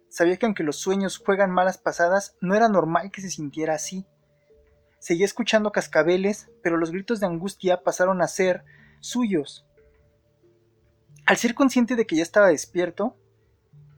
Sabía 0.08 0.36
que 0.36 0.46
aunque 0.46 0.62
los 0.62 0.76
sueños 0.76 1.18
juegan 1.18 1.50
malas 1.50 1.78
pasadas, 1.78 2.36
no 2.40 2.54
era 2.54 2.68
normal 2.68 3.10
que 3.10 3.20
se 3.20 3.30
sintiera 3.30 3.74
así. 3.74 4.06
Seguía 4.98 5.26
escuchando 5.26 5.70
cascabeles, 5.70 6.50
pero 6.62 6.76
los 6.76 6.90
gritos 6.90 7.20
de 7.20 7.26
angustia 7.26 7.82
pasaron 7.82 8.22
a 8.22 8.28
ser 8.28 8.64
suyos. 9.00 9.66
Al 11.26 11.36
ser 11.36 11.54
consciente 11.54 11.94
de 11.94 12.06
que 12.06 12.16
ya 12.16 12.22
estaba 12.22 12.48
despierto, 12.48 13.16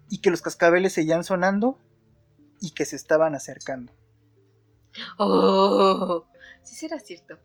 y 0.08 0.20
que 0.20 0.30
los 0.30 0.42
cascabeles 0.42 0.92
seguían 0.92 1.22
sonando, 1.22 1.78
y 2.60 2.72
que 2.72 2.84
se 2.84 2.96
estaban 2.96 3.34
acercando. 3.34 3.92
Oh. 5.18 6.26
Sí 6.62 6.74
será 6.74 6.98
cierto. 6.98 7.38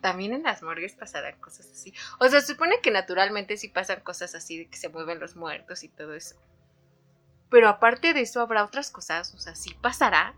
También 0.00 0.32
en 0.32 0.42
las 0.42 0.62
morgues 0.62 0.94
pasarán 0.94 1.38
cosas 1.40 1.70
así. 1.72 1.92
O 2.18 2.28
sea, 2.28 2.40
se 2.40 2.52
supone 2.54 2.80
que 2.82 2.90
naturalmente 2.90 3.56
sí 3.56 3.68
pasan 3.68 4.00
cosas 4.00 4.34
así 4.34 4.58
de 4.58 4.66
que 4.66 4.76
se 4.76 4.88
mueven 4.88 5.20
los 5.20 5.36
muertos 5.36 5.82
y 5.82 5.88
todo 5.88 6.14
eso. 6.14 6.36
Pero 7.50 7.68
aparte 7.68 8.14
de 8.14 8.20
eso 8.20 8.40
habrá 8.40 8.64
otras 8.64 8.90
cosas, 8.90 9.34
o 9.34 9.38
sea, 9.38 9.54
sí 9.54 9.74
pasará. 9.80 10.34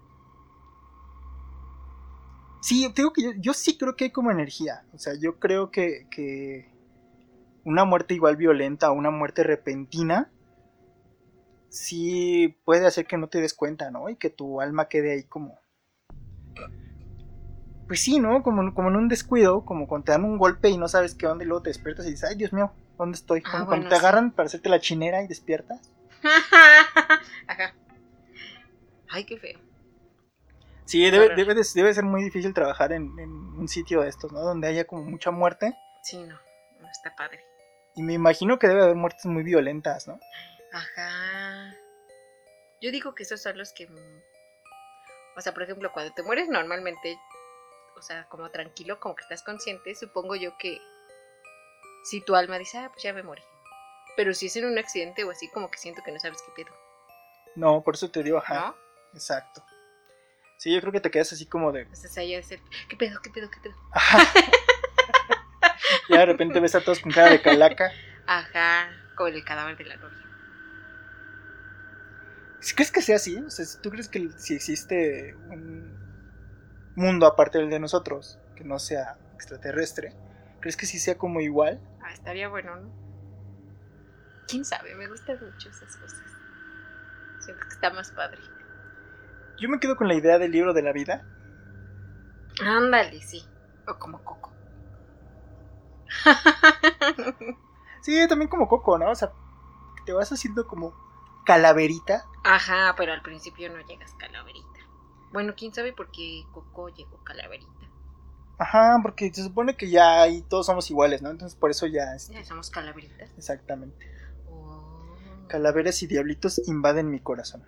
Sí, 2.60 2.88
te 2.92 3.02
digo 3.02 3.12
que 3.12 3.22
yo, 3.22 3.30
yo 3.36 3.54
sí 3.54 3.76
creo 3.76 3.96
que 3.96 4.04
hay 4.04 4.10
como 4.10 4.30
energía. 4.30 4.84
O 4.94 4.98
sea, 4.98 5.14
yo 5.14 5.38
creo 5.38 5.70
que, 5.70 6.06
que 6.10 6.72
una 7.64 7.84
muerte 7.84 8.14
igual 8.14 8.36
violenta 8.36 8.90
o 8.90 8.94
una 8.94 9.10
muerte 9.10 9.42
repentina 9.42 10.30
sí 11.72 12.56
puede 12.64 12.86
hacer 12.86 13.06
que 13.06 13.16
no 13.16 13.28
te 13.28 13.40
des 13.40 13.54
cuenta, 13.54 13.90
¿no? 13.90 14.08
Y 14.08 14.16
que 14.16 14.30
tu 14.30 14.60
alma 14.60 14.88
quede 14.88 15.12
ahí 15.12 15.24
como... 15.24 15.58
Pues 17.86 18.00
sí, 18.00 18.18
¿no? 18.18 18.42
Como, 18.42 18.74
como 18.74 18.88
en 18.88 18.96
un 18.96 19.08
descuido, 19.08 19.64
como 19.64 19.86
cuando 19.86 20.06
te 20.06 20.12
dan 20.12 20.24
un 20.24 20.38
golpe 20.38 20.68
y 20.68 20.78
no 20.78 20.88
sabes 20.88 21.14
qué 21.14 21.26
onda 21.26 21.44
y 21.44 21.46
luego 21.46 21.62
te 21.62 21.70
despiertas 21.70 22.06
y 22.06 22.10
dices, 22.10 22.30
ay 22.30 22.36
Dios 22.36 22.52
mío, 22.52 22.72
¿dónde 22.98 23.16
estoy? 23.16 23.42
Ah, 23.44 23.50
bueno, 23.50 23.66
cuando 23.66 23.88
te 23.88 23.96
sí. 23.96 24.00
agarran 24.00 24.30
para 24.30 24.46
hacerte 24.46 24.68
la 24.68 24.80
chinera 24.80 25.22
y 25.22 25.28
despiertas. 25.28 25.90
Ajá. 27.46 27.74
Ay, 29.10 29.24
qué 29.24 29.36
feo. 29.38 29.60
Sí, 30.84 31.10
debe, 31.10 31.34
debe, 31.34 31.54
de, 31.54 31.66
debe 31.74 31.94
ser 31.94 32.04
muy 32.04 32.22
difícil 32.22 32.54
trabajar 32.54 32.92
en, 32.92 33.18
en 33.18 33.30
un 33.30 33.68
sitio 33.68 34.02
de 34.02 34.08
estos, 34.08 34.32
¿no? 34.32 34.40
Donde 34.40 34.68
haya 34.68 34.84
como 34.84 35.04
mucha 35.04 35.30
muerte. 35.30 35.74
Sí, 36.02 36.18
no, 36.18 36.38
no 36.80 36.88
está 36.90 37.14
padre. 37.14 37.40
Y 37.94 38.02
me 38.02 38.14
imagino 38.14 38.58
que 38.58 38.68
debe 38.68 38.82
haber 38.82 38.96
muertes 38.96 39.26
muy 39.26 39.42
violentas, 39.42 40.08
¿no? 40.08 40.18
Ajá. 40.72 41.74
Yo 42.80 42.90
digo 42.90 43.14
que 43.14 43.22
esos 43.22 43.42
son 43.42 43.58
los 43.58 43.72
que... 43.72 43.88
O 45.36 45.40
sea, 45.40 45.54
por 45.54 45.62
ejemplo, 45.62 45.92
cuando 45.92 46.12
te 46.12 46.22
mueres 46.22 46.48
normalmente, 46.48 47.18
o 48.02 48.04
sea, 48.04 48.26
como 48.28 48.50
tranquilo, 48.50 48.98
como 48.98 49.14
que 49.14 49.22
estás 49.22 49.44
consciente, 49.44 49.94
supongo 49.94 50.34
yo 50.34 50.58
que 50.58 50.82
si 52.02 52.20
tu 52.20 52.34
alma 52.34 52.58
dice, 52.58 52.78
ah, 52.78 52.90
pues 52.92 53.04
ya 53.04 53.12
me 53.12 53.22
morí. 53.22 53.42
Pero 54.16 54.34
si 54.34 54.46
es 54.46 54.56
en 54.56 54.64
un 54.64 54.76
accidente 54.76 55.22
o 55.22 55.30
así, 55.30 55.48
como 55.50 55.70
que 55.70 55.78
siento 55.78 56.02
que 56.02 56.10
no 56.10 56.18
sabes 56.18 56.42
qué 56.42 56.64
pedo, 56.64 56.74
No, 57.54 57.80
por 57.84 57.94
eso 57.94 58.10
te 58.10 58.24
digo, 58.24 58.38
ajá. 58.38 58.54
¿no? 58.54 58.76
Exacto. 59.14 59.64
Sí, 60.58 60.74
yo 60.74 60.80
creo 60.80 60.92
que 60.92 61.00
te 61.00 61.12
quedas 61.12 61.32
así 61.32 61.46
como 61.46 61.70
de. 61.70 61.82
Entonces 61.82 62.18
ahí 62.18 62.34
es 62.34 62.50
el, 62.50 62.60
¿qué 62.88 62.96
pedo, 62.96 63.20
qué 63.22 63.30
pedo, 63.30 63.48
qué 63.48 63.60
pedo? 63.60 63.76
Ajá. 63.92 64.18
ya 66.08 66.18
de 66.18 66.26
repente 66.26 66.58
ves 66.58 66.74
a 66.74 66.80
todos 66.80 66.98
con 66.98 67.12
cara 67.12 67.30
de 67.30 67.40
calaca. 67.40 67.92
Ajá, 68.26 68.90
como 69.16 69.28
el 69.28 69.44
cadáver 69.44 69.76
de 69.76 69.84
la 69.84 69.94
novia. 69.94 70.18
¿Sí 72.58 72.74
¿Crees 72.74 72.90
que 72.90 73.00
sea 73.00 73.16
así? 73.16 73.36
O 73.36 73.50
sea, 73.50 73.64
¿tú 73.80 73.90
crees 73.90 74.08
que 74.08 74.28
si 74.38 74.54
existe 74.54 75.34
un 75.34 76.01
mundo 76.94 77.26
aparte 77.26 77.58
del 77.58 77.70
de 77.70 77.80
nosotros, 77.80 78.38
que 78.56 78.64
no 78.64 78.78
sea 78.78 79.18
extraterrestre, 79.34 80.14
¿crees 80.60 80.76
que 80.76 80.86
sí 80.86 80.98
sea 80.98 81.16
como 81.18 81.40
igual? 81.40 81.80
Ah, 82.02 82.12
estaría 82.12 82.48
bueno, 82.48 82.76
¿no? 82.76 82.90
¿Quién 84.48 84.64
sabe? 84.64 84.94
Me 84.94 85.08
gustan 85.08 85.38
mucho 85.42 85.70
esas 85.70 85.96
cosas. 85.96 86.22
Siento 87.40 87.62
que 87.66 87.74
está 87.74 87.90
más 87.90 88.10
padre. 88.12 88.40
Yo 89.58 89.68
me 89.68 89.80
quedo 89.80 89.96
con 89.96 90.08
la 90.08 90.14
idea 90.14 90.38
del 90.38 90.52
libro 90.52 90.72
de 90.72 90.82
la 90.82 90.92
vida. 90.92 91.24
Ándale, 92.60 93.20
sí. 93.20 93.44
O 93.86 93.98
como 93.98 94.22
Coco. 94.22 94.52
Sí, 98.02 98.26
también 98.28 98.48
como 98.48 98.68
Coco, 98.68 98.98
¿no? 98.98 99.10
O 99.10 99.14
sea, 99.14 99.32
te 100.04 100.12
vas 100.12 100.32
haciendo 100.32 100.66
como 100.66 100.92
calaverita. 101.46 102.26
Ajá, 102.42 102.94
pero 102.96 103.12
al 103.12 103.22
principio 103.22 103.70
no 103.70 103.80
llegas 103.86 104.12
calaverita. 104.14 104.71
Bueno, 105.32 105.54
quién 105.56 105.72
sabe 105.72 105.92
por 105.92 106.10
qué 106.10 106.44
Coco 106.52 106.88
llegó 106.90 107.22
calaverita. 107.24 107.70
Ajá, 108.58 108.98
porque 109.02 109.32
se 109.32 109.42
supone 109.42 109.76
que 109.76 109.90
ya 109.90 110.22
ahí 110.22 110.42
todos 110.42 110.66
somos 110.66 110.88
iguales, 110.90 111.22
¿no? 111.22 111.30
Entonces 111.30 111.58
por 111.58 111.70
eso 111.70 111.86
ya, 111.86 112.14
este, 112.14 112.34
Ya 112.34 112.44
somos 112.44 112.70
calaveritas. 112.70 113.30
exactamente. 113.36 114.06
Oh. 114.50 115.16
Calaveras 115.48 116.02
y 116.02 116.06
diablitos 116.06 116.60
invaden 116.68 117.10
mi 117.10 117.18
corazón. 117.20 117.64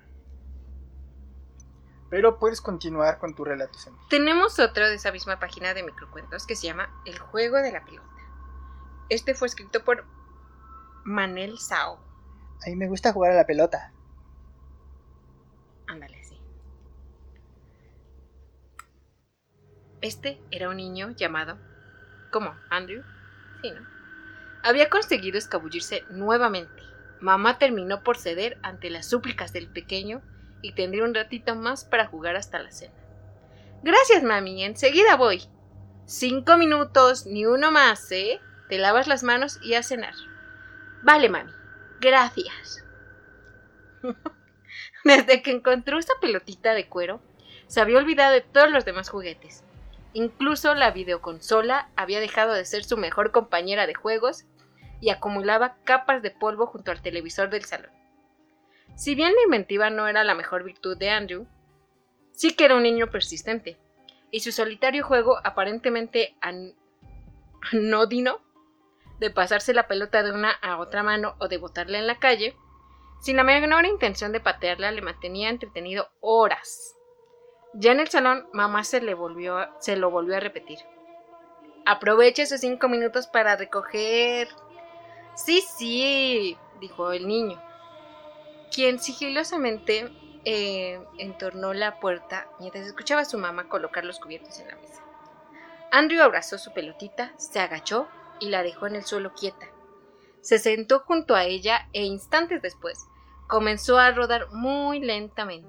Pero 2.11 2.39
puedes 2.39 2.61
continuar 2.61 3.19
con 3.19 3.35
tu 3.35 3.45
relato, 3.45 3.77
Sandy. 3.79 3.99
Tenemos 4.09 4.61
otro 4.61 4.87
de 4.87 4.95
esa 4.95 5.11
misma 5.11 5.41
página 5.41 5.75
de 5.75 5.83
microcuentos 5.83 6.47
que 6.47 6.55
se 6.55 6.67
llama 6.69 6.89
El 7.07 7.19
juego 7.19 7.57
de 7.57 7.73
la 7.73 7.85
pelota. 7.85 8.07
Este 9.09 9.35
fue 9.35 9.49
escrito 9.49 9.83
por 9.85 10.05
Manel 11.05 11.59
Sao. 11.59 11.99
A 12.65 12.69
mí 12.71 12.77
me 12.77 12.87
gusta 12.89 13.13
jugar 13.13 13.33
a 13.33 13.37
la 13.37 13.47
pelota. 13.47 13.93
Ándale, 15.89 16.23
sí. 16.25 16.39
Este 20.05 20.39
era 20.51 20.69
un 20.69 20.77
niño 20.77 21.13
llamado. 21.13 21.57
¿Cómo? 22.31 22.55
¿Andrew? 22.69 23.03
Sí, 23.63 23.71
¿no? 23.71 23.81
Había 24.63 24.91
conseguido 24.91 25.39
escabullirse 25.39 26.05
nuevamente. 26.11 26.83
Mamá 27.21 27.57
terminó 27.57 28.03
por 28.03 28.19
ceder 28.19 28.59
ante 28.63 28.91
las 28.91 29.07
súplicas 29.09 29.55
del 29.55 29.67
pequeño 29.67 30.21
y 30.61 30.75
tendría 30.75 31.05
un 31.05 31.15
ratito 31.15 31.55
más 31.55 31.87
para 31.87 32.07
jugar 32.07 32.37
hasta 32.37 32.63
la 32.63 32.71
cena. 32.71 32.93
Gracias, 33.83 34.23
mami, 34.23 34.63
enseguida 34.63 35.17
voy. 35.17 35.45
Cinco 36.05 36.59
minutos, 36.59 37.25
ni 37.25 37.47
uno 37.47 37.73
más, 37.73 38.13
¿eh? 38.13 38.43
Te 38.69 38.77
lavas 38.77 39.07
las 39.07 39.23
manos 39.23 39.59
y 39.63 39.73
a 39.73 39.83
cenar. 39.83 40.13
Vale, 41.03 41.31
mami. 41.31 41.53
Gracias. 42.03 42.85
Desde 45.05 45.41
que 45.41 45.51
encontró 45.51 45.99
esa 45.99 46.13
pelotita 46.21 46.75
de 46.75 46.91
cuero, 46.91 47.23
se 47.69 47.81
había 47.81 47.97
olvidado 47.97 48.35
de 48.35 48.43
todos 48.43 48.71
los 48.71 48.85
demás 48.85 49.09
juguetes. 49.09 49.64
Incluso 50.15 50.75
la 50.75 50.93
videoconsola 50.93 51.91
había 51.97 52.21
dejado 52.21 52.55
de 52.55 52.65
ser 52.65 52.85
su 52.85 52.97
mejor 52.97 53.33
compañera 53.33 53.87
de 53.87 53.95
juegos 53.95 54.45
y 55.01 55.11
acumulaba 55.11 55.77
capas 55.85 56.23
de 56.23 56.31
polvo 56.31 56.67
junto 56.67 56.93
al 56.93 57.03
televisor 57.03 57.51
del 57.51 57.65
salón. 57.65 57.91
Si 58.95 59.17
bien 59.17 59.35
la 59.35 59.43
inventiva 59.43 59.91
no 59.91 60.07
era 60.07 60.23
la 60.23 60.37
mejor 60.37 60.63
virtud 60.63 60.97
de 60.97 61.11
Andrew, 61.11 61.47
sí 62.31 62.55
que 62.55 62.65
era 62.65 62.77
un 62.77 62.85
niño 62.85 63.11
persistente, 63.11 63.77
y 64.31 64.41
su 64.41 64.53
solitario 64.53 65.05
juego 65.05 65.39
aparentemente 65.45 66.37
an- 66.41 66.75
anodino 67.73 68.41
de 69.19 69.31
pasarse 69.31 69.75
la 69.75 69.89
pelota 69.89 70.23
de 70.23 70.31
una 70.31 70.51
a 70.51 70.79
otra 70.79 71.03
mano 71.03 71.35
o 71.41 71.49
de 71.49 71.59
botarla 71.59 71.99
en 71.99 72.07
la 72.07 72.21
calle, 72.21 72.57
sin 73.21 73.37
la 73.37 73.43
menor 73.43 73.85
intención 73.85 74.31
de 74.31 74.41
patearla, 74.41 74.93
le 74.93 75.03
mantenía 75.03 75.49
entretenido 75.49 76.09
horas. 76.21 76.95
Ya 77.75 77.93
en 77.93 78.01
el 78.01 78.09
salón, 78.09 78.47
mamá 78.53 78.85
se, 78.85 79.01
le 79.01 79.15
volvió, 79.15 79.69
se 79.81 79.97
lo 79.97 80.11
volvió 80.11 80.37
a 80.37 80.41
repetir. 80.41 80.79
Aproveche 81.87 82.43
esos 82.43 82.61
cinco 82.61 82.89
minutos 82.89 83.27
para 83.27 83.57
recoger. 83.57 84.49
Sí, 85.35 85.61
sí, 85.61 86.57
dijo 86.81 87.13
el 87.13 87.27
niño, 87.27 87.61
quien 88.73 89.01
sigilosamente 89.01 90.09
eh, 90.45 91.01
entornó 91.19 91.75
la 91.75 91.99
puerta 91.99 92.47
mientras 92.61 92.87
escuchaba 92.87 93.23
a 93.23 93.27
su 93.27 93.39
mamá 93.39 93.69
colocar 93.69 94.05
los 94.05 94.21
cubiertos 94.21 94.61
en 94.61 94.69
la 94.69 94.77
mesa. 94.77 95.03
Andrew 95.91 96.23
abrazó 96.23 96.59
su 96.59 96.73
pelotita, 96.73 97.33
se 97.37 97.59
agachó 97.59 98.09
y 98.39 98.51
la 98.51 98.63
dejó 98.63 98.87
en 98.87 98.97
el 98.97 99.05
suelo 99.05 99.35
quieta. 99.35 99.67
Se 100.41 100.59
sentó 100.59 101.01
junto 101.01 101.35
a 101.35 101.45
ella 101.45 101.89
e 101.93 102.03
instantes 102.05 102.63
después 102.63 103.09
comenzó 103.47 103.99
a 103.99 104.11
rodar 104.11 104.51
muy 104.53 105.01
lentamente, 105.01 105.69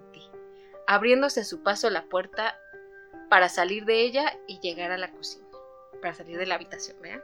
abriéndose 0.87 1.41
a 1.41 1.45
su 1.45 1.63
paso 1.63 1.89
la 1.89 2.03
puerta 2.05 2.59
para 3.29 3.49
salir 3.49 3.85
de 3.85 4.01
ella 4.01 4.37
y 4.47 4.59
llegar 4.59 4.91
a 4.91 4.97
la 4.97 5.11
cocina. 5.11 5.45
Para 6.01 6.13
salir 6.13 6.37
de 6.37 6.45
la 6.45 6.55
habitación, 6.55 6.97
¿vean? 7.01 7.21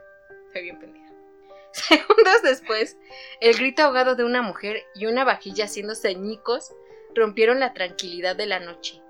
Fue 0.52 0.62
bien 0.62 0.78
pendeja. 0.78 1.12
Segundos 1.72 2.42
después, 2.42 2.96
el 3.40 3.56
grito 3.56 3.82
ahogado 3.82 4.14
de 4.14 4.24
una 4.24 4.42
mujer 4.42 4.82
y 4.94 5.06
una 5.06 5.24
vajilla 5.24 5.64
haciendo 5.64 5.94
ceñicos 5.94 6.74
rompieron 7.14 7.60
la 7.60 7.72
tranquilidad 7.72 8.36
de 8.36 8.46
la 8.46 8.60
noche. 8.60 9.00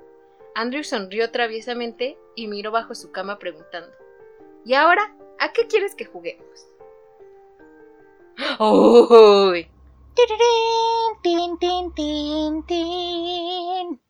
Andrew 0.54 0.84
sonrió 0.84 1.30
traviesamente 1.30 2.18
y 2.36 2.46
miró 2.46 2.70
bajo 2.70 2.94
su 2.94 3.10
cama 3.10 3.38
preguntando: 3.38 3.96
¿Y 4.64 4.74
ahora? 4.74 5.16
¿A 5.40 5.52
qué 5.52 5.66
quieres 5.66 5.94
que 5.94 6.04
juguemos? 6.04 6.68
¡Uy! 8.60 9.68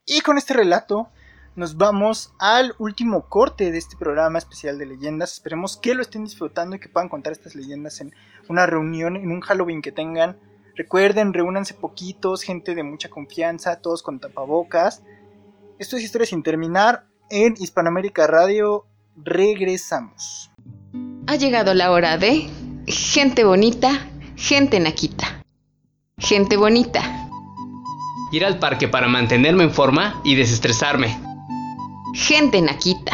Y 0.04 0.20
con 0.20 0.36
este 0.36 0.54
relato 0.54 1.08
nos 1.54 1.76
vamos 1.76 2.32
al 2.38 2.74
último 2.78 3.28
corte 3.28 3.70
de 3.70 3.78
este 3.78 3.96
programa 3.96 4.38
especial 4.38 4.78
de 4.78 4.86
leyendas. 4.86 5.34
Esperemos 5.34 5.76
que 5.76 5.94
lo 5.94 6.02
estén 6.02 6.24
disfrutando 6.24 6.74
y 6.74 6.80
que 6.80 6.88
puedan 6.88 7.08
contar 7.08 7.32
estas 7.32 7.54
leyendas 7.54 8.00
en 8.00 8.12
una 8.48 8.66
reunión, 8.66 9.16
en 9.16 9.30
un 9.30 9.40
Halloween 9.40 9.80
que 9.80 9.92
tengan. 9.92 10.38
Recuerden, 10.74 11.32
reúnanse 11.32 11.74
poquitos, 11.74 12.42
gente 12.42 12.74
de 12.74 12.82
mucha 12.82 13.10
confianza, 13.10 13.76
todos 13.76 14.02
con 14.02 14.18
tapabocas. 14.18 15.02
Esto 15.78 15.96
es 15.96 16.02
Historia 16.02 16.26
sin 16.26 16.42
terminar. 16.42 17.06
En 17.30 17.54
Hispanoamérica 17.56 18.26
Radio 18.26 18.86
regresamos. 19.16 20.50
Ha 21.28 21.36
llegado 21.36 21.74
la 21.74 21.92
hora 21.92 22.18
de 22.18 22.48
gente 22.86 23.44
bonita, 23.44 23.90
gente 24.36 24.80
naquita. 24.80 25.44
Gente 26.18 26.56
bonita. 26.56 27.21
Ir 28.32 28.46
al 28.46 28.58
parque 28.58 28.88
para 28.88 29.08
mantenerme 29.08 29.64
en 29.64 29.70
forma 29.70 30.18
y 30.24 30.34
desestresarme. 30.36 31.20
Gente 32.14 32.62
naquita. 32.62 33.12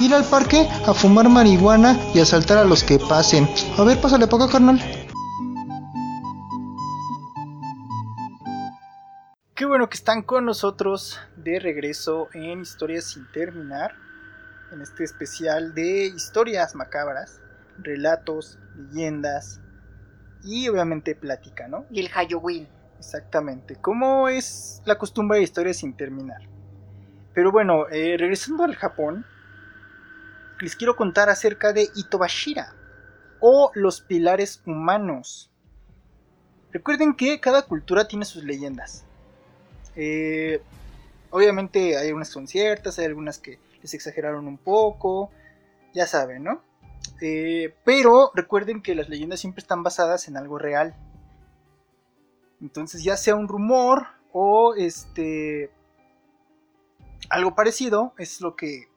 Ir 0.00 0.12
al 0.12 0.24
parque 0.24 0.68
a 0.86 0.92
fumar 0.92 1.30
marihuana 1.30 1.98
y 2.14 2.20
asaltar 2.20 2.58
a 2.58 2.64
los 2.64 2.84
que 2.84 2.98
pasen. 2.98 3.48
A 3.78 3.84
ver, 3.84 3.98
pásale 3.98 4.26
acá, 4.26 4.48
carnal. 4.52 4.78
Qué 9.54 9.64
bueno 9.64 9.88
que 9.88 9.96
están 9.96 10.20
con 10.20 10.44
nosotros 10.44 11.18
de 11.38 11.58
regreso 11.58 12.28
en 12.34 12.60
Historias 12.60 13.04
sin 13.04 13.26
terminar. 13.32 13.94
En 14.72 14.82
este 14.82 15.04
especial 15.04 15.74
de 15.74 16.04
historias 16.08 16.74
macabras, 16.74 17.40
relatos, 17.78 18.58
leyendas 18.76 19.62
y 20.44 20.68
obviamente 20.68 21.14
plática, 21.14 21.66
¿no? 21.66 21.86
Y 21.90 22.00
el 22.00 22.10
Halloween. 22.10 22.75
Exactamente. 22.98 23.76
¿Cómo 23.76 24.28
es 24.28 24.82
la 24.84 24.98
costumbre 24.98 25.38
de 25.38 25.44
historias 25.44 25.78
sin 25.78 25.94
terminar? 25.94 26.42
Pero 27.34 27.52
bueno, 27.52 27.88
eh, 27.88 28.16
regresando 28.18 28.64
al 28.64 28.74
Japón, 28.74 29.26
les 30.60 30.74
quiero 30.74 30.96
contar 30.96 31.28
acerca 31.28 31.72
de 31.72 31.88
Itobashira 31.94 32.74
o 33.40 33.70
los 33.74 34.00
pilares 34.00 34.62
humanos. 34.66 35.50
Recuerden 36.72 37.14
que 37.14 37.40
cada 37.40 37.62
cultura 37.62 38.08
tiene 38.08 38.24
sus 38.24 38.44
leyendas. 38.44 39.04
Eh, 39.94 40.60
obviamente 41.30 41.96
hay 41.96 42.12
unas 42.12 42.28
son 42.28 42.46
ciertas, 42.48 42.98
hay 42.98 43.06
algunas 43.06 43.38
que 43.38 43.58
les 43.82 43.94
exageraron 43.94 44.46
un 44.46 44.58
poco, 44.58 45.30
ya 45.94 46.06
saben, 46.06 46.44
¿no? 46.44 46.62
Eh, 47.20 47.74
pero 47.84 48.30
recuerden 48.34 48.82
que 48.82 48.94
las 48.94 49.08
leyendas 49.08 49.40
siempre 49.40 49.60
están 49.60 49.82
basadas 49.82 50.28
en 50.28 50.36
algo 50.36 50.58
real. 50.58 50.94
Entonces 52.60 53.02
ya 53.02 53.16
sea 53.16 53.34
un 53.34 53.48
rumor 53.48 54.06
o 54.32 54.74
este 54.74 55.70
algo 57.28 57.54
parecido 57.54 58.12
es 58.18 58.40
lo 58.40 58.56
que 58.56 58.88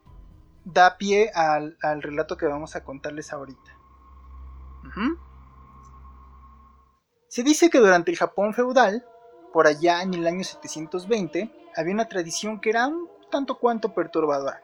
da 0.65 0.97
pie 0.97 1.31
al, 1.33 1.77
relato 2.01 2.37
que 2.37 2.45
vamos 2.45 2.75
a 2.75 2.83
contarles 2.83 3.33
ahorita. 3.33 3.77
Se 7.27 7.43
dice 7.43 7.69
que 7.69 7.79
durante 7.79 8.11
el 8.11 8.17
Japón 8.17 8.53
feudal, 8.53 9.05
por 9.53 9.67
allá 9.67 10.01
en 10.01 10.13
el 10.13 10.27
año 10.27 10.43
720, 10.43 11.51
había 11.75 11.93
una 11.93 12.09
tradición 12.09 12.59
que 12.59 12.71
era 12.71 12.87
un 12.87 13.07
tanto 13.31 13.57
cuanto 13.57 13.93
perturbadora. 13.93 14.61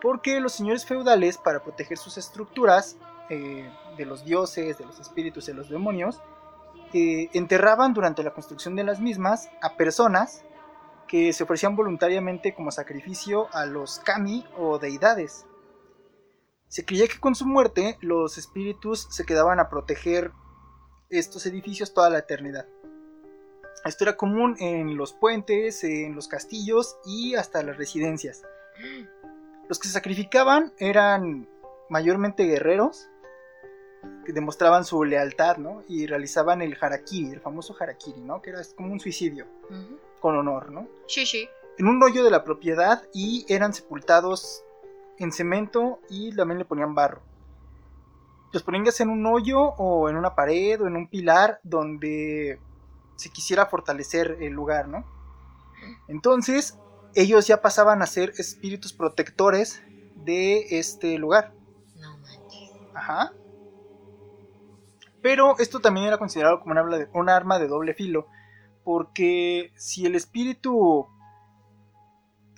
Porque 0.00 0.40
los 0.40 0.52
señores 0.52 0.86
feudales, 0.86 1.36
para 1.36 1.62
proteger 1.62 1.98
sus 1.98 2.16
estructuras 2.16 2.96
eh, 3.28 3.68
de 3.96 4.06
los 4.06 4.24
dioses, 4.24 4.78
de 4.78 4.86
los 4.86 4.98
espíritus 4.98 5.48
y 5.48 5.52
de 5.52 5.58
los 5.58 5.68
demonios, 5.68 6.22
enterraban 6.92 7.94
durante 7.94 8.22
la 8.22 8.32
construcción 8.32 8.76
de 8.76 8.84
las 8.84 9.00
mismas 9.00 9.48
a 9.60 9.76
personas 9.76 10.44
que 11.06 11.32
se 11.32 11.42
ofrecían 11.42 11.74
voluntariamente 11.74 12.54
como 12.54 12.70
sacrificio 12.70 13.48
a 13.52 13.66
los 13.66 13.98
kami 13.98 14.46
o 14.56 14.78
deidades. 14.78 15.44
Se 16.68 16.84
creía 16.84 17.08
que 17.08 17.18
con 17.18 17.34
su 17.34 17.46
muerte 17.46 17.98
los 18.00 18.38
espíritus 18.38 19.08
se 19.10 19.26
quedaban 19.26 19.58
a 19.58 19.68
proteger 19.68 20.30
estos 21.08 21.44
edificios 21.46 21.92
toda 21.92 22.10
la 22.10 22.18
eternidad. 22.18 22.66
Esto 23.84 24.04
era 24.04 24.16
común 24.16 24.56
en 24.60 24.96
los 24.96 25.12
puentes, 25.12 25.82
en 25.82 26.14
los 26.14 26.28
castillos 26.28 26.96
y 27.04 27.34
hasta 27.34 27.64
las 27.64 27.76
residencias. 27.76 28.42
Los 29.68 29.80
que 29.80 29.88
se 29.88 29.94
sacrificaban 29.94 30.72
eran 30.78 31.48
mayormente 31.88 32.44
guerreros 32.44 33.09
demostraban 34.32 34.84
su 34.84 35.04
lealtad, 35.04 35.56
¿no? 35.56 35.82
Y 35.88 36.06
realizaban 36.06 36.62
el 36.62 36.76
harakiri, 36.80 37.32
el 37.32 37.40
famoso 37.40 37.76
harakiri, 37.78 38.20
¿no? 38.20 38.42
Que 38.42 38.50
era 38.50 38.60
como 38.76 38.92
un 38.92 39.00
suicidio 39.00 39.46
con 40.20 40.36
honor, 40.36 40.70
¿no? 40.70 40.88
Sí, 41.06 41.26
sí. 41.26 41.48
En 41.78 41.86
un 41.86 42.02
hoyo 42.02 42.24
de 42.24 42.30
la 42.30 42.44
propiedad 42.44 43.02
y 43.12 43.46
eran 43.48 43.72
sepultados 43.72 44.64
en 45.18 45.32
cemento 45.32 46.00
y 46.08 46.34
también 46.34 46.58
le 46.58 46.64
ponían 46.64 46.94
barro. 46.94 47.22
Los 48.52 48.62
ponían 48.62 48.84
ya 48.84 48.92
sea 48.92 49.04
en 49.04 49.10
un 49.10 49.24
hoyo 49.26 49.60
o 49.60 50.08
en 50.08 50.16
una 50.16 50.34
pared 50.34 50.80
o 50.80 50.86
en 50.86 50.96
un 50.96 51.08
pilar 51.08 51.60
donde 51.62 52.58
se 53.16 53.30
quisiera 53.30 53.66
fortalecer 53.66 54.38
el 54.40 54.52
lugar, 54.52 54.88
¿no? 54.88 55.04
Entonces, 56.08 56.78
ellos 57.14 57.46
ya 57.46 57.60
pasaban 57.60 58.02
a 58.02 58.06
ser 58.06 58.32
espíritus 58.38 58.92
protectores 58.92 59.82
de 60.16 60.78
este 60.78 61.18
lugar. 61.18 61.52
No 61.96 62.16
manches. 62.18 62.70
Ajá. 62.94 63.32
Pero 65.22 65.58
esto 65.58 65.80
también 65.80 66.06
era 66.06 66.18
considerado 66.18 66.60
como 66.60 66.74
un 67.14 67.28
arma 67.28 67.58
de, 67.58 67.68
doble 67.68 67.94
filo. 67.94 68.26
Porque 68.84 69.72
si 69.76 70.06
el 70.06 70.14
espíritu 70.14 71.06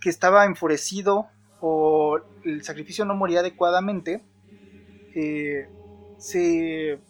que 0.01 0.11
estaba 0.11 0.45
enfurecido 0.45 1.27
o 1.61 2.21
el 2.45 2.63
sacrificio 2.63 3.05
no 3.05 3.15
moría 3.15 3.41
adecuadamente, 3.41 4.25
eh, 5.15 5.69
se 6.19 7.01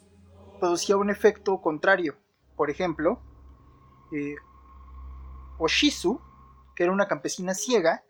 producía 0.58 0.96
un 0.96 1.10
efecto 1.10 1.60
contrario. 1.60 2.16
Por 2.56 2.70
ejemplo, 2.70 3.20
eh, 4.12 4.36
Oshizu, 5.58 6.20
que 6.74 6.84
era 6.84 6.92
una 6.92 7.08
campesina 7.08 7.54
ciega, 7.54 8.04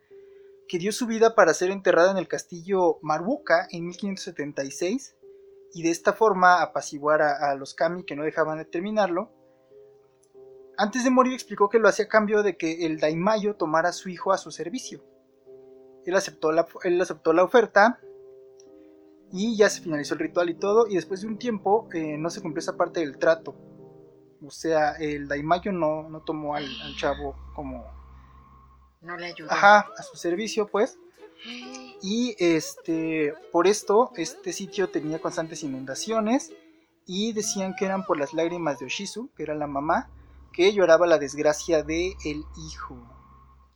que 0.68 0.78
dio 0.78 0.92
su 0.92 1.06
vida 1.06 1.34
para 1.34 1.54
ser 1.54 1.70
enterrada 1.70 2.12
en 2.12 2.18
el 2.18 2.28
castillo 2.28 2.98
Maruoka 3.02 3.66
en 3.70 3.86
1576 3.86 5.16
y 5.74 5.82
de 5.82 5.90
esta 5.90 6.12
forma 6.12 6.62
apaciguar 6.62 7.22
a, 7.22 7.50
a 7.50 7.54
los 7.54 7.74
kami 7.74 8.04
que 8.04 8.16
no 8.16 8.24
dejaban 8.24 8.58
de 8.58 8.64
terminarlo. 8.64 9.32
Antes 10.76 11.04
de 11.04 11.10
morir 11.10 11.32
explicó 11.34 11.68
que 11.68 11.78
lo 11.78 11.88
hacía 11.88 12.06
a 12.06 12.08
cambio 12.08 12.42
de 12.42 12.56
que 12.56 12.86
el 12.86 12.98
Daimayo 12.98 13.56
tomara 13.56 13.90
a 13.90 13.92
su 13.92 14.08
hijo 14.08 14.32
a 14.32 14.38
su 14.38 14.50
servicio. 14.50 15.04
Él 16.04 16.16
aceptó 16.16 16.50
la, 16.50 16.66
él 16.82 17.00
aceptó 17.00 17.32
la 17.32 17.44
oferta 17.44 18.00
y 19.30 19.56
ya 19.56 19.70
se 19.70 19.80
finalizó 19.80 20.14
el 20.14 20.20
ritual 20.20 20.50
y 20.50 20.54
todo 20.54 20.86
y 20.86 20.96
después 20.96 21.22
de 21.22 21.28
un 21.28 21.38
tiempo 21.38 21.88
eh, 21.94 22.16
no 22.18 22.28
se 22.30 22.42
cumplió 22.42 22.60
esa 22.60 22.76
parte 22.76 23.00
del 23.00 23.18
trato. 23.18 23.54
O 24.44 24.50
sea, 24.50 24.92
el 24.96 25.28
Daimayo 25.28 25.72
no, 25.72 26.08
no 26.08 26.20
tomó 26.22 26.56
al, 26.56 26.64
al 26.64 26.96
chavo 26.96 27.36
como 27.54 27.84
No 29.00 29.16
le 29.16 29.26
ayudó. 29.26 29.52
ajá, 29.52 29.86
a 29.96 30.02
su 30.02 30.16
servicio, 30.16 30.66
pues. 30.66 30.98
Y 31.44 32.34
este, 32.38 33.34
por 33.50 33.66
esto, 33.66 34.12
este 34.16 34.52
sitio 34.52 34.88
tenía 34.88 35.20
constantes 35.20 35.62
inundaciones 35.62 36.52
y 37.06 37.32
decían 37.32 37.74
que 37.76 37.84
eran 37.84 38.04
por 38.04 38.18
las 38.18 38.32
lágrimas 38.32 38.78
de 38.78 38.86
Oshizu, 38.86 39.30
que 39.36 39.42
era 39.42 39.54
la 39.54 39.66
mamá, 39.66 40.08
que 40.52 40.72
lloraba 40.72 41.06
la 41.06 41.18
desgracia 41.18 41.82
de 41.82 42.16
el 42.24 42.44
hijo. 42.66 42.96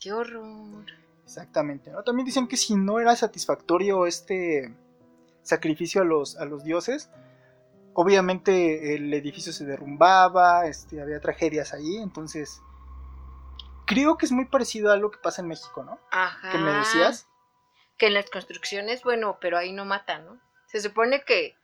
Qué 0.01 0.13
horror. 0.13 0.85
Exactamente. 1.25 1.91
¿no? 1.91 2.03
También 2.03 2.27
dicen 2.27 2.47
que 2.47 2.57
si 2.57 2.77
no 2.77 3.01
era 3.01 3.17
satisfactorio 3.17 4.07
este 4.07 4.75
sacrificio 5.43 6.03
a 6.03 6.05
los, 6.05 6.37
a 6.37 6.45
los 6.45 6.65
dioses. 6.65 7.11
Obviamente 7.95 8.95
el 8.95 9.13
edificio 9.15 9.53
se 9.53 9.65
derrumbaba, 9.65 10.67
este, 10.67 11.01
había 11.01 11.19
tragedias 11.21 11.73
ahí, 11.73 11.97
entonces 11.97 12.61
creo 13.87 14.19
que 14.19 14.27
es 14.27 14.33
muy 14.33 14.45
parecido 14.45 14.93
a 14.93 14.97
lo 14.97 15.11
que 15.11 15.19
pasa 15.19 15.41
en 15.41 15.49
México, 15.49 15.83
¿no? 15.83 15.99
Ajá. 16.11 16.51
Que 16.51 16.59
me 16.59 16.73
decías. 16.73 17.27
Que 17.99 18.07
en 18.07 18.15
las 18.15 18.31
construcciones, 18.31 19.03
bueno, 19.03 19.39
pero 19.41 19.57
ahí 19.57 19.73
no 19.73 19.85
matan, 19.85 20.27
¿no? 20.27 20.41
Se 20.67 20.81
supone 20.81 21.23
que 21.23 21.57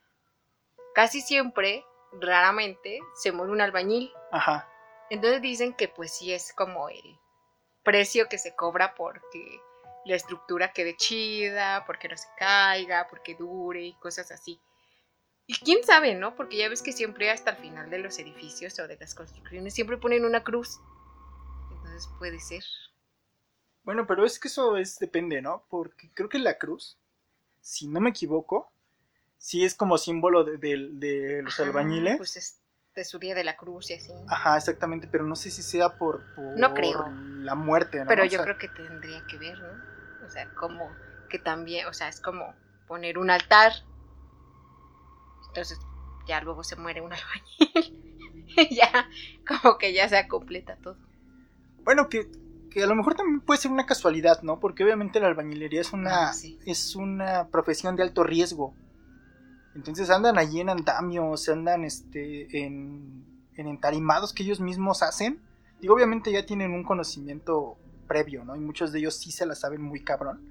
casi 0.95 1.21
siempre, 1.21 1.85
raramente, 2.19 2.99
se 3.15 3.31
muere 3.31 3.51
un 3.51 3.61
albañil. 3.61 4.11
Ajá. 4.31 4.69
Entonces 5.09 5.41
dicen 5.41 5.73
que 5.73 5.87
pues 5.87 6.15
sí 6.15 6.33
es 6.33 6.53
como 6.53 6.89
el 6.89 7.19
precio 7.83 8.29
que 8.29 8.37
se 8.37 8.55
cobra 8.55 8.95
porque 8.95 9.61
la 10.05 10.15
estructura 10.15 10.73
quede 10.73 10.95
chida, 10.95 11.85
porque 11.85 12.09
no 12.09 12.17
se 12.17 12.27
caiga, 12.37 13.07
porque 13.09 13.35
dure 13.35 13.81
y 13.81 13.93
cosas 13.93 14.31
así. 14.31 14.59
Y 15.45 15.55
quién 15.55 15.83
sabe, 15.83 16.15
¿no? 16.15 16.35
Porque 16.35 16.57
ya 16.57 16.69
ves 16.69 16.81
que 16.81 16.93
siempre 16.93 17.29
hasta 17.29 17.51
el 17.51 17.57
final 17.57 17.89
de 17.89 17.99
los 17.99 18.17
edificios 18.17 18.79
o 18.79 18.87
de 18.87 18.97
las 18.97 19.13
construcciones 19.13 19.73
siempre 19.73 19.97
ponen 19.97 20.25
una 20.25 20.43
cruz. 20.43 20.79
Entonces 21.71 22.09
puede 22.17 22.39
ser. 22.39 22.63
Bueno, 23.83 24.07
pero 24.07 24.25
es 24.25 24.39
que 24.39 24.47
eso 24.47 24.77
es 24.77 24.97
depende, 24.99 25.41
¿no? 25.41 25.65
Porque 25.69 26.09
creo 26.13 26.29
que 26.29 26.39
la 26.39 26.57
cruz, 26.57 26.97
si 27.61 27.87
no 27.87 28.01
me 28.01 28.11
equivoco, 28.11 28.71
sí 29.37 29.65
es 29.65 29.75
como 29.75 29.97
símbolo 29.97 30.43
de, 30.45 30.57
de- 30.57 30.89
de 30.93 31.43
los 31.43 31.59
Ajá, 31.59 31.61
albañiles. 31.61 32.17
Pues 32.17 32.35
es 32.37 32.59
de 32.95 33.05
su 33.05 33.17
día 33.19 33.33
de 33.35 33.43
la 33.45 33.55
cruz 33.55 33.91
y 33.91 33.93
así. 33.93 34.13
Ajá, 34.27 34.57
exactamente, 34.57 35.07
pero 35.07 35.23
no 35.25 35.35
sé 35.35 35.49
si 35.51 35.61
sea 35.63 35.95
por, 35.97 36.25
por 36.33 36.53
No 36.55 36.73
creo. 36.73 37.13
la 37.45 37.55
muerte, 37.55 38.03
¿no? 38.05 38.11
Pero 38.11 38.23
O 38.23 38.25
yo 38.25 38.41
creo 38.41 38.57
que 38.57 38.69
tendría 38.69 39.21
que 39.23 39.37
ver, 39.39 39.61
¿no? 39.61 39.81
O 40.19 40.29
sea, 40.29 40.47
como 40.53 40.99
que 41.29 41.39
también, 41.39 41.87
o 41.87 41.93
sea, 41.93 42.07
es 42.09 42.21
como 42.21 42.57
poner 42.87 43.17
un 43.17 43.29
altar. 43.29 43.73
Entonces, 45.47 45.87
ya 46.25 46.41
luego 46.41 46.63
se 46.63 46.75
muere 46.75 47.01
un 47.01 47.13
albañil. 47.13 47.93
Ya, 48.71 49.09
como 49.47 49.77
que 49.77 49.93
ya 49.93 50.09
se 50.09 50.27
completa 50.27 50.77
todo. 50.77 50.99
Bueno, 51.85 52.09
que, 52.09 52.29
que 52.73 52.83
a 52.83 52.87
lo 52.87 52.95
mejor 52.95 53.13
también 53.15 53.39
puede 53.41 53.59
ser 53.61 53.71
una 53.71 53.85
casualidad, 53.85 54.41
¿no? 54.41 54.59
Porque 54.59 54.83
obviamente 54.83 55.19
la 55.19 55.27
albañilería 55.27 55.81
es 55.81 55.93
una, 55.93 56.29
Ah, 56.29 56.33
sí. 56.33 56.57
es 56.65 56.95
una 56.95 57.47
profesión 57.49 57.95
de 57.95 58.03
alto 58.03 58.23
riesgo. 58.23 58.73
Entonces 59.75 60.09
andan 60.09 60.37
allí 60.37 60.59
en 60.59 60.69
andamios, 60.69 61.47
andan 61.49 61.83
este, 61.83 62.65
en, 62.65 63.25
en 63.55 63.67
entarimados 63.67 64.33
que 64.33 64.43
ellos 64.43 64.59
mismos 64.59 65.03
hacen. 65.03 65.41
Digo, 65.81 65.93
obviamente 65.95 66.31
ya 66.31 66.45
tienen 66.45 66.71
un 66.71 66.83
conocimiento 66.83 67.77
previo, 68.07 68.43
¿no? 68.43 68.55
Y 68.55 68.59
muchos 68.59 68.91
de 68.91 68.99
ellos 68.99 69.15
sí 69.15 69.31
se 69.31 69.45
la 69.45 69.55
saben 69.55 69.81
muy 69.81 70.03
cabrón. 70.03 70.41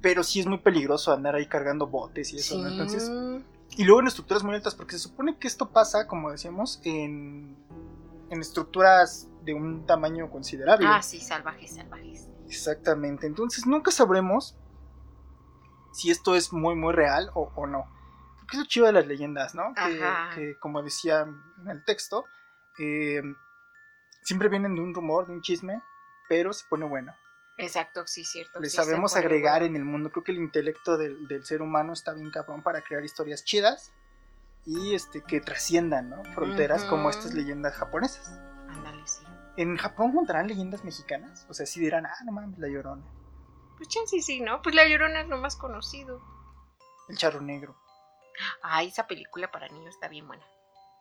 Pero 0.00 0.22
sí 0.22 0.40
es 0.40 0.46
muy 0.46 0.58
peligroso 0.58 1.12
andar 1.12 1.34
ahí 1.34 1.46
cargando 1.46 1.86
botes 1.86 2.32
y 2.32 2.36
eso, 2.36 2.58
¿no? 2.58 2.68
Entonces, 2.68 3.10
y 3.76 3.84
luego 3.84 4.00
en 4.00 4.06
estructuras 4.08 4.42
muy 4.44 4.54
altas, 4.54 4.74
porque 4.74 4.92
se 4.92 4.98
supone 4.98 5.36
que 5.38 5.48
esto 5.48 5.70
pasa, 5.70 6.06
como 6.06 6.30
decíamos, 6.30 6.80
en, 6.84 7.56
en 8.30 8.40
estructuras 8.40 9.28
de 9.44 9.54
un 9.54 9.86
tamaño 9.86 10.30
considerable. 10.30 10.86
Ah, 10.88 11.02
sí, 11.02 11.20
salvajes, 11.20 11.74
salvajes. 11.74 12.28
Exactamente. 12.46 13.26
Entonces 13.26 13.66
nunca 13.66 13.90
sabremos 13.90 14.56
si 15.92 16.10
esto 16.10 16.34
es 16.34 16.52
muy, 16.52 16.74
muy 16.74 16.92
real 16.92 17.30
o, 17.34 17.52
o 17.54 17.66
no. 17.66 17.90
Porque 18.38 18.56
es 18.56 18.62
lo 18.62 18.66
chido 18.66 18.86
de 18.86 18.92
las 18.92 19.06
leyendas, 19.06 19.54
¿no? 19.54 19.72
Que, 20.34 20.56
como 20.58 20.82
decía 20.82 21.22
en 21.22 21.68
el 21.68 21.84
texto, 21.84 22.24
eh, 22.78 23.22
siempre 24.22 24.48
vienen 24.48 24.74
de 24.74 24.82
un 24.82 24.94
rumor, 24.94 25.26
de 25.26 25.32
un 25.32 25.40
chisme, 25.40 25.82
pero 26.28 26.52
se 26.52 26.66
pone 26.68 26.84
bueno. 26.86 27.14
Exacto, 27.56 28.06
sí, 28.06 28.24
cierto. 28.24 28.60
Le 28.60 28.68
sí, 28.68 28.76
sabemos 28.76 29.16
agregar 29.16 29.60
bueno. 29.60 29.76
en 29.76 29.76
el 29.76 29.84
mundo. 29.84 30.10
Creo 30.10 30.24
que 30.24 30.32
el 30.32 30.38
intelecto 30.38 30.98
del, 30.98 31.26
del 31.28 31.44
ser 31.44 31.62
humano 31.62 31.92
está 31.92 32.12
bien 32.12 32.30
cabrón 32.30 32.62
para 32.62 32.82
crear 32.82 33.04
historias 33.04 33.44
chidas 33.44 33.92
y 34.66 34.94
este 34.94 35.22
que 35.22 35.40
trasciendan, 35.40 36.10
¿no? 36.10 36.24
Fronteras 36.34 36.84
como 36.84 37.10
estas 37.10 37.34
leyendas 37.34 37.74
japonesas. 37.74 38.40
¿En 39.56 39.76
Japón 39.76 40.12
contarán 40.12 40.48
leyendas 40.48 40.84
mexicanas? 40.84 41.46
O 41.48 41.54
sea, 41.54 41.66
sí 41.66 41.80
dirán, 41.80 42.06
ah, 42.06 42.16
no 42.24 42.32
mames, 42.32 42.58
la 42.58 42.68
llorona, 42.68 43.04
Pues 43.76 43.88
chance 43.88 44.20
sí, 44.20 44.40
¿no? 44.40 44.62
Pues 44.62 44.74
La 44.74 44.86
Llorona 44.88 45.20
es 45.20 45.28
lo 45.28 45.38
más 45.38 45.56
conocido. 45.56 46.20
el 47.08 47.16
charro 47.16 47.40
negro. 47.40 47.76
Ay, 48.62 48.88
esa 48.88 49.06
película 49.06 49.50
para 49.52 49.68
niños 49.68 49.94
está 49.94 50.08
bien 50.08 50.26
buena. 50.26 50.44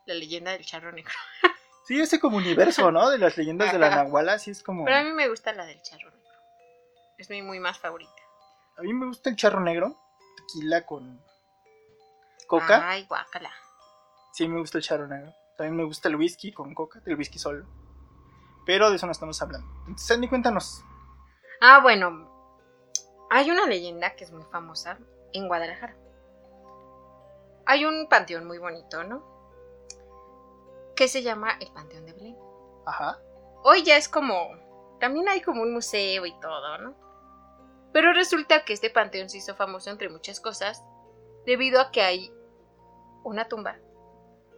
La 0.05 0.13
leyenda 0.13 0.51
del 0.51 0.65
charro 0.65 0.91
negro. 0.91 1.13
Sí, 1.85 1.99
ese 1.99 2.17
como 2.17 2.37
universo, 2.37 2.93
¿no? 2.93 3.09
De 3.09 3.17
las 3.17 3.35
leyendas 3.37 3.73
de 3.73 3.77
la. 3.77 3.89
Nahuala, 3.89 4.39
sí 4.39 4.51
es 4.51 4.63
como... 4.63 4.85
Pero 4.85 4.95
a 4.99 5.03
mí 5.03 5.11
me 5.11 5.27
gusta 5.27 5.51
la 5.51 5.65
del 5.65 5.81
charro 5.81 6.09
negro. 6.11 6.39
Es 7.17 7.29
mi 7.29 7.41
muy 7.41 7.59
más 7.59 7.77
favorita. 7.77 8.13
A 8.77 8.83
mí 8.83 8.93
me 8.93 9.05
gusta 9.07 9.29
el 9.29 9.35
charro 9.35 9.59
negro, 9.59 9.99
tequila 10.37 10.85
con 10.85 11.21
coca. 12.47 12.89
Ay, 12.89 13.05
guácala. 13.05 13.51
Sí, 14.31 14.47
me 14.47 14.59
gusta 14.61 14.77
el 14.77 14.83
charro 14.85 15.07
negro. 15.07 15.33
También 15.57 15.75
me 15.75 15.83
gusta 15.83 16.07
el 16.07 16.15
whisky 16.15 16.53
con 16.53 16.73
coca, 16.73 17.01
el 17.05 17.17
whisky 17.17 17.37
solo. 17.37 17.67
Pero 18.65 18.89
de 18.89 18.95
eso 18.95 19.05
no 19.05 19.11
estamos 19.11 19.41
hablando. 19.41 19.67
Entonces, 19.87 20.29
cuéntanos. 20.29 20.83
Ah, 21.61 21.79
bueno. 21.81 22.29
Hay 23.29 23.49
una 23.49 23.65
leyenda 23.65 24.15
que 24.15 24.23
es 24.23 24.31
muy 24.31 24.43
famosa 24.43 24.99
en 25.33 25.47
Guadalajara. 25.47 25.95
Hay 27.65 27.85
un 27.85 28.07
panteón 28.07 28.45
muy 28.45 28.59
bonito, 28.59 29.03
¿no? 29.03 29.23
Que 30.95 31.07
se 31.07 31.23
llama 31.23 31.57
el 31.59 31.71
Panteón 31.71 32.05
de 32.05 32.13
Belén. 32.13 32.37
Ajá. 32.85 33.19
Hoy 33.63 33.83
ya 33.83 33.97
es 33.97 34.07
como. 34.07 34.35
También 34.99 35.27
hay 35.27 35.41
como 35.41 35.63
un 35.63 35.73
museo 35.73 36.25
y 36.25 36.39
todo, 36.39 36.77
¿no? 36.77 36.95
Pero 37.91 38.13
resulta 38.13 38.65
que 38.65 38.73
este 38.73 38.89
panteón 38.89 39.29
se 39.29 39.37
hizo 39.37 39.55
famoso 39.55 39.89
entre 39.89 40.09
muchas 40.09 40.39
cosas 40.39 40.83
debido 41.45 41.79
a 41.79 41.91
que 41.91 42.01
hay 42.01 42.33
una 43.23 43.47
tumba, 43.47 43.77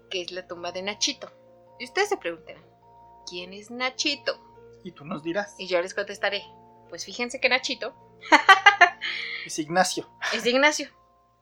que 0.09 0.21
es 0.21 0.31
la 0.31 0.47
tumba 0.47 0.71
de 0.71 0.83
Nachito. 0.83 1.29
Y 1.79 1.85
ustedes 1.85 2.09
se 2.09 2.17
preguntarán, 2.17 2.63
¿quién 3.27 3.53
es 3.53 3.71
Nachito? 3.71 4.39
Y 4.83 4.91
tú 4.91 5.05
nos 5.05 5.23
dirás. 5.23 5.55
Y 5.57 5.67
yo 5.67 5.81
les 5.81 5.93
contestaré, 5.93 6.43
pues 6.89 7.05
fíjense 7.05 7.39
que 7.39 7.49
Nachito 7.49 7.95
Es 9.45 9.59
Ignacio. 9.59 10.09
es 10.33 10.45
Ignacio. 10.45 10.89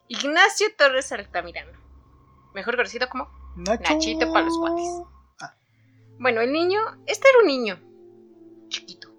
Ignacio 0.07 0.67
Torres 0.77 1.11
Altamirano. 1.11 1.79
Mejor 2.53 2.75
conocido 2.75 3.07
como 3.09 3.27
Nacho. 3.55 3.83
Nachito 3.93 4.31
para 4.31 4.45
los 4.45 4.57
cuates. 4.57 4.89
Ah. 5.39 5.55
Bueno, 6.19 6.41
el 6.41 6.51
niño, 6.51 6.79
este 7.05 7.27
era 7.29 7.39
un 7.39 7.47
niño 7.47 7.79
chiquito. 8.67 9.09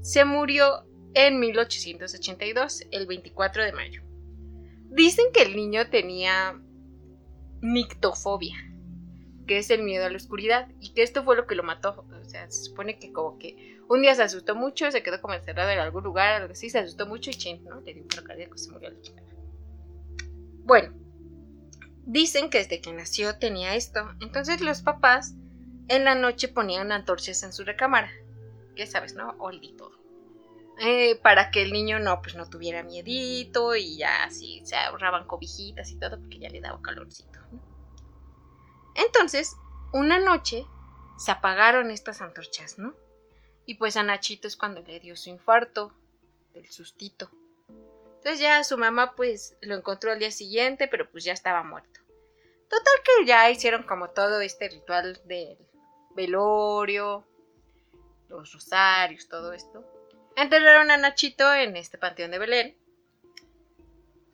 Se 0.00 0.24
murió 0.24 0.84
en 1.14 1.40
1882, 1.40 2.84
el 2.90 3.06
24 3.06 3.64
de 3.64 3.72
mayo. 3.72 4.02
Dicen 4.90 5.26
que 5.32 5.42
el 5.42 5.56
niño 5.56 5.90
tenía 5.90 6.58
nictofobia, 7.60 8.56
que 9.46 9.58
es 9.58 9.70
el 9.70 9.82
miedo 9.82 10.06
a 10.06 10.10
la 10.10 10.16
oscuridad, 10.16 10.68
y 10.80 10.92
que 10.92 11.02
esto 11.02 11.24
fue 11.24 11.36
lo 11.36 11.46
que 11.46 11.54
lo 11.54 11.62
mató. 11.62 12.04
O 12.20 12.24
sea, 12.24 12.50
se 12.50 12.64
supone 12.64 12.98
que 12.98 13.12
como 13.12 13.38
que 13.38 13.78
un 13.88 14.02
día 14.02 14.14
se 14.14 14.22
asustó 14.22 14.54
mucho, 14.54 14.90
se 14.90 15.02
quedó 15.02 15.20
como 15.20 15.34
encerrado 15.34 15.70
en 15.70 15.78
algún 15.78 16.04
lugar, 16.04 16.34
algo 16.34 16.52
así, 16.52 16.70
se 16.70 16.78
asustó 16.78 17.06
mucho 17.06 17.30
y 17.30 17.34
chin, 17.34 17.64
¿no? 17.64 17.80
Le 17.80 17.94
dio 17.94 18.02
un 18.02 18.08
paro 18.08 18.24
cardíaco, 18.24 18.58
se 18.58 18.70
murió 18.70 18.90
la. 18.90 18.98
Bueno, 20.64 20.92
dicen 22.04 22.50
que 22.50 22.58
desde 22.58 22.80
que 22.80 22.92
nació 22.92 23.38
tenía 23.38 23.74
esto. 23.76 24.00
Entonces 24.20 24.60
los 24.60 24.82
papás 24.82 25.34
en 25.88 26.04
la 26.04 26.14
noche 26.14 26.48
ponían 26.48 26.90
antorchas 26.90 27.42
en 27.42 27.52
su 27.52 27.64
recámara. 27.64 28.10
Ya 28.74 28.86
sabes, 28.86 29.14
¿no? 29.14 29.34
Old 29.38 29.62
y 29.62 29.76
todo. 29.76 29.92
Eh, 30.78 31.16
para 31.22 31.50
que 31.50 31.62
el 31.62 31.72
niño 31.72 31.98
no, 32.00 32.20
pues 32.20 32.34
no 32.34 32.50
tuviera 32.50 32.82
miedito 32.82 33.74
y 33.76 33.96
ya 33.96 34.24
así 34.24 34.60
se 34.64 34.76
ahorraban 34.76 35.26
cobijitas 35.26 35.90
y 35.90 35.98
todo 35.98 36.18
porque 36.18 36.38
ya 36.38 36.50
le 36.50 36.60
daba 36.60 36.82
calorcito. 36.82 37.35
Entonces, 38.96 39.56
una 39.92 40.18
noche 40.18 40.66
se 41.16 41.30
apagaron 41.30 41.90
estas 41.90 42.20
antorchas, 42.20 42.78
¿no? 42.78 42.94
Y 43.64 43.76
pues 43.76 43.96
a 43.96 44.02
Nachito 44.02 44.48
es 44.48 44.56
cuando 44.56 44.80
le 44.82 45.00
dio 45.00 45.16
su 45.16 45.30
infarto 45.30 45.92
del 46.54 46.70
sustito. 46.70 47.30
Entonces 48.16 48.40
ya 48.40 48.62
su 48.64 48.76
mamá 48.78 49.14
pues 49.14 49.56
lo 49.60 49.74
encontró 49.74 50.12
al 50.12 50.18
día 50.18 50.30
siguiente, 50.30 50.88
pero 50.88 51.10
pues 51.10 51.24
ya 51.24 51.32
estaba 51.32 51.62
muerto. 51.62 52.00
Total 52.68 52.94
que 53.04 53.26
ya 53.26 53.50
hicieron 53.50 53.84
como 53.84 54.10
todo 54.10 54.40
este 54.40 54.68
ritual 54.68 55.20
del 55.24 55.58
velorio, 56.14 57.24
los 58.28 58.52
rosarios, 58.52 59.28
todo 59.28 59.52
esto. 59.52 59.84
Enterraron 60.36 60.90
a 60.90 60.96
Nachito 60.96 61.52
en 61.54 61.76
este 61.76 61.98
panteón 61.98 62.30
de 62.30 62.38
Belén. 62.38 62.76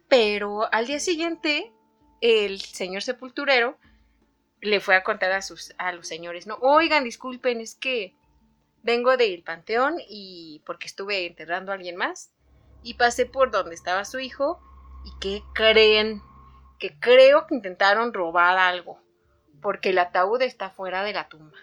Pero 0.09 0.73
al 0.73 0.87
día 0.87 1.01
siguiente, 1.01 1.73
el 2.21 2.61
señor 2.61 3.03
sepulturero 3.03 3.79
le 4.63 4.81
fue 4.81 4.95
a 4.95 5.03
contar 5.03 5.33
a, 5.33 5.43
sus, 5.43 5.75
a 5.77 5.93
los 5.93 6.09
señores, 6.09 6.47
¿no? 6.47 6.57
Oigan, 6.61 7.05
disculpen, 7.05 7.61
es 7.61 7.75
que 7.75 8.15
vengo 8.83 9.17
del 9.17 9.43
panteón 9.43 9.97
y 10.09 10.63
porque 10.65 10.87
estuve 10.87 11.27
enterrando 11.27 11.73
a 11.73 11.75
alguien 11.75 11.97
más 11.97 12.33
y 12.83 12.95
pasé 12.95 13.27
por 13.27 13.51
donde 13.51 13.75
estaba 13.75 14.05
su 14.05 14.21
hijo 14.21 14.61
y 15.05 15.11
¿qué 15.21 15.43
creen? 15.53 16.23
Que 16.79 16.99
creo 16.99 17.47
que 17.47 17.57
intentaron 17.57 18.15
robar 18.15 18.57
algo 18.57 19.03
porque 19.61 19.91
el 19.91 19.99
ataúd 19.99 20.43
está 20.43 20.71
fuera 20.71 21.03
de 21.05 21.13
la 21.13 21.29
tumba. 21.29 21.59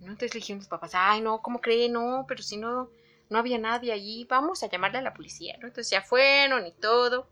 ¿No? 0.00 0.12
Entonces 0.12 0.34
le 0.34 0.40
dijeron 0.40 0.64
papás, 0.66 0.92
ay 0.94 1.20
no, 1.20 1.42
¿cómo 1.42 1.60
creen? 1.60 1.94
No, 1.94 2.26
pero 2.28 2.42
si 2.42 2.56
no, 2.56 2.90
no 3.28 3.38
había 3.38 3.58
nadie 3.58 3.92
allí, 3.92 4.24
vamos 4.30 4.62
a 4.62 4.68
llamarle 4.68 4.98
a 4.98 5.02
la 5.02 5.14
policía, 5.14 5.56
¿no? 5.60 5.66
Entonces 5.66 5.90
ya 5.90 6.02
fueron 6.02 6.64
y 6.64 6.72
todo. 6.72 7.28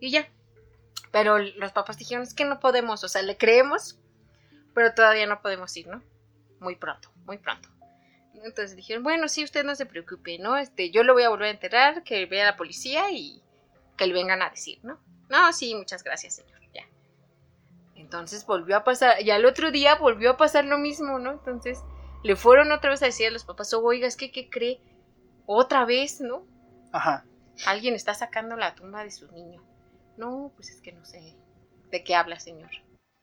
Y 0.00 0.10
ya. 0.10 0.28
Pero 1.10 1.38
los 1.38 1.72
papás 1.72 1.96
dijeron, 1.96 2.22
es 2.22 2.34
que 2.34 2.44
no 2.44 2.60
podemos, 2.60 3.02
o 3.04 3.08
sea, 3.08 3.22
le 3.22 3.36
creemos, 3.36 3.98
pero 4.74 4.94
todavía 4.94 5.26
no 5.26 5.40
podemos 5.40 5.76
ir, 5.76 5.88
¿no? 5.88 6.02
Muy 6.60 6.76
pronto, 6.76 7.10
muy 7.24 7.38
pronto. 7.38 7.68
Entonces 8.34 8.76
dijeron, 8.76 9.02
bueno, 9.02 9.28
sí, 9.28 9.42
usted 9.42 9.64
no 9.64 9.74
se 9.74 9.86
preocupe, 9.86 10.38
¿no? 10.38 10.56
Este, 10.56 10.90
yo 10.90 11.02
lo 11.02 11.14
voy 11.14 11.24
a 11.24 11.28
volver 11.28 11.48
a 11.48 11.52
enterrar, 11.52 12.04
que 12.04 12.26
vea 12.26 12.44
la 12.44 12.56
policía 12.56 13.10
y 13.10 13.42
que 13.96 14.06
le 14.06 14.14
vengan 14.14 14.42
a 14.42 14.50
decir, 14.50 14.78
¿no? 14.82 14.98
No, 15.28 15.52
sí, 15.52 15.74
muchas 15.74 16.04
gracias, 16.04 16.36
señor, 16.36 16.60
ya. 16.72 16.86
Entonces 17.96 18.46
volvió 18.46 18.76
a 18.76 18.84
pasar, 18.84 19.20
y 19.22 19.30
al 19.30 19.44
otro 19.44 19.70
día 19.70 19.96
volvió 19.96 20.30
a 20.30 20.36
pasar 20.36 20.64
lo 20.64 20.78
mismo, 20.78 21.18
¿no? 21.18 21.32
Entonces 21.32 21.80
le 22.22 22.36
fueron 22.36 22.72
otra 22.72 22.90
vez 22.90 23.02
a 23.02 23.06
decir 23.06 23.28
a 23.28 23.30
los 23.30 23.44
papás, 23.44 23.72
oiga, 23.74 24.06
es 24.06 24.16
que, 24.16 24.30
¿qué 24.30 24.48
cree? 24.48 24.80
Otra 25.46 25.84
vez, 25.84 26.20
¿no? 26.20 26.46
Ajá. 26.92 27.24
Alguien 27.66 27.94
está 27.94 28.14
sacando 28.14 28.56
la 28.56 28.74
tumba 28.74 29.02
de 29.02 29.10
su 29.10 29.30
niño. 29.32 29.62
No, 30.18 30.52
pues 30.56 30.70
es 30.70 30.82
que 30.82 30.92
no 30.92 31.04
sé. 31.04 31.36
¿De 31.90 32.04
qué 32.04 32.14
habla, 32.14 32.38
señor? 32.38 32.70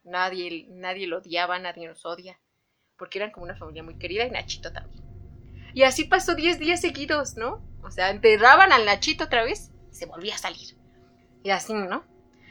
Nadie, 0.04 0.66
nadie 0.70 1.08
lo 1.08 1.18
odiaba, 1.18 1.60
nadie 1.60 1.88
nos 1.88 2.06
odia. 2.06 2.40
Porque 2.98 3.20
eran 3.20 3.32
como 3.32 3.44
una 3.44 3.58
familia 3.58 3.84
muy 3.84 3.98
querida 4.00 4.26
y 4.26 4.32
Nachito 4.32 4.72
también. 4.72 5.04
Y 5.74 5.84
así 5.84 6.06
pasó 6.06 6.36
10 6.36 6.58
días 6.58 6.80
seguidos, 6.80 7.36
¿no? 7.36 7.62
O 7.84 7.92
sea, 7.92 8.10
enterraban 8.10 8.72
al 8.72 8.86
Nachito 8.86 9.26
otra 9.26 9.44
vez 9.44 9.72
y 9.92 9.96
se 9.96 10.06
volvía 10.06 10.36
a 10.36 10.40
salir. 10.40 10.78
Y 11.44 11.50
así, 11.50 11.74
¿no? 11.74 12.06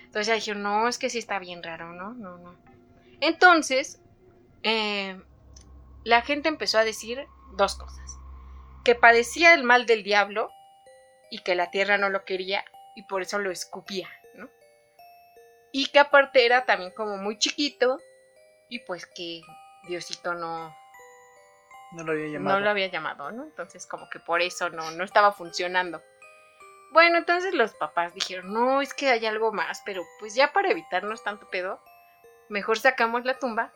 Entonces 0.05 0.27
ya 0.27 0.35
dijeron, 0.35 0.63
no, 0.63 0.87
es 0.89 0.99
que 0.99 1.09
sí 1.11 1.19
está 1.19 1.39
bien 1.39 1.63
raro, 1.63 1.95
¿no? 1.95 2.13
No, 2.13 2.37
no. 2.37 2.55
Entonces, 3.21 4.01
eh, 4.63 5.19
la 6.05 6.21
gente 6.21 6.51
empezó 6.51 6.79
a 6.79 6.85
decir 6.85 7.27
dos 7.57 7.77
cosas. 7.77 8.19
Que 8.85 8.95
padecía 8.95 9.55
el 9.55 9.65
mal 9.65 9.87
del 9.87 10.03
diablo 10.03 10.51
y 11.31 11.39
que 11.39 11.55
la 11.55 11.71
tierra 11.71 11.97
no 11.97 12.11
lo 12.11 12.25
quería 12.27 12.63
y 12.95 13.05
por 13.05 13.23
eso 13.23 13.39
lo 13.39 13.51
escupía. 13.51 14.09
Y 15.77 15.87
que 15.89 15.99
aparte 15.99 16.47
era 16.47 16.65
también 16.65 16.93
como 16.93 17.17
muy 17.17 17.37
chiquito 17.37 17.99
y 18.69 18.79
pues 18.79 19.07
que 19.07 19.41
Diosito 19.89 20.33
no, 20.35 20.73
No 21.91 22.05
lo 22.05 22.13
había 22.13 22.29
llamado. 22.29 22.59
no 22.59 22.65
lo 22.65 22.71
había 22.71 22.87
llamado, 22.87 23.33
¿no? 23.33 23.43
Entonces 23.43 23.85
como 23.85 24.09
que 24.09 24.21
por 24.21 24.41
eso 24.41 24.71
no, 24.71 24.93
no 24.93 25.03
estaba 25.03 25.33
funcionando. 25.33 26.01
Bueno, 26.93 27.19
entonces 27.19 27.55
los 27.55 27.75
papás 27.75 28.15
dijeron, 28.15 28.53
no, 28.53 28.83
es 28.83 28.95
que 28.95 29.09
hay 29.11 29.27
algo 29.27 29.53
más, 29.53 29.83
pero 29.85 30.05
pues 30.21 30.37
ya 30.37 30.53
para 30.53 30.71
evitarnos 30.71 31.25
tanto 31.25 31.51
pedo, 31.51 31.81
mejor 32.49 32.79
sacamos 32.79 33.25
la 33.25 33.41
tumba 33.41 33.73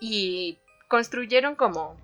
y 0.00 0.58
construyeron 0.88 1.54
como 1.54 2.00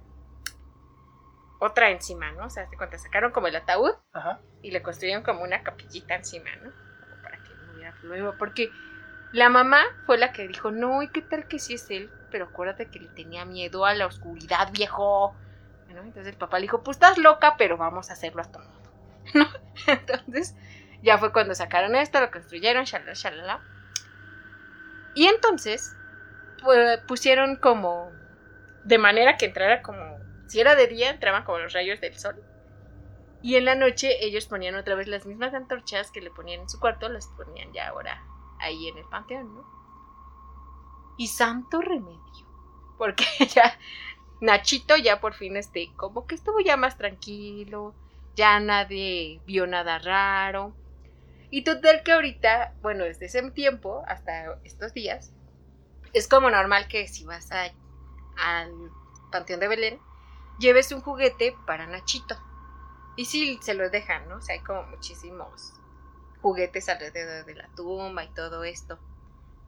otra 1.58 1.88
encima, 1.88 2.32
¿no? 2.32 2.44
O 2.44 2.50
sea, 2.50 2.68
cuando 2.76 2.98
sacaron 2.98 3.32
como 3.32 3.46
el 3.46 3.56
ataúd 3.56 3.92
Ajá. 4.12 4.40
y 4.60 4.72
le 4.72 4.82
construyeron 4.82 5.22
como 5.24 5.42
una 5.42 5.62
capillita 5.62 6.14
encima, 6.16 6.54
¿no? 6.56 6.70
Como 6.70 7.22
para 7.22 7.38
que 7.42 7.48
no 7.54 7.72
hubiera 7.72 7.92
problema, 7.98 8.36
porque 8.38 8.68
la 9.36 9.50
mamá 9.50 9.82
fue 10.06 10.16
la 10.16 10.32
que 10.32 10.48
dijo, 10.48 10.70
no, 10.70 11.02
¿y 11.02 11.08
qué 11.08 11.20
tal 11.20 11.46
que 11.46 11.58
sí 11.58 11.74
es 11.74 11.90
él? 11.90 12.10
Pero 12.30 12.46
acuérdate 12.46 12.86
que 12.86 13.00
le 13.00 13.08
tenía 13.08 13.44
miedo 13.44 13.84
a 13.84 13.92
la 13.92 14.06
oscuridad, 14.06 14.72
viejo. 14.72 15.36
¿No? 15.90 16.00
Entonces 16.00 16.28
el 16.32 16.38
papá 16.38 16.58
le 16.58 16.62
dijo, 16.62 16.82
pues 16.82 16.96
estás 16.96 17.18
loca, 17.18 17.56
pero 17.58 17.76
vamos 17.76 18.08
a 18.08 18.14
hacerlo 18.14 18.40
a 18.40 18.50
tu 18.50 18.58
modo. 18.60 18.92
¿No? 19.34 19.46
Entonces 19.88 20.56
ya 21.02 21.18
fue 21.18 21.34
cuando 21.34 21.54
sacaron 21.54 21.94
esto, 21.96 22.18
lo 22.18 22.30
construyeron, 22.30 22.84
shalala, 22.84 23.12
shalala. 23.12 23.60
Y 25.14 25.26
entonces 25.26 25.94
pues, 26.64 27.00
pusieron 27.00 27.56
como, 27.56 28.10
de 28.84 28.96
manera 28.96 29.36
que 29.36 29.44
entrara 29.44 29.82
como, 29.82 30.18
si 30.46 30.60
era 30.60 30.74
de 30.76 30.86
día, 30.86 31.10
entraban 31.10 31.44
como 31.44 31.58
los 31.58 31.74
rayos 31.74 32.00
del 32.00 32.18
sol. 32.18 32.42
Y 33.42 33.56
en 33.56 33.66
la 33.66 33.74
noche 33.74 34.16
ellos 34.24 34.46
ponían 34.46 34.76
otra 34.76 34.94
vez 34.94 35.08
las 35.08 35.26
mismas 35.26 35.52
antorchas 35.52 36.10
que 36.10 36.22
le 36.22 36.30
ponían 36.30 36.62
en 36.62 36.70
su 36.70 36.80
cuarto, 36.80 37.10
las 37.10 37.26
ponían 37.36 37.70
ya 37.74 37.88
ahora 37.88 38.18
ahí 38.58 38.88
en 38.88 38.98
el 38.98 39.04
panteón, 39.04 39.54
¿no? 39.54 39.64
Y 41.16 41.28
santo 41.28 41.80
remedio. 41.80 42.46
Porque 42.98 43.24
ya 43.54 43.78
Nachito 44.40 44.96
ya 44.96 45.20
por 45.20 45.34
fin 45.34 45.56
este, 45.56 45.90
como 45.96 46.26
que 46.26 46.34
estuvo 46.34 46.60
ya 46.60 46.76
más 46.76 46.98
tranquilo, 46.98 47.94
ya 48.34 48.60
nadie 48.60 49.40
vio 49.46 49.66
nada 49.66 49.98
raro. 49.98 50.74
Y 51.50 51.62
total 51.62 52.02
que 52.02 52.12
ahorita, 52.12 52.74
bueno, 52.82 53.04
desde 53.04 53.26
ese 53.26 53.50
tiempo 53.50 54.02
hasta 54.06 54.58
estos 54.64 54.92
días, 54.92 55.32
es 56.12 56.28
como 56.28 56.50
normal 56.50 56.88
que 56.88 57.08
si 57.08 57.24
vas 57.24 57.50
al 57.52 57.72
Panteón 59.30 59.60
de 59.60 59.68
Belén, 59.68 60.00
lleves 60.58 60.92
un 60.92 61.00
juguete 61.00 61.56
para 61.66 61.86
Nachito. 61.86 62.36
Y 63.16 63.24
sí, 63.24 63.58
se 63.62 63.74
los 63.74 63.90
dejan, 63.90 64.28
¿no? 64.28 64.36
O 64.36 64.40
sea, 64.42 64.54
hay 64.54 64.60
como 64.60 64.82
muchísimos 64.84 65.72
juguetes 66.40 66.88
alrededor 66.88 67.44
de 67.44 67.54
la 67.54 67.68
tumba 67.74 68.24
y 68.24 68.32
todo 68.34 68.64
esto. 68.64 68.98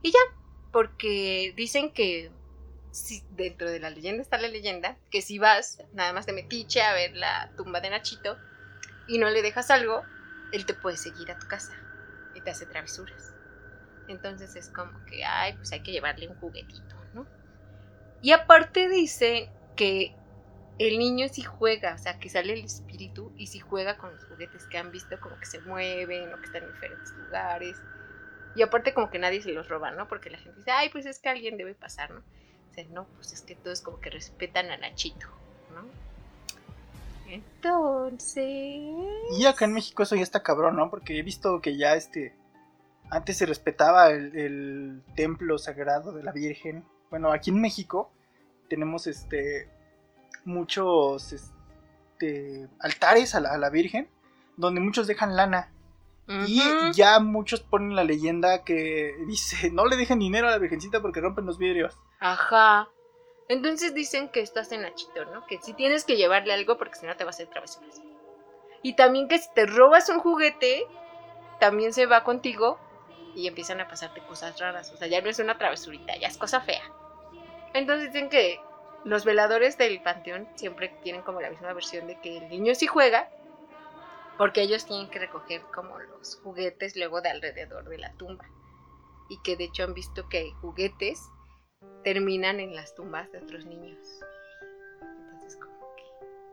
Y 0.03 0.13
ya, 0.13 0.19
porque 0.73 1.53
dicen 1.57 1.93
que 1.93 2.31
si 2.91 3.23
dentro 3.31 3.71
de 3.71 3.81
la 3.81 3.91
leyenda 3.91 4.23
está 4.23 4.39
la 4.39 4.49
leyenda, 4.49 4.97
que 5.11 5.23
si 5.23 5.39
vas 5.39 5.83
nada 5.93 6.13
más 6.13 6.27
de 6.27 6.33
metiche 6.33 6.83
a 6.83 6.95
ver 6.95 7.15
la 7.15 7.51
tumba 7.57 7.81
de 7.81 7.91
Nachito 7.91 8.37
y 9.07 9.19
no 9.19 9.31
le 9.31 9.43
dejas 9.43 9.71
algo, 9.71 10.03
él 10.53 10.67
te 10.67 10.75
puede 10.75 10.97
seguir 10.97 11.31
a 11.31 11.39
tu 11.39 11.47
casa 11.47 11.73
y 12.35 12.41
te 12.41 12.51
hace 12.51 12.67
travesuras. 12.67 13.35
Entonces 14.09 14.57
es 14.57 14.71
como 14.71 15.05
que, 15.05 15.25
ay, 15.25 15.55
pues 15.55 15.73
hay 15.73 15.83
que 15.83 15.93
llevarle 15.93 16.29
un 16.29 16.37
juguetito, 16.37 16.97
¿no? 17.13 17.27
Y 18.23 18.33
aparte 18.33 18.89
dice 18.89 19.51
que 19.77 20.17
el 20.79 20.99
niño 20.99 21.29
si 21.29 21.43
juega, 21.43 21.95
o 21.95 21.99
sea, 21.99 22.19
que 22.19 22.29
sale 22.29 22.53
el 22.53 22.65
espíritu 22.65 23.33
y 23.37 23.49
si 23.49 23.59
juega 23.59 23.97
con 23.97 24.13
los 24.13 24.25
juguetes 24.25 24.67
que 24.67 24.79
han 24.79 24.93
visto 24.93 25.19
como 25.21 25.39
que 25.39 25.47
se 25.47 25.61
mueven 25.61 26.33
o 26.33 26.37
que 26.37 26.47
están 26.47 26.63
en 26.63 26.73
diferentes 26.73 27.11
lugares. 27.13 27.77
Y 28.55 28.63
aparte 28.63 28.95
como 28.95 29.11
que 29.11 29.19
nadie 29.19 29.43
se 29.43 29.53
los 29.53 29.69
roba, 29.69 29.91
¿no? 29.91 30.09
Porque 30.09 30.31
la 30.31 30.39
gente 30.39 30.59
dice, 30.59 30.71
ay, 30.71 30.89
pues 30.91 31.05
es 31.07 31.19
que 31.19 31.29
alguien 31.29 31.57
debe 31.57 31.75
pasar, 31.75 32.11
¿no? 32.11 32.23
Dice, 32.69 32.89
no, 32.91 33.07
pues 33.17 33.33
es 33.33 33.43
que 33.43 33.57
todos 33.57 33.81
como 33.81 34.01
que 34.01 34.11
respetan 34.11 34.71
a 34.71 34.77
Nachito, 34.77 35.27
¿no? 35.75 35.85
Entonces... 37.29 38.37
Y 39.37 39.47
acá 39.47 39.65
en 39.65 39.75
México 39.75 40.05
eso 40.05 40.15
ya 40.15 40.23
está 40.23 40.43
cabrón, 40.43 40.77
¿no? 40.77 40.91
Porque 40.91 41.19
he 41.19 41.23
visto 41.23 41.61
que 41.61 41.77
ya 41.77 41.95
este. 41.95 42.35
Antes 43.11 43.39
se 43.39 43.47
respetaba 43.47 44.11
el, 44.11 44.37
el 44.37 45.03
templo 45.15 45.59
sagrado 45.59 46.13
de 46.13 46.23
la 46.23 46.33
Virgen. 46.33 46.85
Bueno, 47.11 47.33
aquí 47.33 47.51
en 47.51 47.61
México 47.61 48.13
tenemos 48.69 49.07
este. 49.07 49.69
Muchos 50.45 51.33
este, 51.33 52.69
altares 52.81 53.35
a 53.35 53.41
la, 53.41 53.51
a 53.51 53.59
la 53.59 53.71
Virgen. 53.71 54.09
Donde 54.57 54.81
muchos 54.81 55.07
dejan 55.07 55.37
lana. 55.37 55.73
Y 56.47 56.61
ya 56.93 57.21
muchos 57.21 57.61
ponen 57.61 57.97
la 57.97 58.05
leyenda 58.05 58.63
que 58.63 59.15
dice: 59.27 59.71
No 59.73 59.87
le 59.87 59.97
dejen 59.97 60.19
dinero 60.19 60.49
a 60.49 60.51
la 60.51 60.59
Virgencita 60.59 61.01
porque 61.01 61.21
rompen 61.21 61.47
los 61.47 61.59
vidrios. 61.59 61.97
Ajá. 62.21 62.89
Entonces 63.49 63.95
dicen 63.95 64.29
que 64.29 64.41
estás 64.41 64.71
en 64.73 64.83
Nachito, 64.83 65.25
¿no? 65.33 65.47
Que 65.47 65.59
si 65.63 65.73
tienes 65.73 66.05
que 66.05 66.17
llevarle 66.17 66.53
algo 66.53 66.77
porque 66.77 66.97
si 66.97 67.07
no 67.07 67.17
te 67.17 67.25
va 67.25 67.31
a 67.31 67.31
hacer 67.31 67.49
travesuras. 67.49 68.03
Y 68.83 68.95
también 68.95 69.27
que 69.27 69.39
si 69.39 69.49
te 69.55 69.65
robas 69.65 70.11
un 70.11 70.21
juguete, 70.21 70.87
también 71.59 71.95
se 71.95 72.05
va 72.05 72.25
contigo 72.25 72.79
y 73.35 73.47
empiezan 73.47 73.81
a 73.81 73.89
pasarte 73.89 74.21
cosas 74.21 74.59
raras. 74.61 74.93
O 74.93 74.99
sea, 74.99 75.09
ya 75.09 75.23
no 75.23 75.31
es 75.31 75.39
una 75.39 75.57
travesurita, 75.57 76.15
ya 76.19 76.29
es 76.29 76.37
cosa 76.37 76.61
fea. 76.61 76.83
Entonces 77.73 78.13
dicen 78.13 78.29
que 78.29 78.61
los 79.09 79.25
veladores 79.25 79.79
del 79.79 80.03
panteón 80.03 80.47
siempre 80.55 80.91
tienen 81.03 81.23
como 81.23 81.41
la 81.41 81.49
misma 81.51 81.73
versión 81.73 82.07
de 82.07 82.21
que 82.21 82.37
el 82.37 82.49
niño 82.51 82.75
sí 82.75 82.87
juega, 82.87 83.31
porque 84.37 84.61
ellos 84.61 84.85
tienen 84.85 85.09
que 85.09 85.19
recoger 85.19 85.63
como 85.75 85.99
los 85.99 86.37
juguetes 86.37 86.95
luego 86.95 87.23
de 87.23 87.31
alrededor 87.31 87.89
de 87.89 87.99
la 87.99 88.13
tumba. 88.15 88.45
Y 89.31 89.41
que 89.43 89.57
de 89.57 89.65
hecho 89.65 89.85
han 89.85 89.95
visto 89.95 90.29
que 90.29 90.53
juguetes 90.61 91.23
terminan 92.05 92.61
en 92.61 92.75
las 92.75 92.95
tumbas 92.95 93.33
de 93.33 93.39
otros 93.39 93.65
niños. 93.65 94.21
Entonces 95.01 95.57
como 95.57 95.95
que 95.97 96.05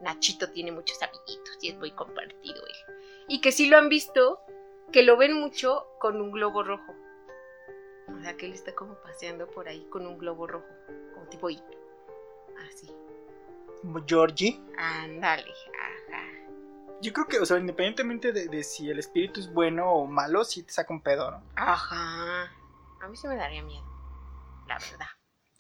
Nachito 0.02 0.50
tiene 0.52 0.72
muchos 0.72 1.02
amiguitos 1.04 1.58
y 1.62 1.70
es 1.70 1.78
muy 1.78 1.92
compartido 1.92 2.66
él. 2.66 2.96
Y 3.28 3.42
que 3.42 3.52
sí 3.52 3.68
lo 3.68 3.78
han 3.78 3.90
visto, 3.90 4.40
que 4.94 5.04
lo 5.04 5.18
ven 5.18 5.34
mucho 5.34 5.88
con 6.00 6.22
un 6.22 6.32
globo 6.32 6.64
rojo. 6.64 6.96
O 8.18 8.22
sea 8.22 8.38
que 8.38 8.46
él 8.46 8.54
está 8.54 8.74
como 8.74 8.96
paseando 9.02 9.48
por 9.52 9.68
ahí 9.68 9.86
con 9.90 10.08
un 10.08 10.18
globo 10.18 10.48
rojo, 10.48 10.68
como 11.14 11.28
tipo 11.28 11.50
I. 11.50 11.62
Así. 12.70 12.92
Georgie. 14.08 14.62
Ándale, 14.78 15.44
ajá. 15.44 16.24
Yo 17.02 17.14
creo 17.14 17.28
que, 17.28 17.40
o 17.40 17.46
sea, 17.46 17.58
independientemente 17.58 18.32
de, 18.32 18.48
de 18.48 18.64
si 18.64 18.90
el 18.90 19.00
espíritu 19.00 19.40
es 19.40 19.54
bueno 19.54 19.92
o 19.92 20.08
malo, 20.08 20.44
sí 20.44 20.64
te 20.64 20.72
saca 20.72 20.94
un 20.94 21.02
pedo, 21.02 21.32
¿no? 21.32 21.44
Ajá. 21.56 22.52
A 23.02 23.08
mí 23.08 23.16
sí 23.16 23.28
me 23.28 23.36
daría 23.36 23.62
miedo. 23.62 23.86
La 24.68 24.80
verdad. 24.80 25.08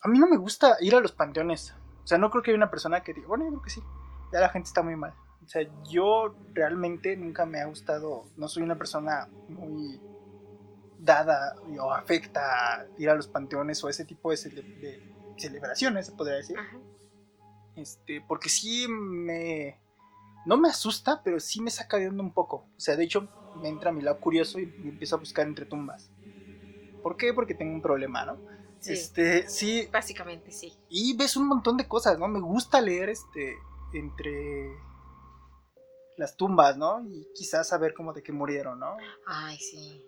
A 0.01 0.07
mí 0.07 0.17
no 0.17 0.27
me 0.27 0.37
gusta 0.37 0.77
ir 0.79 0.95
a 0.95 0.99
los 0.99 1.11
panteones. 1.11 1.75
O 2.03 2.07
sea, 2.07 2.17
no 2.17 2.29
creo 2.29 2.41
que 2.41 2.51
haya 2.51 2.57
una 2.57 2.71
persona 2.71 3.01
que 3.01 3.13
diga, 3.13 3.27
bueno, 3.27 3.45
yo 3.45 3.51
creo 3.51 3.61
que 3.61 3.69
sí. 3.69 3.83
Ya 4.31 4.39
la 4.39 4.49
gente 4.49 4.67
está 4.67 4.81
muy 4.81 4.95
mal. 4.95 5.13
O 5.43 5.47
sea, 5.47 5.61
yo 5.87 6.35
realmente 6.53 7.15
nunca 7.15 7.45
me 7.45 7.59
ha 7.61 7.65
gustado, 7.65 8.25
no 8.35 8.47
soy 8.47 8.63
una 8.63 8.77
persona 8.77 9.27
muy 9.47 10.01
dada 10.97 11.55
o 11.79 11.93
afecta 11.93 12.79
a 12.79 12.85
ir 12.97 13.09
a 13.09 13.15
los 13.15 13.27
panteones 13.27 13.83
o 13.83 13.89
ese 13.89 14.05
tipo 14.05 14.31
de 14.31 14.37
celebraciones, 15.37 16.07
se 16.07 16.11
podría 16.13 16.37
decir. 16.37 16.57
Ajá. 16.57 16.77
Este, 17.75 18.21
porque 18.27 18.49
sí 18.49 18.87
me, 18.87 19.79
no 20.45 20.57
me 20.57 20.69
asusta, 20.69 21.21
pero 21.23 21.39
sí 21.39 21.61
me 21.61 21.71
saca 21.71 21.97
de 21.97 22.07
onda 22.07 22.23
un 22.23 22.33
poco. 22.33 22.67
O 22.75 22.79
sea, 22.79 22.95
de 22.95 23.03
hecho, 23.03 23.27
me 23.61 23.69
entra 23.69 23.89
a 23.89 23.93
mi 23.93 24.01
lado 24.01 24.19
curioso 24.19 24.59
y, 24.59 24.63
y 24.83 24.89
empiezo 24.89 25.15
a 25.15 25.19
buscar 25.19 25.45
entre 25.47 25.65
tumbas. 25.65 26.09
¿Por 27.03 27.17
qué? 27.17 27.33
Porque 27.33 27.53
tengo 27.53 27.73
un 27.73 27.81
problema, 27.81 28.25
¿no? 28.25 28.37
Sí. 28.79 28.93
Este, 28.93 29.49
sí, 29.49 29.87
Básicamente 29.91 30.51
sí. 30.51 30.73
y 30.89 31.15
ves 31.17 31.35
un 31.37 31.47
montón 31.47 31.77
de 31.77 31.87
cosas, 31.87 32.19
¿no? 32.19 32.27
Me 32.27 32.39
gusta 32.39 32.81
leer 32.81 33.09
este 33.09 33.55
entre 33.93 34.69
las 36.17 36.35
tumbas, 36.37 36.77
¿no? 36.77 37.01
Y 37.07 37.27
quizás 37.33 37.67
saber 37.67 37.93
cómo 37.93 38.13
de 38.13 38.23
qué 38.23 38.31
murieron, 38.31 38.79
¿no? 38.79 38.97
Ay, 39.25 39.57
sí. 39.57 40.05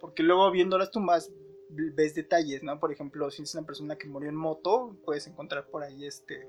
Porque 0.00 0.22
luego 0.22 0.50
viendo 0.50 0.78
las 0.78 0.90
tumbas 0.90 1.30
ves 1.68 2.14
detalles, 2.14 2.62
¿no? 2.62 2.78
Por 2.80 2.92
ejemplo, 2.92 3.30
si 3.30 3.42
es 3.42 3.54
una 3.54 3.66
persona 3.66 3.96
que 3.96 4.08
murió 4.08 4.28
en 4.28 4.36
moto, 4.36 4.96
puedes 5.04 5.26
encontrar 5.26 5.66
por 5.66 5.82
ahí 5.82 6.06
este 6.06 6.48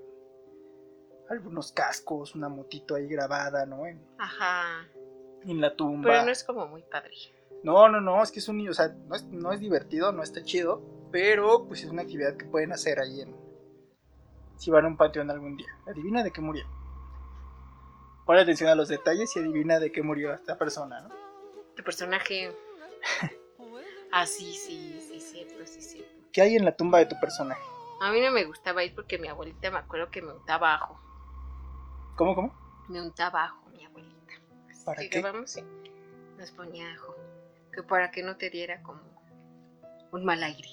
algunos 1.30 1.72
cascos, 1.72 2.34
una 2.34 2.50
motito 2.50 2.96
ahí 2.96 3.08
grabada, 3.08 3.66
¿no? 3.66 3.86
En, 3.86 4.04
Ajá. 4.18 4.88
en 5.44 5.62
la 5.62 5.76
tumba. 5.76 6.10
Pero 6.10 6.26
no 6.26 6.32
es 6.32 6.44
como 6.44 6.66
muy 6.68 6.82
padre. 6.82 7.14
No, 7.64 7.88
no, 7.88 8.02
no, 8.02 8.24
es 8.24 8.32
que 8.32 8.40
es 8.40 8.48
un, 8.48 8.68
o 8.68 8.74
sea, 8.74 8.88
no 8.88 9.16
es, 9.16 9.26
no 9.26 9.52
es 9.52 9.60
divertido, 9.60 10.12
no 10.12 10.24
está 10.24 10.44
chido, 10.44 10.82
pero 11.12 11.66
pues 11.68 11.84
es 11.84 11.90
una 11.90 12.02
actividad 12.02 12.36
que 12.36 12.46
pueden 12.46 12.72
hacer 12.72 13.00
ahí 13.00 13.22
en, 13.22 13.36
si 14.58 14.72
van 14.72 14.86
a 14.86 14.88
un 14.88 14.98
panteón 14.98 15.30
algún 15.30 15.56
día. 15.56 15.70
Adivina 15.86 16.24
de 16.24 16.32
qué 16.32 16.42
murió. 16.42 16.66
Pon 18.26 18.38
atención 18.38 18.70
a 18.70 18.76
los 18.76 18.88
detalles 18.88 19.36
y 19.36 19.40
adivina 19.40 19.80
de 19.80 19.92
qué 19.92 20.02
murió 20.02 20.34
esta 20.34 20.58
persona, 20.58 21.02
¿no? 21.02 21.10
Tu 21.76 21.84
personaje. 21.84 22.52
Ah, 24.12 24.26
sí, 24.26 24.54
sí, 24.54 25.00
sí, 25.66 25.82
sí, 25.82 25.98
cierto. 25.98 26.30
¿Qué 26.32 26.42
hay 26.42 26.56
en 26.56 26.66
la 26.66 26.76
tumba 26.76 27.00
de 27.00 27.06
tu 27.08 27.20
personaje? 27.20 27.62
A 28.02 28.12
mí 28.12 28.22
no 28.22 28.32
me 28.32 28.46
gustaba 28.46 28.84
ir 28.84 28.96
porque 28.96 29.18
mi 29.18 29.28
abuelita 29.28 29.70
me 29.72 29.80
acuerdo 29.80 30.10
que 30.10 30.22
me 30.22 30.32
untaba 30.32 30.76
ajo. 30.76 31.00
¿Cómo, 32.16 32.36
cómo? 32.36 32.54
Me 32.88 33.02
untaba 33.02 33.46
ajo, 33.46 33.70
mi 33.70 33.84
abuelita. 33.86 34.34
Así 34.70 34.86
¿Para 34.86 35.02
qué? 35.02 35.10
Llegábamos 35.10 35.58
y 35.58 35.64
nos 36.38 36.52
ponía 36.52 36.92
ajo. 36.94 37.16
Que 37.74 37.84
para 37.84 38.12
que 38.12 38.24
no 38.24 38.38
te 38.38 38.50
diera 38.50 38.82
como 38.84 39.02
un 40.12 40.26
mal 40.26 40.42
aire. 40.44 40.70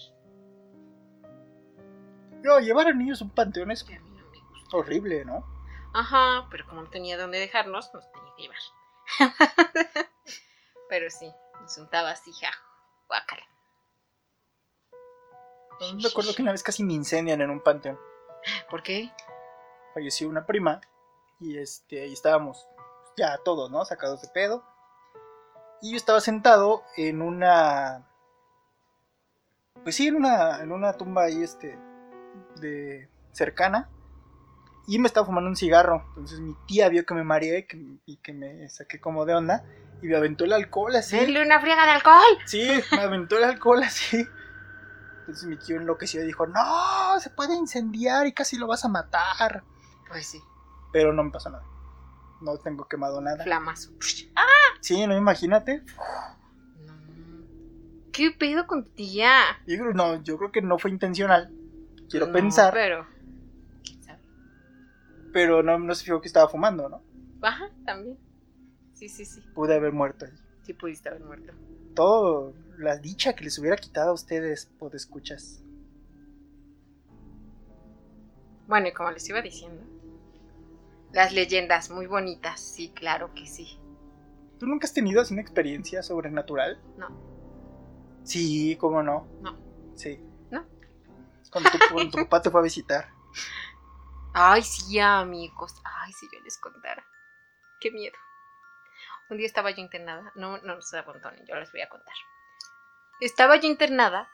No, 2.42 2.60
llevar 2.60 2.86
a 2.86 2.92
niños 2.92 3.20
a 3.20 3.24
un 3.24 3.30
panteón 3.30 3.70
es 3.70 3.82
Que 3.82 3.96
a 3.96 4.00
mí 4.00 4.10
no 4.10 4.24
me 4.30 4.38
gusta. 4.38 4.76
horrible, 4.76 5.24
¿no? 5.24 5.44
Ajá, 5.94 6.46
pero 6.50 6.66
como 6.66 6.82
no 6.82 6.90
tenía 6.90 7.18
dónde 7.18 7.38
dejarnos, 7.38 7.92
nos 7.92 8.10
tenía 8.12 8.32
que 8.36 8.42
llevar. 8.42 8.58
pero 10.88 11.10
sí, 11.10 11.32
nos 11.60 11.76
untaba 11.78 12.10
así 12.10 12.30
ajo. 12.44 12.64
Guácala. 13.08 13.42
Yo 15.80 16.08
recuerdo 16.08 16.34
que 16.34 16.42
una 16.42 16.52
vez 16.52 16.62
casi 16.62 16.82
me 16.84 16.92
incendian 16.94 17.40
en 17.40 17.50
un 17.50 17.60
panteón. 17.60 17.98
¿Por 18.70 18.82
qué? 18.82 19.10
falleció 19.94 20.28
una 20.28 20.44
prima 20.44 20.78
y 21.40 21.56
este 21.56 22.02
ahí 22.02 22.12
estábamos 22.12 22.68
ya 23.16 23.38
todos, 23.44 23.70
¿no? 23.70 23.82
Sacados 23.86 24.20
de 24.20 24.28
pedo. 24.28 24.62
Y 25.80 25.92
yo 25.92 25.96
estaba 25.96 26.20
sentado 26.20 26.82
en 26.98 27.22
una 27.22 28.06
pues 29.82 29.96
sí, 29.96 30.08
en 30.08 30.16
una 30.16 30.60
en 30.60 30.70
una 30.72 30.92
tumba 30.94 31.24
ahí 31.24 31.42
este 31.42 31.78
de 32.56 33.08
cercana 33.32 33.88
y 34.86 34.98
me 34.98 35.06
estaba 35.06 35.24
fumando 35.26 35.48
un 35.48 35.56
cigarro. 35.56 36.04
Entonces 36.10 36.40
mi 36.40 36.54
tía 36.66 36.88
vio 36.90 37.06
que 37.06 37.14
me 37.14 37.24
mareé 37.24 37.66
que- 37.66 37.98
y 38.04 38.18
que 38.18 38.32
me 38.34 38.68
saqué 38.68 39.00
como 39.00 39.24
de 39.24 39.34
onda 39.34 39.64
y 40.02 40.08
me 40.08 40.16
aventó 40.16 40.44
el 40.44 40.52
alcohol 40.52 40.94
así. 40.94 41.16
¡Denle 41.18 41.42
una 41.42 41.58
friega 41.60 41.84
de 41.86 41.92
alcohol! 41.92 42.38
Sí, 42.44 42.68
me 42.92 43.00
aventó 43.00 43.38
el 43.38 43.44
alcohol 43.44 43.82
así. 43.82 44.26
Entonces 45.26 45.48
mi 45.48 45.56
tío 45.56 45.76
enloqueció 45.76 46.22
y 46.22 46.26
dijo, 46.26 46.46
no, 46.46 47.18
se 47.18 47.30
puede 47.30 47.54
incendiar 47.56 48.26
y 48.28 48.32
casi 48.32 48.56
lo 48.56 48.68
vas 48.68 48.84
a 48.84 48.88
matar. 48.88 49.64
Pues 50.08 50.26
sí, 50.28 50.40
Pero 50.92 51.12
no 51.12 51.24
me 51.24 51.32
pasó 51.32 51.50
nada. 51.50 51.64
No 52.40 52.56
tengo 52.58 52.86
quemado 52.86 53.20
nada. 53.20 53.42
flamazo. 53.42 53.90
Sí, 54.80 55.04
no, 55.06 55.16
imagínate. 55.16 55.82
No. 56.84 56.94
¿Qué 58.12 58.30
pedo 58.30 58.66
con 58.68 58.84
tía? 58.84 59.32
Yo 59.66 59.78
creo, 59.78 59.92
no, 59.94 60.22
yo 60.22 60.38
creo 60.38 60.52
que 60.52 60.62
no 60.62 60.78
fue 60.78 60.90
intencional. 60.92 61.52
Quiero 62.08 62.26
No, 62.28 62.32
pensar, 62.32 62.72
Pero. 62.72 63.06
¿Quién 63.84 64.02
sabe? 64.04 64.20
pero 65.32 65.62
no, 65.62 65.78
no 65.78 65.94
se 65.94 66.04
fijó 66.04 66.20
que 66.20 66.28
estaba 66.28 66.48
fumando, 66.48 66.88
¿no? 66.88 67.02
Ajá, 67.42 67.68
también. 67.84 68.16
Sí, 68.94 69.08
sí, 69.08 69.24
sí. 69.24 69.40
Pude 69.54 69.74
haber 69.74 69.92
muerto 69.92 70.24
ahí. 70.24 70.32
Sí 70.62 70.72
pudiste 70.72 71.08
haber 71.08 71.24
muerto. 71.24 71.52
Todo 71.94 72.54
la 72.78 72.96
dicha 72.96 73.34
que 73.34 73.44
les 73.44 73.58
hubiera 73.58 73.76
quitado 73.76 74.10
a 74.10 74.14
ustedes, 74.14 74.70
escuchas. 74.92 75.62
Bueno, 78.66 78.88
y 78.88 78.92
como 78.92 79.10
les 79.10 79.28
iba 79.28 79.40
diciendo. 79.42 79.82
Las 81.12 81.32
leyendas 81.32 81.90
muy 81.90 82.06
bonitas, 82.06 82.60
sí, 82.60 82.90
claro 82.90 83.32
que 83.34 83.46
sí. 83.46 83.78
¿Tú 84.58 84.66
nunca 84.66 84.86
has 84.86 84.92
tenido 84.92 85.20
así 85.20 85.32
una 85.32 85.42
experiencia 85.42 86.02
sobrenatural? 86.02 86.80
No. 86.96 87.08
Sí, 88.24 88.76
¿cómo 88.76 89.02
no? 89.02 89.26
No. 89.40 89.56
Sí. 89.94 90.20
¿No? 90.50 90.66
Cuando 91.50 91.70
tu, 91.70 91.78
cuando 91.92 92.10
tu 92.10 92.18
papá 92.24 92.42
te 92.42 92.50
fue 92.50 92.60
a 92.60 92.64
visitar. 92.64 93.08
Ay, 94.34 94.62
sí, 94.62 94.98
amigos. 94.98 95.74
Ay, 95.84 96.12
si 96.12 96.26
yo 96.32 96.40
les 96.42 96.58
contara. 96.58 97.04
Qué 97.80 97.90
miedo. 97.90 98.16
Un 99.30 99.38
día 99.38 99.46
estaba 99.46 99.70
yo 99.70 99.80
internada. 99.80 100.32
No, 100.34 100.58
no 100.58 100.80
se 100.82 100.98
apuntan, 100.98 101.36
yo 101.46 101.54
les 101.54 101.70
voy 101.72 101.80
a 101.80 101.88
contar. 101.88 102.14
Estaba 103.18 103.56
yo 103.56 103.66
internada 103.66 104.28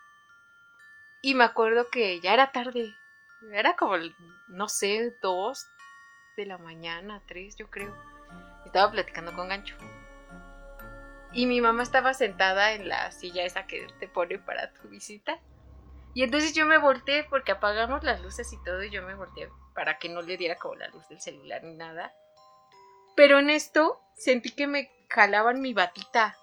y 1.21 1.35
me 1.35 1.45
acuerdo 1.45 1.89
que 1.89 2.21
ya 2.21 2.35
era 2.35 2.51
tarde. 2.51 2.93
Era 3.53 3.77
como, 3.77 3.95
no 4.49 4.69
sé, 4.69 5.17
dos 5.23 5.69
de 6.37 6.47
la 6.47 6.59
mañana, 6.59 7.23
tres, 7.29 7.55
yo 7.57 7.71
creo. 7.71 7.97
Estaba 8.67 8.91
platicando 8.91 9.35
con 9.35 9.49
Gancho. 9.49 9.77
Y 11.33 11.47
mi 11.47 11.61
mamá 11.61 11.85
estaba 11.85 12.13
sentada 12.13 12.73
en 12.73 12.89
la 12.89 13.13
silla 13.13 13.45
esa 13.45 13.67
que 13.69 13.87
te 14.01 14.09
pone 14.09 14.41
para 14.41 14.73
tu 14.73 14.89
visita. 14.89 15.39
Y 16.13 16.25
entonces 16.25 16.53
yo 16.53 16.67
me 16.67 16.79
volteé 16.79 17.23
porque 17.25 17.53
apagamos 17.53 18.03
las 18.03 18.21
luces 18.21 18.53
y 18.53 18.63
todo 18.65 18.83
y 18.83 18.91
yo 18.91 19.03
me 19.03 19.15
volteé 19.15 19.49
para 19.75 19.99
que 19.99 20.09
no 20.09 20.23
le 20.23 20.37
diera 20.37 20.57
como 20.57 20.75
la 20.75 20.89
luz 20.89 21.09
del 21.09 21.21
celular 21.21 21.63
ni 21.63 21.75
nada. 21.75 22.13
Pero 23.15 23.39
en 23.39 23.49
esto 23.49 24.01
sentí 24.17 24.51
que 24.51 24.67
me 24.67 24.91
jalaban 25.09 25.61
mi 25.61 25.73
batita 25.73 26.37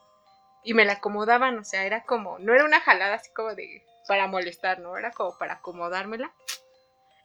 y 0.63 0.73
me 0.73 0.85
la 0.85 0.93
acomodaban, 0.93 1.57
o 1.57 1.63
sea, 1.63 1.85
era 1.85 2.03
como, 2.03 2.39
no 2.39 2.53
era 2.53 2.65
una 2.65 2.81
jalada 2.81 3.15
así 3.15 3.31
como 3.33 3.55
de 3.55 3.83
para 4.07 4.27
molestar, 4.27 4.79
no, 4.79 4.97
era 4.97 5.11
como 5.11 5.37
para 5.37 5.55
acomodármela. 5.55 6.33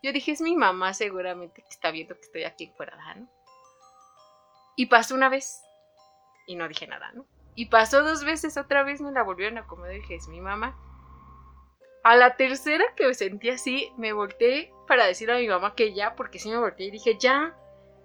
Yo 0.03 0.13
dije, 0.13 0.33
es 0.33 0.41
mi 0.43 0.55
mamá 0.55 0.93
seguramente 0.93 1.63
que 1.63 1.69
está 1.71 1.91
viendo 1.91 2.15
que 2.15 2.21
estoy 2.23 2.45
aquí 2.45 2.65
encuerada, 2.65 3.15
¿no? 3.15 3.29
Y 4.77 4.87
pasó 4.87 5.15
una 5.15 5.29
vez 5.29 5.63
y 6.47 6.57
no 6.57 6.69
dije 6.69 6.87
nada, 6.87 7.11
¿no? 7.13 7.27
Y 7.55 7.67
pasó 7.67 8.03
dos 8.03 8.25
veces, 8.25 8.57
otra 8.57 8.83
vez 8.83 9.01
me 9.01 9.13
la 9.13 9.23
volvieron 9.23 9.57
a 9.59 9.63
acomodar 9.63 9.95
y 9.95 10.01
dije, 10.01 10.17
es 10.17 10.29
mi 10.29 10.41
mamá. 10.41 10.77
A 12.03 12.17
la 12.17 12.37
tercera 12.37 12.85
que 12.97 13.07
me 13.07 13.15
sentí 13.15 13.49
así, 13.49 13.93
me 13.97 14.13
volteé 14.13 14.71
para 14.87 15.07
decirle 15.07 15.37
a 15.37 15.39
mi 15.39 15.49
mamá 15.49 15.75
que 15.75 15.95
ya, 15.95 16.15
porque 16.17 16.39
sí 16.39 16.51
me 16.51 16.59
volteé 16.59 16.89
y 16.89 16.91
dije, 16.91 17.17
ya, 17.19 17.57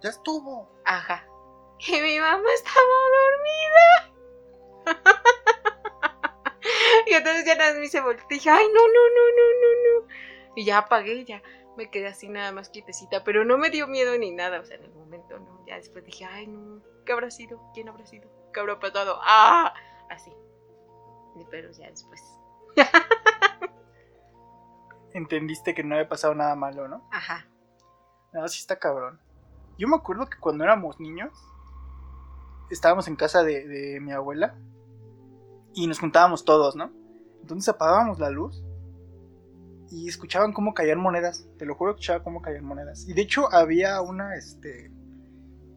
Ya 0.01 0.09
estuvo. 0.09 0.71
ajá. 0.85 1.25
Y 1.79 1.91
mi 2.01 2.19
mamá 2.19 2.49
estaba 2.55 2.85
dormida. 3.19 4.08
Y 7.07 7.13
entonces 7.13 7.45
ya 7.45 7.55
nada 7.55 7.71
más 7.71 7.79
me 7.79 7.85
hice 7.85 8.01
dije, 8.29 8.49
ay, 8.49 8.65
no, 8.67 8.81
no, 8.87 9.09
no, 9.15 9.23
no, 9.37 9.45
no, 9.61 9.99
no. 10.01 10.07
Y 10.55 10.65
ya 10.65 10.79
apagué, 10.79 11.25
ya 11.25 11.41
me 11.79 11.89
quedé 11.89 12.07
así 12.07 12.27
nada 12.27 12.51
más 12.51 12.69
quietecita, 12.69 13.23
pero 13.23 13.45
no 13.45 13.57
me 13.57 13.69
dio 13.69 13.87
miedo 13.87 14.17
ni 14.17 14.31
nada, 14.31 14.59
o 14.59 14.65
sea, 14.65 14.75
en 14.75 14.83
el 14.83 14.93
momento 14.93 15.39
no. 15.39 15.65
Ya 15.65 15.77
después 15.77 16.03
dije, 16.03 16.25
ay, 16.25 16.47
no, 16.47 16.81
¿qué 17.05 17.13
habrá 17.13 17.31
sido? 17.31 17.61
¿Quién 17.73 17.87
habrá 17.87 18.05
sido? 18.05 18.29
¿Qué 18.53 18.59
habrá 18.59 18.77
pasado? 18.79 19.17
¡Ah! 19.23 19.73
Así. 20.09 20.31
Pero 21.49 21.71
ya 21.71 21.89
después. 21.89 22.21
Entendiste 25.13 25.73
que 25.73 25.83
no 25.83 25.95
había 25.95 26.09
pasado 26.09 26.35
nada 26.35 26.53
malo, 26.55 26.89
¿no? 26.89 27.07
Ajá. 27.11 27.47
No, 28.33 28.45
sí 28.49 28.59
está 28.59 28.77
cabrón. 28.77 29.21
Yo 29.77 29.87
me 29.87 29.95
acuerdo 29.95 30.29
que 30.29 30.37
cuando 30.37 30.65
éramos 30.65 30.99
niños, 30.99 31.31
estábamos 32.69 33.07
en 33.07 33.15
casa 33.15 33.43
de, 33.43 33.65
de 33.65 34.01
mi 34.01 34.11
abuela 34.11 34.57
y 35.79 35.87
nos 35.87 35.99
juntábamos 35.99 36.43
todos, 36.43 36.75
¿no? 36.75 36.91
Entonces 37.41 37.69
apagábamos 37.69 38.19
la 38.19 38.29
luz 38.29 38.61
y 39.89 40.09
escuchaban 40.09 40.51
cómo 40.51 40.73
caían 40.73 40.99
monedas. 40.99 41.47
Te 41.57 41.65
lo 41.65 41.75
juro 41.75 41.91
escuchaba 41.91 42.21
cómo 42.21 42.41
caían 42.41 42.65
monedas. 42.65 43.07
Y 43.07 43.13
de 43.13 43.21
hecho 43.21 43.51
había 43.53 44.01
una 44.01 44.35
este, 44.35 44.91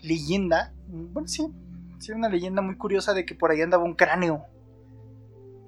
leyenda, 0.01 0.75
bueno, 0.89 1.29
sí, 1.29 1.47
sí, 2.01 2.11
una 2.11 2.29
leyenda 2.29 2.63
muy 2.63 2.77
curiosa 2.77 3.15
de 3.15 3.25
que 3.25 3.37
por 3.37 3.53
ahí 3.53 3.61
andaba 3.61 3.85
un 3.85 3.95
cráneo 3.95 4.45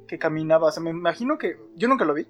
que 0.09 0.18
caminaba. 0.18 0.66
O 0.66 0.72
sea, 0.72 0.82
me 0.82 0.91
imagino 0.91 1.39
que, 1.39 1.57
yo 1.76 1.87
nunca 1.87 2.05
lo 2.05 2.14
vi, 2.14 2.26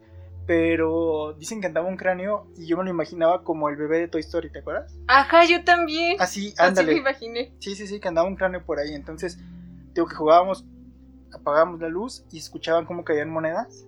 pero 0.46 1.32
dicen 1.38 1.62
que 1.62 1.68
andaba 1.68 1.88
un 1.88 1.96
cráneo 1.96 2.48
y 2.54 2.66
yo 2.66 2.76
me 2.76 2.84
lo 2.84 2.90
imaginaba 2.90 3.42
como 3.44 3.70
el 3.70 3.76
bebé 3.76 4.00
de 4.00 4.08
Toy 4.08 4.20
Story, 4.20 4.52
¿te 4.52 4.58
acuerdas? 4.58 4.94
Ajá, 5.08 5.46
yo 5.46 5.64
también. 5.64 6.16
Así, 6.20 6.48
Así 6.48 6.60
me 6.60 6.66
ándale. 6.66 6.96
imaginé. 6.98 7.54
Sí, 7.60 7.74
sí, 7.74 7.86
sí, 7.86 7.98
que 7.98 8.08
andaba 8.08 8.28
un 8.28 8.36
cráneo 8.36 8.62
por 8.62 8.78
ahí. 8.78 8.92
Entonces, 8.92 9.38
digo 9.94 10.06
que 10.06 10.14
jugábamos, 10.14 10.66
apagábamos 11.34 11.80
la 11.80 11.88
luz 11.88 12.24
y 12.30 12.38
escuchaban 12.38 12.86
cómo 12.86 13.04
caían 13.04 13.30
monedas. 13.30 13.86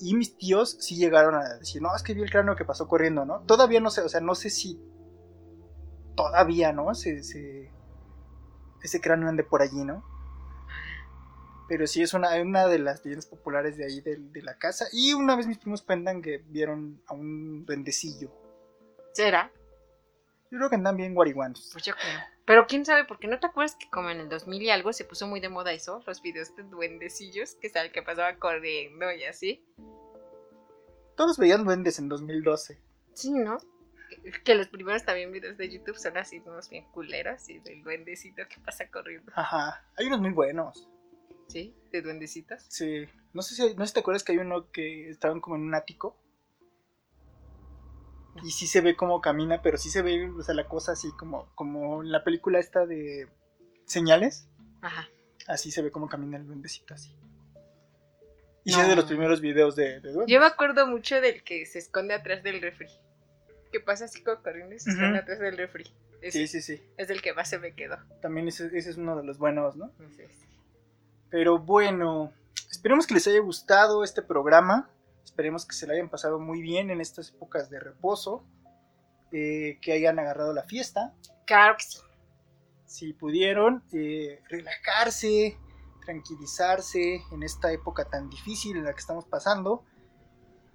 Y 0.00 0.14
mis 0.14 0.36
tíos 0.36 0.76
sí 0.80 0.96
llegaron 0.96 1.34
a 1.34 1.56
decir, 1.56 1.82
no, 1.82 1.94
es 1.94 2.02
que 2.02 2.14
vi 2.14 2.22
el 2.22 2.30
cráneo 2.30 2.56
que 2.56 2.64
pasó 2.64 2.86
corriendo, 2.86 3.24
¿no? 3.24 3.40
Todavía 3.40 3.80
no 3.80 3.90
sé, 3.90 4.00
o 4.02 4.08
sea, 4.08 4.20
no 4.20 4.34
sé 4.34 4.50
si 4.50 4.80
todavía, 6.14 6.72
¿no? 6.72 6.94
Se, 6.94 7.22
se 7.22 7.70
ese 8.82 9.00
cráneo 9.00 9.28
ande 9.28 9.42
por 9.44 9.62
allí, 9.62 9.84
¿no? 9.84 10.04
Pero 11.68 11.86
sí 11.86 12.02
es 12.02 12.14
una, 12.14 12.40
una 12.40 12.66
de 12.66 12.78
las 12.78 13.04
leyendas 13.04 13.26
populares 13.26 13.76
de 13.76 13.84
ahí 13.84 14.00
de, 14.00 14.16
de 14.16 14.42
la 14.42 14.56
casa. 14.56 14.86
Y 14.92 15.12
una 15.12 15.36
vez 15.36 15.46
mis 15.46 15.58
primos 15.58 15.82
cuentan 15.82 16.22
que 16.22 16.38
vieron 16.38 17.02
a 17.06 17.14
un 17.14 17.66
duendecillo. 17.66 18.30
¿Será? 19.12 19.52
Yo 20.50 20.58
creo 20.58 20.70
que 20.70 20.76
andan 20.76 20.96
bien 20.96 21.14
guariguanos. 21.14 21.68
Pues 21.72 21.84
yo 21.84 21.94
creo. 21.94 22.37
Pero 22.48 22.66
quién 22.66 22.84
sabe, 22.84 23.04
porque 23.04 23.28
no 23.28 23.38
te 23.38 23.46
acuerdas 23.46 23.76
que 23.76 23.88
como 23.90 24.08
en 24.10 24.20
el 24.20 24.28
2000 24.30 24.62
y 24.62 24.70
algo 24.70 24.92
se 24.92 25.04
puso 25.04 25.26
muy 25.28 25.38
de 25.38 25.50
moda 25.50 25.70
eso, 25.72 26.02
los 26.06 26.22
videos 26.22 26.56
de 26.56 26.62
duendecillos, 26.64 27.54
que 27.56 27.68
sabe 27.68 27.92
que 27.92 28.02
pasaba 28.02 28.34
corriendo 28.38 29.12
y 29.12 29.24
así. 29.24 29.62
Todos 31.16 31.36
veían 31.38 31.64
duendes 31.64 31.98
en 31.98 32.08
2012. 32.08 32.80
Sí, 33.12 33.32
¿no? 33.32 33.58
Que- 34.22 34.32
Que 34.42 34.54
los 34.54 34.68
primeros 34.68 35.04
también 35.04 35.30
videos 35.30 35.58
de 35.58 35.68
YouTube 35.68 35.98
son 35.98 36.16
así, 36.16 36.38
unos 36.46 36.70
bien 36.70 36.86
culeros 36.90 37.48
y 37.50 37.58
del 37.60 37.82
duendecito 37.82 38.42
que 38.48 38.58
pasa 38.60 38.88
corriendo. 38.90 39.30
Ajá. 39.36 39.84
Hay 39.96 40.06
unos 40.06 40.20
muy 40.20 40.30
buenos. 40.30 40.88
¿Sí? 41.48 41.74
De 41.92 42.00
duendecitos. 42.02 42.64
Sí. 42.68 43.06
No 43.34 43.42
sé 43.42 43.54
si, 43.56 43.74
no 43.74 43.84
sé 43.84 43.88
si 43.88 43.94
te 43.94 44.00
acuerdas 44.00 44.24
que 44.24 44.32
hay 44.32 44.38
uno 44.38 44.70
que 44.72 45.10
estaban 45.10 45.40
como 45.42 45.56
en 45.56 45.62
un 45.62 45.74
ático. 45.74 46.16
Y 48.44 48.50
sí 48.50 48.66
se 48.66 48.80
ve 48.80 48.96
cómo 48.96 49.20
camina, 49.20 49.62
pero 49.62 49.78
sí 49.78 49.90
se 49.90 50.02
ve, 50.02 50.28
o 50.30 50.42
sea, 50.42 50.54
la 50.54 50.66
cosa 50.68 50.92
así 50.92 51.10
como, 51.18 51.48
como 51.54 52.02
en 52.02 52.12
la 52.12 52.24
película 52.24 52.58
esta 52.58 52.86
de 52.86 53.28
señales. 53.86 54.48
Ajá. 54.82 55.08
Así 55.46 55.70
se 55.70 55.82
ve 55.82 55.90
cómo 55.90 56.08
camina 56.08 56.36
el 56.36 56.46
duendecito 56.46 56.94
así. 56.94 57.14
Y 58.64 58.70
No. 58.72 58.76
sí 58.76 58.82
es 58.82 58.88
de 58.88 58.96
los 58.96 59.06
primeros 59.06 59.40
videos 59.40 59.76
de, 59.76 60.00
de. 60.00 60.12
Yo 60.26 60.40
me 60.40 60.46
acuerdo 60.46 60.86
mucho 60.86 61.20
del 61.20 61.42
que 61.42 61.64
se 61.66 61.78
esconde 61.78 62.14
atrás 62.14 62.42
del 62.42 62.60
refri. 62.60 62.88
Que 63.72 63.80
pasa 63.80 64.06
así 64.06 64.22
corriendo 64.22 64.74
y 64.74 64.78
se 64.78 64.90
esconde 64.90 65.18
atrás 65.18 65.38
del 65.38 65.56
refri. 65.56 65.84
Ese 66.20 66.46
Sí, 66.46 66.48
sí, 66.48 66.62
sí. 66.62 66.82
Es 66.96 67.10
el 67.10 67.22
que 67.22 67.32
más 67.32 67.48
se 67.48 67.58
me 67.58 67.74
quedó. 67.74 67.96
También 68.20 68.48
ese, 68.48 68.66
ese 68.76 68.90
es 68.90 68.96
uno 68.96 69.16
de 69.16 69.24
los 69.24 69.38
buenos, 69.38 69.76
¿no? 69.76 69.86
Entonces, 69.98 70.30
Pero 71.30 71.58
bueno, 71.58 72.32
esperemos 72.70 73.06
que 73.06 73.14
les 73.14 73.26
haya 73.26 73.40
gustado 73.40 74.02
este 74.04 74.20
programa. 74.22 74.90
Esperemos 75.38 75.64
que 75.64 75.76
se 75.76 75.86
la 75.86 75.92
hayan 75.92 76.08
pasado 76.08 76.40
muy 76.40 76.60
bien 76.60 76.90
en 76.90 77.00
estas 77.00 77.28
épocas 77.28 77.70
de 77.70 77.78
reposo. 77.78 78.44
eh, 79.30 79.78
que 79.80 79.92
hayan 79.92 80.18
agarrado 80.18 80.52
la 80.52 80.64
fiesta. 80.64 81.14
Claro 81.46 81.76
que 81.76 81.84
sí. 81.84 81.98
Si 82.86 83.12
pudieron, 83.12 83.84
eh, 83.92 84.42
relajarse, 84.48 85.56
tranquilizarse 86.04 87.22
en 87.30 87.44
esta 87.44 87.70
época 87.70 88.06
tan 88.06 88.28
difícil 88.28 88.78
en 88.78 88.84
la 88.84 88.92
que 88.92 88.98
estamos 88.98 89.26
pasando. 89.26 89.84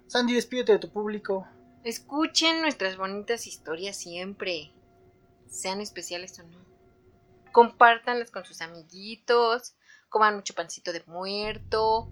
Sandy, 0.06 0.32
despídete 0.32 0.72
de 0.72 0.78
tu 0.78 0.90
público. 0.90 1.46
Escuchen 1.82 2.62
nuestras 2.62 2.96
bonitas 2.96 3.46
historias 3.46 3.98
siempre. 3.98 4.72
Sean 5.46 5.82
especiales 5.82 6.38
o 6.38 6.44
no. 6.44 6.64
Compártanlas 7.52 8.30
con 8.30 8.46
sus 8.46 8.62
amiguitos. 8.62 9.76
Coman 10.08 10.36
mucho 10.36 10.54
pancito 10.54 10.94
de 10.94 11.02
muerto. 11.06 12.10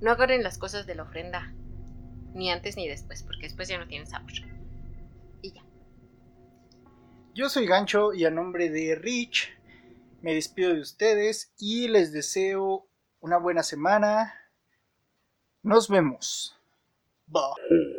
No 0.00 0.12
agarren 0.12 0.42
las 0.42 0.56
cosas 0.56 0.86
de 0.86 0.94
la 0.94 1.02
ofrenda. 1.02 1.52
Ni 2.34 2.50
antes 2.50 2.76
ni 2.76 2.88
después, 2.88 3.22
porque 3.22 3.42
después 3.42 3.68
ya 3.68 3.78
no 3.78 3.86
tienen 3.86 4.06
sabor. 4.06 4.32
Y 5.42 5.52
ya. 5.52 5.62
Yo 7.34 7.48
soy 7.48 7.66
Gancho 7.66 8.12
y 8.12 8.24
a 8.24 8.30
nombre 8.30 8.70
de 8.70 8.94
Rich 8.94 9.50
me 10.22 10.34
despido 10.34 10.74
de 10.74 10.80
ustedes 10.80 11.52
y 11.58 11.88
les 11.88 12.12
deseo 12.12 12.86
una 13.20 13.38
buena 13.38 13.62
semana. 13.62 14.34
Nos 15.62 15.88
vemos. 15.88 16.56
Bye. 17.26 17.89